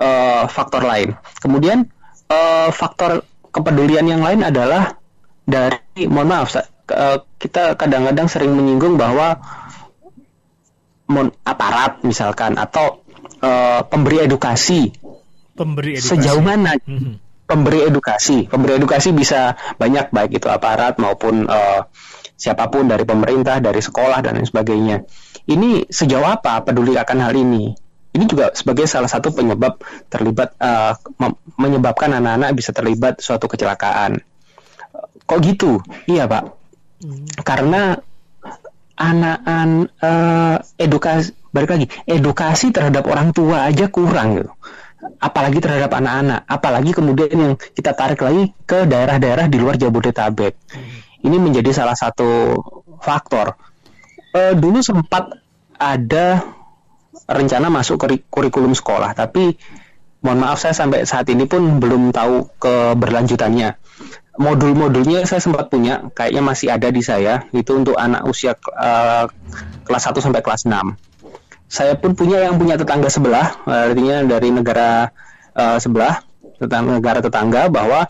uh, 0.01 0.43
faktor 0.49 0.81
lain. 0.81 1.13
Kemudian 1.37 1.85
uh, 2.27 2.73
faktor 2.73 3.21
kepedulian 3.53 4.09
yang 4.09 4.25
lain 4.25 4.41
adalah 4.41 4.97
dari 5.45 6.09
mohon 6.09 6.27
maaf 6.33 6.49
uh, 6.57 7.21
kita 7.37 7.77
kadang-kadang 7.77 8.25
sering 8.25 8.57
menyinggung 8.57 8.97
bahwa 8.97 9.37
aparat 11.45 12.01
misalkan 12.01 12.57
atau 12.57 13.04
uh, 13.41 13.81
pemberi 13.87 14.23
edukasi. 14.23 14.91
Pemberi 15.55 15.99
edukasi. 15.99 16.11
Sejauh 16.15 16.43
mana 16.43 16.75
mm-hmm. 16.75 17.13
pemberi 17.47 17.87
edukasi? 17.87 18.45
Pemberi 18.47 18.79
edukasi 18.79 19.15
bisa 19.15 19.55
banyak 19.79 20.11
baik 20.11 20.37
itu 20.39 20.47
aparat 20.51 20.99
maupun 20.99 21.47
uh, 21.47 21.87
siapa 22.35 22.67
pun 22.67 22.85
dari 22.85 23.07
pemerintah, 23.07 23.63
dari 23.63 23.79
sekolah 23.79 24.19
dan 24.19 24.39
lain 24.39 24.47
sebagainya. 24.47 25.07
Ini 25.47 25.87
sejauh 25.87 26.27
apa 26.27 26.61
peduli 26.63 26.99
akan 26.99 27.17
hal 27.23 27.33
ini? 27.35 27.71
Ini 28.15 28.23
juga 28.31 28.55
sebagai 28.55 28.87
salah 28.87 29.11
satu 29.11 29.35
penyebab 29.35 29.79
terlibat 30.07 30.55
uh, 30.59 30.95
menyebabkan 31.59 32.15
anak-anak 32.15 32.55
bisa 32.55 32.71
terlibat 32.71 33.19
suatu 33.19 33.51
kecelakaan. 33.51 34.23
Kok 35.27 35.39
gitu? 35.43 35.83
Iya, 36.07 36.23
Pak. 36.29 36.43
Hmm. 37.03 37.27
Karena 37.43 37.99
anak-anak 38.95 39.91
uh, 39.99 40.57
edukasi 40.79 41.35
balik 41.51 41.71
lagi 41.71 41.87
edukasi 42.03 42.75
terhadap 42.75 43.07
orang 43.07 43.31
tua 43.31 43.67
aja 43.67 43.87
kurang 43.87 44.39
gitu. 44.39 44.51
Apalagi 45.21 45.61
terhadap 45.61 45.91
anak-anak. 45.93 46.43
Apalagi 46.49 46.91
kemudian 46.91 47.31
yang 47.31 47.53
kita 47.55 47.93
tarik 47.93 48.19
lagi 48.19 48.51
ke 48.65 48.83
daerah-daerah 48.89 49.47
di 49.47 49.57
luar 49.61 49.79
Jabodetabek. 49.79 50.53
Hmm. 50.71 51.03
ini 51.25 51.37
menjadi 51.41 51.73
salah 51.73 51.97
satu 51.97 52.53
faktor. 53.01 53.57
E, 54.29 54.53
dulu 54.53 54.77
sempat 54.81 55.31
ada 55.73 56.43
rencana 57.25 57.73
masuk 57.73 57.97
ke 57.97 58.05
kurikulum 58.29 58.77
sekolah 58.77 59.17
tapi 59.17 59.57
mohon 60.25 60.41
maaf 60.41 60.57
saya 60.57 60.73
sampai 60.73 61.05
saat 61.05 61.29
ini 61.29 61.45
pun 61.45 61.77
belum 61.77 62.09
tahu 62.09 62.57
keberlanjutannya 62.57 63.77
modul-modulnya 64.41 65.23
saya 65.29 65.39
sempat 65.39 65.69
punya 65.69 66.09
kayaknya 66.11 66.41
masih 66.41 66.67
ada 66.73 66.89
di 66.89 67.05
saya 67.05 67.45
itu 67.53 67.71
untuk 67.77 67.95
anak 67.95 68.25
usia 68.25 68.57
uh, 68.73 69.29
kelas 69.85 70.03
1 70.09 70.25
sampai 70.25 70.41
kelas 70.41 70.65
6 70.65 70.97
saya 71.65 71.97
pun 71.97 72.13
punya 72.13 72.45
yang 72.45 72.61
punya 72.61 72.77
tetangga 72.77 73.09
sebelah, 73.09 73.57
artinya 73.65 74.21
dari 74.23 74.53
negara 74.53 75.09
uh, 75.57 75.77
sebelah, 75.81 76.21
tetangga, 76.61 77.01
negara 77.01 77.19
tetangga 77.25 77.67
bahwa 77.73 78.05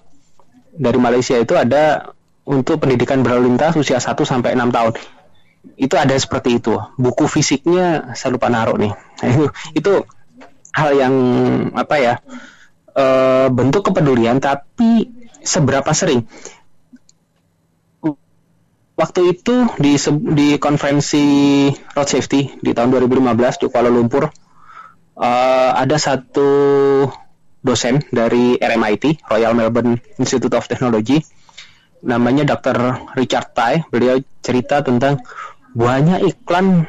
dari 0.76 1.00
Malaysia 1.00 1.40
itu 1.40 1.56
ada 1.56 2.14
untuk 2.44 2.84
pendidikan 2.84 3.24
berlalu 3.24 3.56
lintas 3.56 3.74
usia 3.80 3.98
1 3.98 4.12
sampai 4.28 4.54
6 4.54 4.76
tahun. 4.76 4.94
Itu 5.82 5.96
ada 5.98 6.14
seperti 6.14 6.62
itu. 6.62 6.78
Buku 7.00 7.26
fisiknya 7.26 8.14
saya 8.14 8.36
lupa 8.38 8.52
naruh 8.52 8.78
nih. 8.78 8.94
itu 9.80 10.06
hal 10.76 10.92
yang 10.94 11.16
apa 11.72 11.96
ya? 11.96 12.16
Uh, 12.96 13.52
bentuk 13.52 13.92
kepedulian 13.92 14.40
tapi 14.40 15.12
seberapa 15.44 15.92
sering 15.92 16.24
waktu 18.96 19.36
itu 19.36 19.68
di 19.76 20.00
di 20.32 20.56
konferensi 20.56 21.68
road 21.94 22.08
safety 22.08 22.56
di 22.64 22.72
tahun 22.72 22.96
2015 22.96 23.62
di 23.62 23.66
Kuala 23.68 23.92
Lumpur 23.92 24.32
uh, 25.20 25.72
ada 25.76 26.00
satu 26.00 26.50
dosen 27.60 28.08
dari 28.10 28.56
RMIT 28.56 29.28
Royal 29.28 29.52
Melbourne 29.52 30.00
Institute 30.16 30.56
of 30.56 30.72
Technology 30.72 31.20
namanya 32.08 32.48
Dr. 32.56 33.12
Richard 33.20 33.52
Tai 33.52 33.84
beliau 33.92 34.24
cerita 34.40 34.80
tentang 34.80 35.20
banyak 35.76 36.24
iklan 36.32 36.88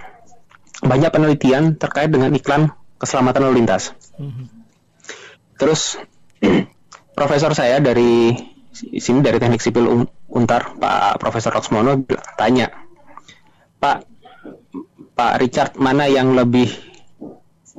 banyak 0.87 1.11
penelitian 1.11 1.75
terkait 1.75 2.15
dengan 2.15 2.31
iklan 2.37 2.71
keselamatan 2.97 3.41
lalu 3.49 3.65
lintas. 3.65 3.93
Mm-hmm. 4.17 4.47
terus 5.57 5.97
profesor 7.19 7.53
saya 7.57 7.81
dari 7.81 8.37
sini 8.77 9.25
dari 9.25 9.41
teknik 9.41 9.65
sipil 9.65 10.05
Untar 10.29 10.77
Pak 10.77 11.17
Profesor 11.17 11.49
Roxmono 11.49 12.05
tanya 12.37 12.69
Pak 13.81 14.05
Pak 15.17 15.33
Richard 15.41 15.81
mana 15.81 16.05
yang 16.13 16.37
lebih 16.37 16.69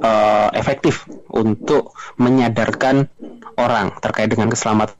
uh, 0.02 0.50
efektif 0.58 1.06
untuk 1.30 1.94
menyadarkan 2.18 3.14
orang 3.62 3.94
terkait 4.02 4.34
dengan 4.34 4.50
keselamatan 4.50 4.98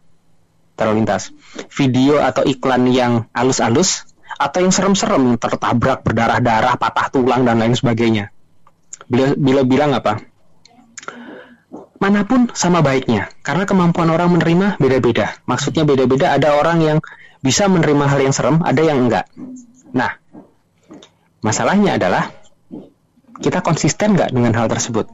lalu 0.78 1.02
lintas? 1.02 1.34
Video 1.74 2.22
atau 2.22 2.46
iklan 2.46 2.86
yang 2.94 3.26
halus-halus 3.34 4.06
atau 4.38 4.62
yang 4.62 4.70
serem-serem 4.70 5.42
tertabrak 5.42 6.06
berdarah-darah 6.06 6.78
patah 6.78 7.10
tulang 7.10 7.42
dan 7.42 7.58
lain 7.58 7.74
sebagainya 7.74 8.30
bila, 9.08 9.34
bila 9.36 9.62
bilang 9.64 9.92
apa 9.96 10.22
mana 11.98 12.24
pun 12.30 12.52
sama 12.54 12.86
baiknya 12.86 13.32
karena 13.42 13.66
kemampuan 13.66 14.14
orang 14.14 14.30
menerima 14.38 14.78
beda-beda 14.78 15.34
maksudnya 15.50 15.84
beda-beda 15.84 16.36
ada 16.36 16.54
orang 16.54 16.80
yang 16.86 16.98
bisa 17.42 17.66
menerima 17.66 18.06
hal 18.06 18.20
yang 18.22 18.34
serem 18.36 18.62
ada 18.62 18.82
yang 18.86 19.10
enggak 19.10 19.26
nah 19.92 20.16
masalahnya 21.42 21.98
adalah 21.98 22.30
kita 23.42 23.66
konsisten 23.66 24.14
nggak 24.14 24.30
dengan 24.30 24.54
hal 24.54 24.70
tersebut 24.70 25.10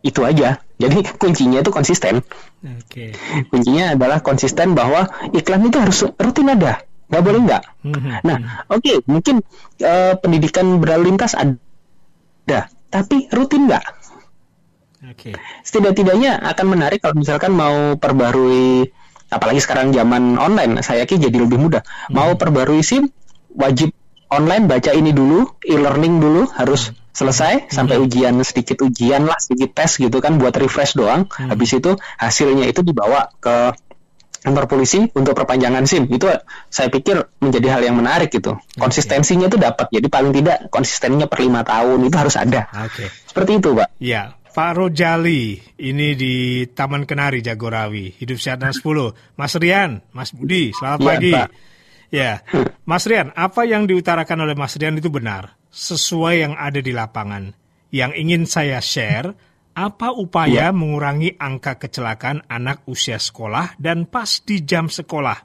itu 0.00 0.22
aja 0.24 0.62
Jadi 0.78 1.02
kuncinya 1.18 1.58
itu 1.58 1.74
konsisten. 1.74 2.22
Okay. 2.62 3.10
Kuncinya 3.50 3.98
adalah 3.98 4.22
konsisten 4.22 4.78
bahwa 4.78 5.10
iklan 5.34 5.66
itu 5.66 5.78
harus 5.82 6.06
rutin 6.14 6.54
ada, 6.54 6.86
nggak 7.10 7.22
boleh 7.22 7.40
nggak. 7.42 7.62
Mm-hmm. 7.82 8.14
Nah, 8.22 8.36
oke, 8.70 8.78
okay, 8.78 8.96
mungkin 9.10 9.42
uh, 9.82 10.14
pendidikan 10.22 10.78
berlalu 10.78 11.10
lintas 11.10 11.34
ada, 11.34 11.58
tapi 12.88 13.28
rutin 13.28 13.68
nggak. 13.68 13.84
Okay. 15.14 15.34
Setidak-tidaknya 15.62 16.42
akan 16.42 16.66
menarik 16.74 16.98
kalau 16.98 17.14
misalkan 17.20 17.54
mau 17.54 17.94
perbarui, 17.94 18.88
apalagi 19.30 19.60
sekarang 19.62 19.94
zaman 19.94 20.34
online, 20.40 20.82
saya 20.82 21.06
yakin 21.06 21.30
jadi 21.30 21.38
lebih 21.38 21.58
mudah. 21.60 21.82
Mm-hmm. 21.84 22.14
Mau 22.18 22.34
perbarui 22.34 22.82
SIM, 22.82 23.06
wajib 23.54 23.94
online 24.32 24.66
baca 24.66 24.90
ini 24.90 25.14
dulu, 25.14 25.60
e-learning 25.62 26.18
dulu 26.18 26.50
harus 26.50 26.90
mm-hmm 26.90 27.06
selesai 27.18 27.66
hmm. 27.66 27.74
sampai 27.74 27.96
ujian 27.98 28.34
sedikit 28.46 28.78
ujian 28.86 29.26
lah 29.26 29.34
sedikit 29.42 29.74
tes 29.74 29.98
gitu 29.98 30.22
kan 30.22 30.38
buat 30.38 30.54
refresh 30.54 30.94
doang 30.94 31.26
hmm. 31.26 31.50
habis 31.50 31.74
itu 31.74 31.98
hasilnya 32.14 32.70
itu 32.70 32.86
dibawa 32.86 33.26
ke 33.42 33.74
kantor 34.42 34.64
polisi 34.70 35.06
untuk 35.14 35.34
perpanjangan 35.34 35.84
SIM. 35.84 36.06
Itu 36.08 36.30
saya 36.70 36.88
pikir 36.88 37.40
menjadi 37.42 37.78
hal 37.78 37.82
yang 37.84 37.96
menarik 37.98 38.30
gitu. 38.30 38.58
Konsistensinya 38.78 39.50
itu 39.50 39.58
dapat. 39.58 39.90
Jadi 39.90 40.06
paling 40.06 40.32
tidak 40.34 40.70
konsistennya 40.70 41.26
per 41.26 41.42
lima 41.42 41.66
tahun 41.66 42.06
itu 42.06 42.16
harus 42.16 42.34
ada. 42.38 42.70
Okay. 42.90 43.10
seperti 43.28 43.58
itu 43.58 43.70
pak. 43.74 43.88
Ya 43.98 44.38
Pak 44.58 44.74
Rojali 44.74 45.60
ini 45.78 46.18
di 46.18 46.66
Taman 46.66 47.06
Kenari 47.06 47.38
Jagorawi. 47.44 48.18
Hidup 48.18 48.42
sehat 48.42 48.58
dan 48.58 48.74
10 48.74 49.38
Mas 49.38 49.54
Rian 49.54 50.02
Mas 50.10 50.34
Budi 50.34 50.74
selamat 50.74 50.98
ya, 50.98 51.06
pagi. 51.06 51.32
Pak. 51.34 51.48
ya 52.10 52.32
Mas 52.82 53.04
Rian 53.06 53.30
apa 53.38 53.62
yang 53.68 53.86
diutarakan 53.86 54.48
oleh 54.48 54.58
Mas 54.58 54.74
Rian 54.74 54.98
itu 54.98 55.12
benar 55.12 55.54
sesuai 55.70 56.34
yang 56.42 56.54
ada 56.58 56.80
di 56.82 56.90
lapangan. 56.90 57.54
Yang 57.88 58.12
ingin 58.20 58.42
saya 58.44 58.82
share, 58.84 59.32
apa 59.78 60.10
upaya 60.10 60.68
ya. 60.68 60.74
mengurangi 60.74 61.38
angka 61.38 61.78
kecelakaan 61.78 62.42
anak 62.50 62.82
usia 62.90 63.22
sekolah 63.22 63.78
dan 63.78 64.10
pas 64.10 64.42
di 64.42 64.66
jam 64.66 64.90
sekolah? 64.90 65.38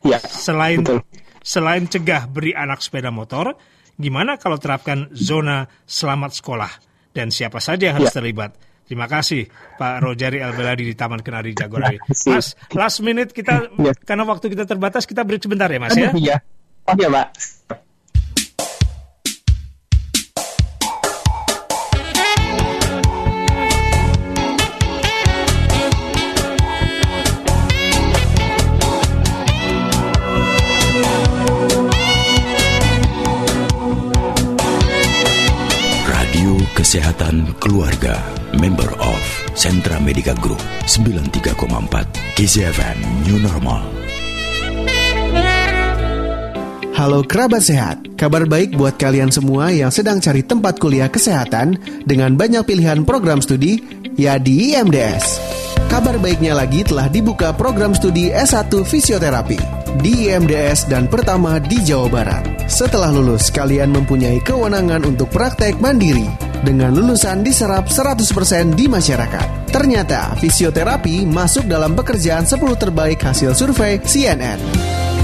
Ya, 0.00 0.16
selain 0.24 0.80
betul. 0.80 1.04
selain 1.44 1.84
cegah 1.84 2.24
beri 2.24 2.56
anak 2.56 2.80
sepeda 2.80 3.12
motor, 3.12 3.60
gimana 4.00 4.40
kalau 4.40 4.56
terapkan 4.56 5.12
zona 5.12 5.68
selamat 5.84 6.32
sekolah 6.40 6.72
dan 7.12 7.28
siapa 7.28 7.60
saja 7.60 7.92
yang 7.92 8.00
harus 8.00 8.08
ya. 8.08 8.24
terlibat? 8.24 8.56
Terima 8.88 9.06
kasih 9.06 9.46
Pak 9.78 10.02
Rojari 10.02 10.40
Albeladi 10.42 10.82
di 10.88 10.96
Taman 10.96 11.20
Kenari 11.20 11.54
Jagorawi. 11.54 12.00
Mas, 12.26 12.58
last 12.74 13.04
minute 13.04 13.30
kita 13.36 13.70
ya. 13.78 13.92
karena 14.02 14.24
waktu 14.26 14.50
kita 14.50 14.66
terbatas 14.66 15.06
kita 15.06 15.22
break 15.22 15.44
sebentar 15.44 15.70
ya 15.70 15.78
Mas 15.78 15.94
ya. 15.94 16.10
Iya. 16.10 16.36
Oke, 16.88 17.06
Pak. 17.06 17.26
Kesehatan 37.30 37.62
Keluarga 37.62 38.18
Member 38.58 38.90
of 38.98 39.22
Sentra 39.54 40.02
Medica 40.02 40.34
Group 40.42 40.58
93,4 40.90 41.54
KZFM 42.34 42.98
New 43.22 43.38
Normal 43.38 43.86
Halo 46.98 47.22
kerabat 47.22 47.62
sehat, 47.62 48.18
kabar 48.18 48.50
baik 48.50 48.74
buat 48.74 48.98
kalian 48.98 49.30
semua 49.30 49.70
yang 49.70 49.94
sedang 49.94 50.18
cari 50.18 50.42
tempat 50.42 50.82
kuliah 50.82 51.06
kesehatan 51.06 51.78
dengan 52.02 52.34
banyak 52.34 52.66
pilihan 52.66 53.06
program 53.06 53.38
studi, 53.38 53.78
ya 54.18 54.34
di 54.34 54.74
IMDS. 54.74 55.38
Kabar 55.86 56.18
baiknya 56.18 56.58
lagi 56.58 56.82
telah 56.82 57.06
dibuka 57.06 57.54
program 57.54 57.94
studi 57.94 58.34
S1 58.34 58.74
Fisioterapi 58.82 59.62
di 60.02 60.26
IMDS 60.34 60.90
dan 60.90 61.06
pertama 61.06 61.62
di 61.62 61.78
Jawa 61.78 62.10
Barat. 62.10 62.42
Setelah 62.66 63.14
lulus, 63.14 63.54
kalian 63.54 63.94
mempunyai 63.94 64.42
kewenangan 64.42 65.06
untuk 65.06 65.30
praktek 65.30 65.78
mandiri 65.78 66.49
dengan 66.62 66.94
lulusan 66.94 67.44
diserap 67.44 67.88
100% 67.88 68.76
di 68.76 68.86
masyarakat. 68.86 69.70
Ternyata 69.70 70.34
fisioterapi 70.38 71.26
masuk 71.28 71.68
dalam 71.70 71.94
pekerjaan 71.96 72.44
10 72.44 72.76
terbaik 72.76 73.22
hasil 73.22 73.54
survei 73.56 73.98
CNN. 74.02 74.58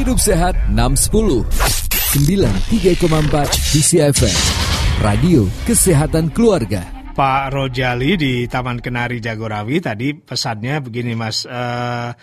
Hidup 0.00 0.16
sehat 0.16 0.56
610 0.72 1.44
93,4 3.04 3.04
DCFM 3.76 4.38
Radio 5.04 5.44
Kesehatan 5.68 6.32
Keluarga 6.32 6.88
Pak 7.12 7.52
Rojali 7.52 8.16
di 8.16 8.32
Taman 8.48 8.80
Kenari 8.80 9.20
Jagorawi 9.20 9.84
tadi 9.84 10.16
pesannya 10.16 10.80
begini 10.80 11.12
Mas 11.12 11.44
uh, 11.44 12.16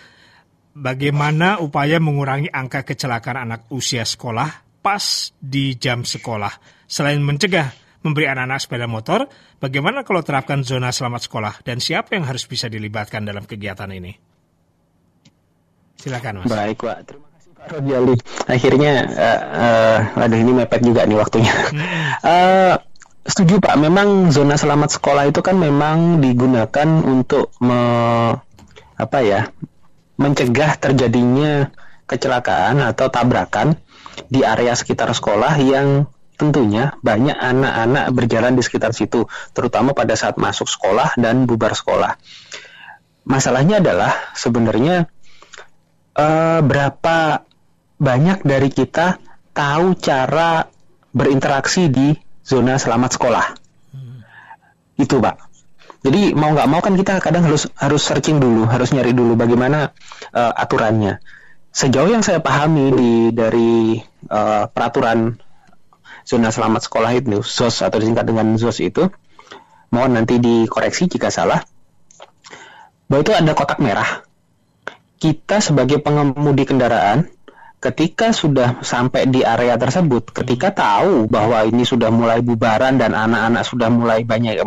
Bagaimana 0.74 1.62
upaya 1.62 2.02
mengurangi 2.02 2.50
angka 2.50 2.82
kecelakaan 2.82 3.46
anak 3.46 3.70
usia 3.70 4.02
sekolah 4.02 4.82
pas 4.82 5.30
di 5.38 5.78
jam 5.78 6.02
sekolah 6.02 6.82
Selain 6.90 7.22
mencegah 7.22 7.87
memberi 8.02 8.30
anak-anak 8.30 8.60
sepeda 8.62 8.86
motor, 8.86 9.26
bagaimana 9.58 10.06
kalau 10.06 10.22
terapkan 10.22 10.62
zona 10.62 10.94
selamat 10.94 11.26
sekolah 11.26 11.54
dan 11.66 11.82
siapa 11.82 12.14
yang 12.14 12.24
harus 12.26 12.46
bisa 12.46 12.70
dilibatkan 12.70 13.26
dalam 13.26 13.42
kegiatan 13.42 13.90
ini? 13.90 14.14
Silakan, 15.98 16.46
Mas. 16.46 16.50
Baik, 16.50 16.78
Pak. 16.78 16.98
Terima 17.10 17.26
kasih 17.34 17.50
Pak 17.58 17.66
Rodiali. 17.74 18.14
Akhirnya, 18.46 18.92
uh, 19.10 19.40
uh, 20.14 20.22
aduh 20.22 20.38
ini 20.38 20.52
mepet 20.54 20.80
juga 20.86 21.02
nih 21.02 21.18
waktunya. 21.18 21.54
uh, 22.22 22.74
setuju 23.30 23.58
Pak, 23.58 23.74
memang 23.82 24.30
zona 24.30 24.54
selamat 24.54 24.94
sekolah 24.94 25.26
itu 25.26 25.42
kan 25.42 25.58
memang 25.58 26.22
digunakan 26.22 26.88
untuk 27.02 27.50
me, 27.58 27.80
apa 28.94 29.18
ya, 29.26 29.50
mencegah 30.22 30.78
terjadinya 30.78 31.74
kecelakaan 32.06 32.78
atau 32.80 33.10
tabrakan 33.10 33.74
di 34.30 34.46
area 34.46 34.74
sekitar 34.74 35.10
sekolah 35.12 35.58
yang 35.60 36.06
tentunya 36.38 36.94
banyak 37.02 37.34
anak-anak 37.34 38.14
berjalan 38.14 38.54
di 38.54 38.62
sekitar 38.62 38.94
situ, 38.94 39.26
terutama 39.52 39.92
pada 39.92 40.14
saat 40.14 40.38
masuk 40.38 40.70
sekolah 40.70 41.18
dan 41.18 41.44
bubar 41.44 41.74
sekolah. 41.74 42.14
Masalahnya 43.26 43.82
adalah 43.82 44.14
sebenarnya 44.38 45.10
uh, 46.14 46.60
berapa 46.62 47.44
banyak 47.98 48.46
dari 48.46 48.70
kita 48.70 49.18
tahu 49.52 49.98
cara 49.98 50.70
berinteraksi 51.10 51.90
di 51.90 52.14
zona 52.46 52.78
selamat 52.78 53.10
sekolah. 53.18 53.46
Hmm. 53.92 54.22
Itu, 54.96 55.18
Pak. 55.18 55.50
Jadi 55.98 56.30
mau 56.30 56.54
nggak 56.54 56.68
mau 56.70 56.78
kan 56.78 56.94
kita 56.94 57.18
kadang 57.18 57.50
harus 57.50 57.66
harus 57.74 58.06
searching 58.06 58.38
dulu, 58.38 58.70
harus 58.70 58.94
nyari 58.94 59.10
dulu 59.10 59.34
bagaimana 59.34 59.90
uh, 60.30 60.52
aturannya. 60.54 61.18
Sejauh 61.74 62.06
yang 62.06 62.22
saya 62.22 62.38
pahami 62.38 62.94
di 62.94 63.12
dari 63.34 63.98
uh, 64.30 64.70
peraturan 64.70 65.42
zona 66.28 66.52
selamat 66.52 66.84
sekolah 66.84 67.16
itu 67.16 67.40
ZOS 67.40 67.88
atau 67.88 67.96
disingkat 67.96 68.28
dengan 68.28 68.52
ZOS 68.60 68.84
itu 68.84 69.08
mohon 69.88 70.12
nanti 70.12 70.36
dikoreksi 70.36 71.08
jika 71.08 71.32
salah 71.32 71.64
bahwa 73.08 73.24
itu 73.24 73.32
ada 73.32 73.56
kotak 73.56 73.80
merah 73.80 74.20
kita 75.16 75.64
sebagai 75.64 76.04
pengemudi 76.04 76.68
kendaraan 76.68 77.32
ketika 77.80 78.36
sudah 78.36 78.84
sampai 78.84 79.24
di 79.32 79.40
area 79.40 79.80
tersebut 79.80 80.28
ketika 80.36 80.76
tahu 80.76 81.24
bahwa 81.32 81.64
ini 81.64 81.88
sudah 81.88 82.12
mulai 82.12 82.44
bubaran 82.44 83.00
dan 83.00 83.16
anak-anak 83.16 83.64
sudah 83.64 83.88
mulai 83.88 84.28
banyak 84.28 84.60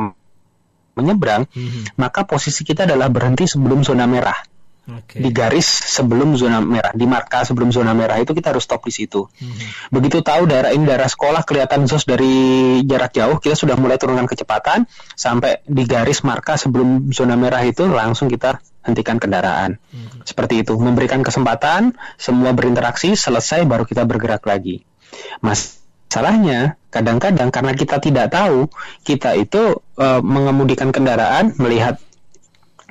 menyeberang 0.97 1.45
hmm. 1.45 1.93
maka 2.01 2.26
posisi 2.26 2.66
kita 2.66 2.89
adalah 2.89 3.14
berhenti 3.14 3.45
sebelum 3.45 3.86
zona 3.86 4.09
merah 4.09 4.36
Okay. 4.82 5.21
Di 5.21 5.29
garis 5.29 5.69
sebelum 5.69 6.34
zona 6.34 6.57
merah, 6.57 6.89
di 6.97 7.05
marka 7.05 7.45
sebelum 7.45 7.69
zona 7.69 7.93
merah 7.93 8.17
itu 8.17 8.34
kita 8.34 8.49
harus 8.49 8.65
stop 8.65 8.82
di 8.82 8.89
situ. 8.89 9.29
Hmm. 9.29 9.61
Begitu 9.93 10.25
tahu 10.25 10.49
daerah 10.49 10.73
ini 10.73 10.89
daerah 10.89 11.05
sekolah 11.05 11.45
kelihatan 11.45 11.86
sos 11.86 12.03
dari 12.09 12.82
jarak 12.89 13.13
jauh, 13.13 13.38
kita 13.38 13.53
sudah 13.53 13.77
mulai 13.77 14.01
turunkan 14.01 14.25
kecepatan 14.25 14.89
sampai 15.13 15.61
di 15.69 15.86
garis 15.86 16.25
marka 16.25 16.57
sebelum 16.57 17.13
zona 17.13 17.38
merah 17.38 17.61
itu 17.61 17.86
langsung 17.86 18.25
kita 18.25 18.57
hentikan 18.82 19.21
kendaraan. 19.21 19.77
Hmm. 19.93 20.25
Seperti 20.25 20.65
itu, 20.65 20.73
memberikan 20.73 21.21
kesempatan 21.21 21.93
semua 22.17 22.49
berinteraksi, 22.57 23.13
selesai 23.13 23.69
baru 23.69 23.86
kita 23.86 24.01
bergerak 24.09 24.41
lagi. 24.49 24.82
Mas 25.45 25.82
Salahnya, 26.11 26.75
kadang-kadang 26.91 27.55
karena 27.55 27.71
kita 27.71 28.03
tidak 28.03 28.36
tahu, 28.36 28.67
kita 29.07 29.32
itu 29.39 29.79
uh, 29.95 30.19
mengemudikan 30.19 30.91
kendaraan, 30.91 31.55
melihat 31.55 32.03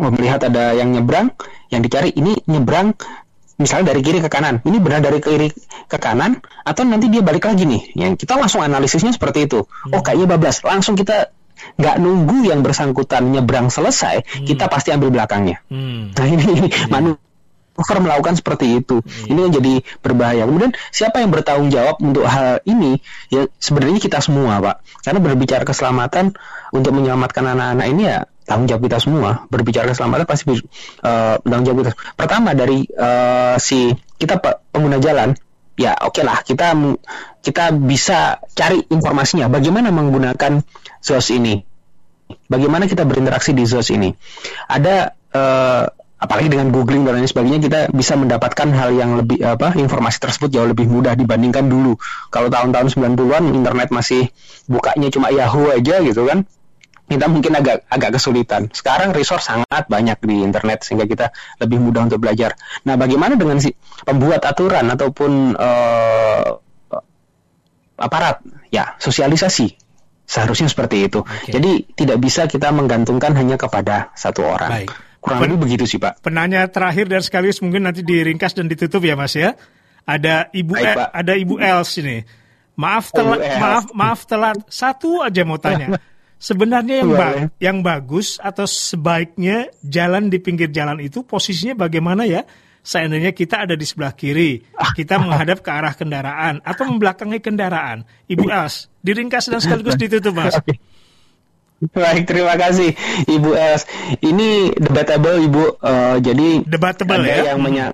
melihat 0.00 0.40
ada 0.48 0.72
yang 0.72 0.96
nyebrang, 0.96 1.36
yang 1.68 1.84
dicari 1.84 2.16
ini 2.16 2.40
nyebrang 2.48 2.96
misalnya 3.60 3.92
dari 3.92 4.00
kiri 4.00 4.24
ke 4.24 4.32
kanan. 4.32 4.64
Ini 4.64 4.80
benar 4.80 5.04
dari 5.04 5.20
kiri 5.20 5.52
ke 5.84 5.98
kanan 6.00 6.40
atau 6.64 6.82
nanti 6.88 7.12
dia 7.12 7.20
balik 7.20 7.44
lagi 7.44 7.68
nih. 7.68 7.92
Yang 7.92 8.24
kita 8.24 8.40
langsung 8.40 8.64
analisisnya 8.64 9.12
seperti 9.12 9.44
itu. 9.44 9.68
Hmm. 9.68 10.00
Oh 10.00 10.00
kayaknya 10.00 10.26
bablas. 10.32 10.64
Langsung 10.64 10.96
kita 10.96 11.28
nggak 11.76 11.96
nunggu 12.00 12.48
yang 12.48 12.64
bersangkutan 12.64 13.28
nyebrang 13.36 13.68
selesai, 13.68 14.24
hmm. 14.24 14.46
kita 14.48 14.72
pasti 14.72 14.96
ambil 14.96 15.12
belakangnya. 15.12 15.60
Hmm. 15.68 16.08
Nah 16.16 16.24
ini, 16.24 16.44
ini 16.56 16.68
yeah. 16.72 16.88
manuver 16.88 17.98
melakukan 18.00 18.40
seperti 18.40 18.80
itu. 18.80 19.04
Hmm. 19.04 19.28
Ini 19.28 19.38
yang 19.44 19.52
jadi 19.60 19.74
berbahaya. 20.00 20.48
Kemudian 20.48 20.72
siapa 20.88 21.20
yang 21.20 21.28
bertanggung 21.28 21.68
jawab 21.68 22.00
untuk 22.00 22.24
hal 22.24 22.64
ini? 22.64 23.04
Ya 23.28 23.44
sebenarnya 23.60 24.00
kita 24.00 24.24
semua, 24.24 24.56
Pak. 24.64 25.04
Karena 25.04 25.20
berbicara 25.20 25.68
keselamatan 25.68 26.32
untuk 26.72 26.96
menyelamatkan 26.96 27.44
anak-anak 27.44 27.86
ini 27.92 28.02
ya 28.08 28.24
tanggung 28.50 28.66
jawab 28.66 28.82
kita 28.90 28.98
semua 28.98 29.46
berbicara 29.46 29.86
keselamatan 29.94 30.26
pasti 30.26 30.50
uh, 30.50 31.38
tanggung 31.38 31.66
jawab 31.70 31.78
kita 31.86 31.92
pertama 32.18 32.50
dari 32.58 32.82
uh, 32.98 33.54
si 33.62 33.94
kita 34.18 34.42
pengguna 34.74 34.98
jalan 34.98 35.38
ya 35.78 35.94
oke 36.02 36.18
okay 36.18 36.22
lah 36.26 36.42
kita 36.42 36.74
kita 37.40 37.72
bisa 37.72 38.42
cari 38.52 38.84
informasinya 38.90 39.48
bagaimana 39.48 39.88
menggunakan 39.88 40.60
ZOS 41.00 41.28
ini. 41.40 41.56
Bagaimana 42.46 42.86
kita 42.86 43.02
berinteraksi 43.08 43.56
di 43.56 43.64
ZOS 43.64 43.88
ini. 43.96 44.12
Ada 44.70 45.10
uh, 45.34 45.84
apalagi 46.20 46.52
dengan 46.52 46.68
googling 46.68 47.08
dan 47.08 47.16
lain 47.16 47.26
sebagainya 47.26 47.60
kita 47.64 47.80
bisa 47.96 48.12
mendapatkan 48.14 48.68
hal 48.76 48.92
yang 48.92 49.16
lebih 49.16 49.40
apa 49.40 49.72
informasi 49.80 50.20
tersebut 50.20 50.52
jauh 50.52 50.68
lebih 50.68 50.86
mudah 50.86 51.16
dibandingkan 51.16 51.66
dulu. 51.66 51.96
Kalau 52.28 52.52
tahun-tahun 52.52 52.92
90-an 52.92 53.42
internet 53.56 53.88
masih 53.88 54.28
bukanya 54.68 55.08
cuma 55.08 55.32
Yahoo 55.32 55.72
aja 55.72 56.04
gitu 56.04 56.28
kan 56.28 56.44
kita 57.10 57.26
mungkin 57.26 57.58
agak 57.58 57.90
agak 57.90 58.10
kesulitan. 58.14 58.70
Sekarang 58.70 59.10
resource 59.10 59.50
sangat 59.50 59.90
banyak 59.90 60.14
di 60.22 60.46
internet 60.46 60.86
sehingga 60.86 61.10
kita 61.10 61.34
lebih 61.58 61.82
mudah 61.82 62.06
untuk 62.06 62.22
belajar. 62.22 62.54
Nah, 62.86 62.94
bagaimana 62.94 63.34
dengan 63.34 63.58
si 63.58 63.74
pembuat 64.06 64.46
aturan 64.46 64.86
ataupun 64.94 65.58
uh, 65.58 66.48
aparat? 67.98 68.46
Ya, 68.70 68.94
sosialisasi 69.02 69.74
seharusnya 70.22 70.70
seperti 70.70 71.10
itu. 71.10 71.26
Okay. 71.26 71.58
Jadi 71.58 71.72
tidak 71.98 72.22
bisa 72.22 72.46
kita 72.46 72.70
menggantungkan 72.70 73.34
hanya 73.34 73.58
kepada 73.58 74.14
satu 74.14 74.46
orang. 74.46 74.86
Baik. 74.86 74.94
Kurang 75.18 75.42
lebih 75.44 75.58
begitu 75.66 75.84
sih, 75.84 75.98
Pak. 75.98 76.22
Penanya 76.22 76.64
terakhir 76.70 77.10
dan 77.10 77.20
sekaligus 77.20 77.60
mungkin 77.60 77.84
nanti 77.84 78.06
diringkas 78.06 78.54
dan 78.54 78.70
ditutup 78.70 79.02
ya, 79.02 79.18
Mas 79.18 79.34
ya. 79.34 79.58
Ada 80.06 80.48
Ibu 80.48 80.72
Baik, 80.78 80.96
e, 80.96 81.04
ada 81.12 81.32
Ibu 81.36 81.54
Els 81.60 81.90
ini. 82.00 82.24
Maaf 82.78 83.12
telat, 83.12 83.42
maaf 83.60 83.84
maaf 83.92 84.20
telat. 84.24 84.58
Satu 84.70 85.20
aja 85.20 85.42
mau 85.44 85.60
tanya. 85.60 85.92
Sebenarnya 86.40 87.04
yang, 87.04 87.12
ba 87.12 87.28
yang 87.60 87.78
bagus 87.84 88.40
atau 88.40 88.64
sebaiknya 88.64 89.68
jalan 89.84 90.32
di 90.32 90.40
pinggir 90.40 90.72
jalan 90.72 90.96
itu 91.04 91.20
posisinya 91.20 91.76
bagaimana 91.76 92.24
ya? 92.24 92.48
Seandainya 92.80 93.36
kita 93.36 93.68
ada 93.68 93.76
di 93.76 93.84
sebelah 93.84 94.16
kiri, 94.16 94.64
kita 94.96 95.20
menghadap 95.20 95.60
ke 95.60 95.68
arah 95.68 95.92
kendaraan 95.92 96.64
atau 96.64 96.88
membelakangi 96.88 97.44
kendaraan. 97.44 98.08
Ibu 98.24 98.48
Els, 98.48 98.88
diringkas 99.04 99.52
dan 99.52 99.60
sekaligus 99.60 100.00
ditutup, 100.00 100.32
Mas. 100.32 100.56
Baik, 101.80 102.24
terima 102.24 102.56
kasih 102.56 102.92
Ibu 103.28 103.52
Els. 103.56 103.84
Ini 104.24 104.72
debatable 104.80 105.44
Ibu. 105.44 105.64
Uh, 105.80 106.16
jadi 106.24 106.64
debatable 106.64 107.20
ada 107.20 107.28
ya. 107.28 107.52
Yang 107.52 107.60
menya 107.60 107.84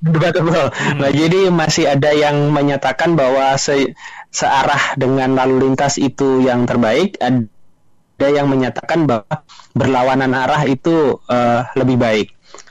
debatable. 0.00 0.68
Hmm. 0.72 1.00
Nah, 1.00 1.10
jadi 1.12 1.40
masih 1.48 1.84
ada 1.96 2.12
yang 2.12 2.52
menyatakan 2.52 3.16
bahwa 3.16 3.56
se 3.56 3.96
searah 4.32 5.00
dengan 5.00 5.32
lalu 5.32 5.68
lintas 5.68 5.96
itu 5.96 6.44
yang 6.44 6.68
terbaik. 6.68 7.16
Ada 7.20 7.44
ada 8.16 8.28
yang 8.32 8.48
menyatakan 8.48 9.04
bahwa 9.04 9.44
berlawanan 9.76 10.32
arah 10.32 10.64
itu 10.64 11.20
uh, 11.28 11.68
lebih 11.76 12.00
baik. 12.00 12.28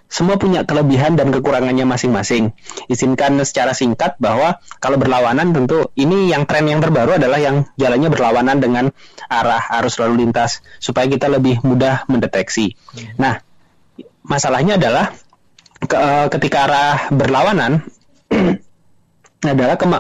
Semua 0.09 0.37
punya 0.41 0.65
kelebihan 0.65 1.17
dan 1.17 1.29
kekurangannya 1.33 1.85
masing-masing. 1.85 2.53
Izinkan 2.89 3.37
secara 3.45 3.73
singkat 3.77 4.17
bahwa 4.17 4.61
kalau 4.81 4.97
berlawanan 4.97 5.53
tentu 5.53 5.91
ini 5.97 6.33
yang 6.33 6.49
tren 6.49 6.65
yang 6.69 6.81
terbaru 6.81 7.17
adalah 7.17 7.37
yang 7.41 7.67
jalannya 7.77 8.09
berlawanan 8.09 8.57
dengan 8.57 8.85
arah 9.27 9.65
arus 9.81 9.97
lalu 10.01 10.25
lintas 10.25 10.65
supaya 10.81 11.09
kita 11.09 11.29
lebih 11.29 11.61
mudah 11.61 12.05
mendeteksi. 12.09 12.73
Nah, 13.17 13.41
masalahnya 14.25 14.81
adalah 14.81 15.13
ke, 15.83 15.97
uh, 15.97 16.27
ketika 16.31 16.57
arah 16.69 16.97
berlawanan 17.13 17.85
adalah 19.45 19.77
kema 19.77 19.99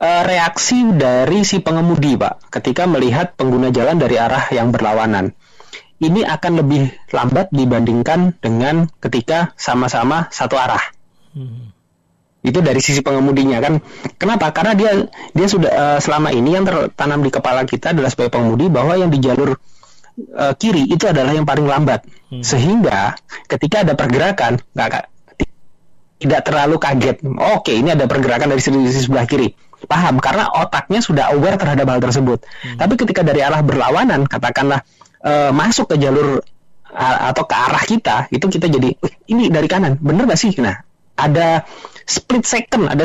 uh, 0.00 0.22
reaksi 0.26 0.82
dari 0.94 1.46
si 1.46 1.60
pengemudi, 1.62 2.18
Pak, 2.18 2.50
ketika 2.50 2.88
melihat 2.88 3.34
pengguna 3.38 3.70
jalan 3.70 4.00
dari 4.00 4.16
arah 4.18 4.50
yang 4.50 4.74
berlawanan. 4.74 5.34
Ini 6.02 6.26
akan 6.26 6.52
lebih 6.58 6.90
lambat 7.14 7.54
dibandingkan 7.54 8.36
dengan 8.42 8.90
ketika 8.98 9.54
sama-sama 9.54 10.26
satu 10.28 10.58
arah. 10.58 10.82
Hmm. 11.32 11.70
Itu 12.44 12.60
dari 12.60 12.82
sisi 12.82 13.00
pengemudinya 13.00 13.62
kan. 13.62 13.80
Kenapa? 14.20 14.52
Karena 14.52 14.76
dia 14.76 15.08
dia 15.32 15.46
sudah 15.48 15.70
uh, 15.70 15.98
selama 16.02 16.34
ini 16.34 16.58
yang 16.58 16.66
tertanam 16.66 17.24
di 17.24 17.30
kepala 17.32 17.64
kita 17.64 17.96
adalah 17.96 18.10
sebagai 18.12 18.36
pengemudi 18.36 18.68
bahwa 18.68 19.00
yang 19.00 19.08
di 19.08 19.22
jalur 19.22 19.56
uh, 20.36 20.52
kiri 20.58 20.84
itu 20.92 21.08
adalah 21.08 21.32
yang 21.32 21.46
paling 21.48 21.64
lambat. 21.64 22.04
Hmm. 22.28 22.42
Sehingga 22.44 23.16
ketika 23.48 23.86
ada 23.86 23.96
pergerakan 23.96 24.60
nggak 24.76 25.08
tidak 26.20 26.40
terlalu 26.44 26.76
kaget. 26.76 27.16
Oke, 27.54 27.72
ini 27.72 27.96
ada 27.96 28.04
pergerakan 28.04 28.52
dari 28.52 28.60
sisi 28.60 29.08
sebelah 29.08 29.24
kiri 29.24 29.56
paham 29.86 30.18
karena 30.18 30.48
otaknya 30.50 31.00
sudah 31.00 31.32
aware 31.32 31.56
terhadap 31.56 31.86
hal 31.88 32.00
tersebut. 32.00 32.42
Hmm. 32.42 32.78
Tapi 32.80 32.94
ketika 32.98 33.20
dari 33.22 33.40
arah 33.40 33.60
berlawanan, 33.60 34.26
katakanlah 34.28 34.82
uh, 35.22 35.50
masuk 35.54 35.94
ke 35.94 35.96
jalur 36.00 36.40
uh, 36.90 37.18
atau 37.30 37.44
ke 37.44 37.54
arah 37.54 37.84
kita, 37.84 38.16
itu 38.32 38.46
kita 38.48 38.66
jadi 38.68 38.96
ini 39.30 39.48
dari 39.52 39.68
kanan, 39.68 40.00
bener 40.00 40.28
gak 40.28 40.40
sih? 40.40 40.52
Nah, 40.58 40.80
ada 41.14 41.62
split 42.04 42.44
second, 42.44 42.90
ada 42.90 43.04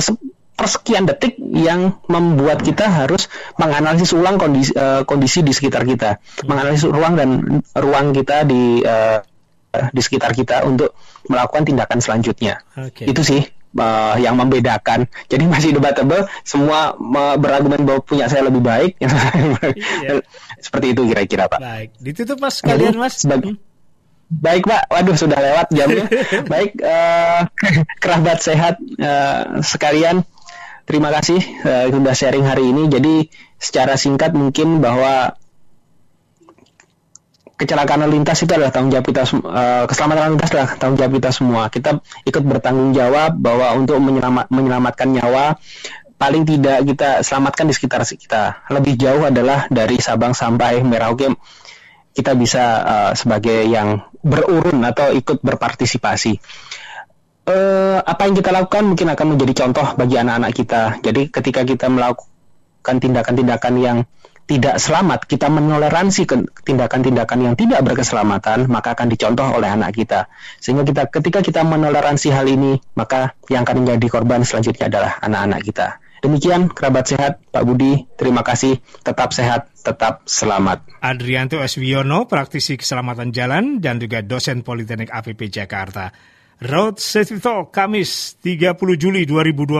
persekian 0.59 1.07
detik 1.07 1.39
yang 1.39 2.03
membuat 2.11 2.59
kita 2.59 2.91
harus 2.91 3.31
menganalisis 3.55 4.11
ulang 4.11 4.35
kondisi 4.35 4.75
uh, 4.75 5.07
kondisi 5.07 5.39
di 5.39 5.55
sekitar 5.55 5.87
kita, 5.87 6.19
hmm. 6.19 6.47
menganalisis 6.47 6.87
ruang 6.87 7.13
dan 7.15 7.29
ruang 7.75 8.11
kita 8.11 8.43
di 8.43 8.83
uh, 8.83 9.23
di 9.69 10.01
sekitar 10.01 10.33
kita 10.33 10.65
untuk 10.65 10.97
melakukan 11.29 11.61
tindakan 11.61 12.01
selanjutnya. 12.01 12.65
Okay. 12.73 13.05
Itu 13.05 13.21
sih 13.21 13.45
uh, 13.77 14.15
yang 14.17 14.39
membedakan. 14.39 15.05
Jadi 15.29 15.43
masih 15.53 15.75
debatable. 15.75 16.25
Semua 16.41 16.95
uh, 16.95 17.35
berargumen 17.37 17.85
bahwa 17.85 18.01
punya 18.01 18.25
saya 18.25 18.47
lebih 18.47 18.63
baik. 18.63 18.97
iya. 20.05 20.23
Seperti 20.57 20.97
itu 20.97 21.01
kira-kira 21.07 21.45
Pak. 21.51 21.59
Baik, 21.59 21.89
ditutup 22.01 22.37
Mas 22.41 22.59
kalian 22.59 22.95
Mas. 22.97 23.21
Sebagai, 23.21 23.55
Baik 24.29 24.69
Pak, 24.69 24.93
waduh 24.93 25.17
sudah 25.17 25.41
lewat 25.41 25.73
jamnya. 25.73 26.05
Baik, 26.53 26.77
uh, 26.85 27.49
kerabat 27.97 28.37
sehat 28.45 28.77
uh, 29.01 29.57
sekalian, 29.65 30.21
terima 30.85 31.09
kasih 31.09 31.41
uh, 31.65 31.89
sudah 31.89 32.13
sharing 32.13 32.45
hari 32.45 32.69
ini. 32.69 32.85
Jadi 32.93 33.25
secara 33.57 33.97
singkat 33.97 34.37
mungkin 34.37 34.85
bahwa 34.85 35.33
kecelakaan 37.59 38.07
lalu 38.07 38.23
lintas 38.23 38.39
itu 38.39 38.55
adalah 38.55 38.71
tanggung 38.71 38.95
jawab 38.95 39.05
kita 39.11 39.21
uh, 39.35 39.83
keselamatan 39.83 40.21
lalu 40.23 40.33
lintas 40.39 40.49
adalah 40.55 40.69
tanggung 40.79 40.97
jawab 41.03 41.13
kita 41.19 41.29
semua. 41.35 41.61
Kita 41.67 41.91
ikut 42.23 42.43
bertanggung 42.47 42.91
jawab 42.95 43.35
bahwa 43.35 43.67
untuk 43.75 43.99
menyelamat, 43.99 44.47
menyelamatkan 44.47 45.07
nyawa 45.11 45.59
paling 46.15 46.43
tidak 46.47 46.87
kita 46.87 47.09
selamatkan 47.19 47.67
di 47.67 47.73
sekitar 47.75 48.01
kita. 48.07 48.63
Lebih 48.71 48.95
jauh 48.95 49.23
adalah 49.27 49.67
dari 49.67 49.99
Sabang 49.99 50.31
sampai 50.31 50.79
Merauke. 50.87 51.35
Kita 52.15 52.31
bisa 52.35 52.63
uh, 52.83 53.11
sebagai 53.15 53.67
yang 53.67 54.07
berurun 54.23 54.79
atau 54.83 55.11
ikut 55.11 55.43
berpartisipasi. 55.43 56.39
Uh, 57.49 57.99
apa 58.03 58.29
yang 58.29 58.35
kita 58.39 58.55
lakukan 58.55 58.83
mungkin 58.87 59.07
akan 59.11 59.35
menjadi 59.35 59.67
contoh 59.67 59.99
bagi 59.99 60.15
anak-anak 60.15 60.51
kita. 60.55 60.81
Jadi 61.03 61.27
ketika 61.27 61.67
kita 61.67 61.91
melakukan 61.91 62.95
tindakan-tindakan 63.03 63.73
yang 63.79 63.97
tidak 64.49 64.81
selamat, 64.81 65.29
kita 65.29 65.45
menoleransi 65.45 66.25
tindakan-tindakan 66.65 67.39
yang 67.45 67.53
tidak 67.53 67.85
berkeselamatan, 67.85 68.65
maka 68.65 68.97
akan 68.97 69.05
dicontoh 69.05 69.45
oleh 69.45 69.69
anak 69.69 69.93
kita. 69.93 70.25
Sehingga 70.57 70.81
kita 70.81 71.05
ketika 71.13 71.39
kita 71.45 71.61
menoleransi 71.61 72.33
hal 72.33 72.49
ini, 72.49 72.81
maka 72.97 73.37
yang 73.53 73.61
akan 73.61 73.85
menjadi 73.85 74.09
korban 74.09 74.41
selanjutnya 74.41 74.89
adalah 74.89 75.21
anak-anak 75.21 75.61
kita. 75.61 75.87
Demikian 76.25 76.67
kerabat 76.73 77.05
sehat 77.13 77.33
Pak 77.53 77.63
Budi, 77.63 78.09
terima 78.17 78.41
kasih, 78.41 78.81
tetap 79.05 79.31
sehat, 79.37 79.69
tetap 79.85 80.25
selamat. 80.25 80.97
Adrianto 80.99 81.61
Eswiono, 81.61 82.25
praktisi 82.25 82.75
keselamatan 82.75 83.29
jalan 83.29 83.79
dan 83.79 84.01
juga 84.01 84.25
dosen 84.25 84.65
Politeknik 84.65 85.13
APP 85.13 85.47
Jakarta. 85.47 86.11
Road 86.59 86.99
Safety 86.99 87.39
Talk 87.39 87.71
Kamis 87.71 88.35
30 88.43 88.75
Juli 88.99 89.23
2020 89.23 89.79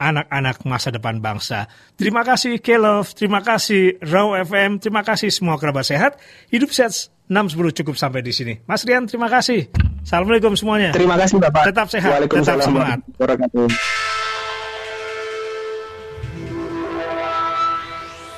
anak-anak 0.00 0.64
masa 0.64 0.88
depan 0.88 1.20
bangsa. 1.20 1.68
Terima 2.00 2.24
kasih 2.24 2.62
Kelov, 2.64 3.12
terima 3.12 3.44
kasih 3.44 4.00
Raw 4.00 4.40
FM, 4.40 4.80
terima 4.80 5.04
kasih 5.04 5.28
semua 5.28 5.60
kerabat 5.60 5.84
sehat. 5.84 6.16
Hidup 6.48 6.72
sehat 6.72 7.12
610 7.28 7.84
cukup 7.84 7.94
sampai 8.00 8.24
di 8.24 8.32
sini. 8.32 8.56
Mas 8.64 8.88
Rian, 8.88 9.04
terima 9.04 9.28
kasih. 9.28 9.68
Assalamualaikum 10.00 10.56
semuanya. 10.56 10.96
Terima 10.96 11.20
kasih 11.20 11.36
Bapak. 11.36 11.68
Tetap 11.68 11.86
sehat, 11.92 12.24
tetap 12.24 12.58
semangat. 12.64 13.04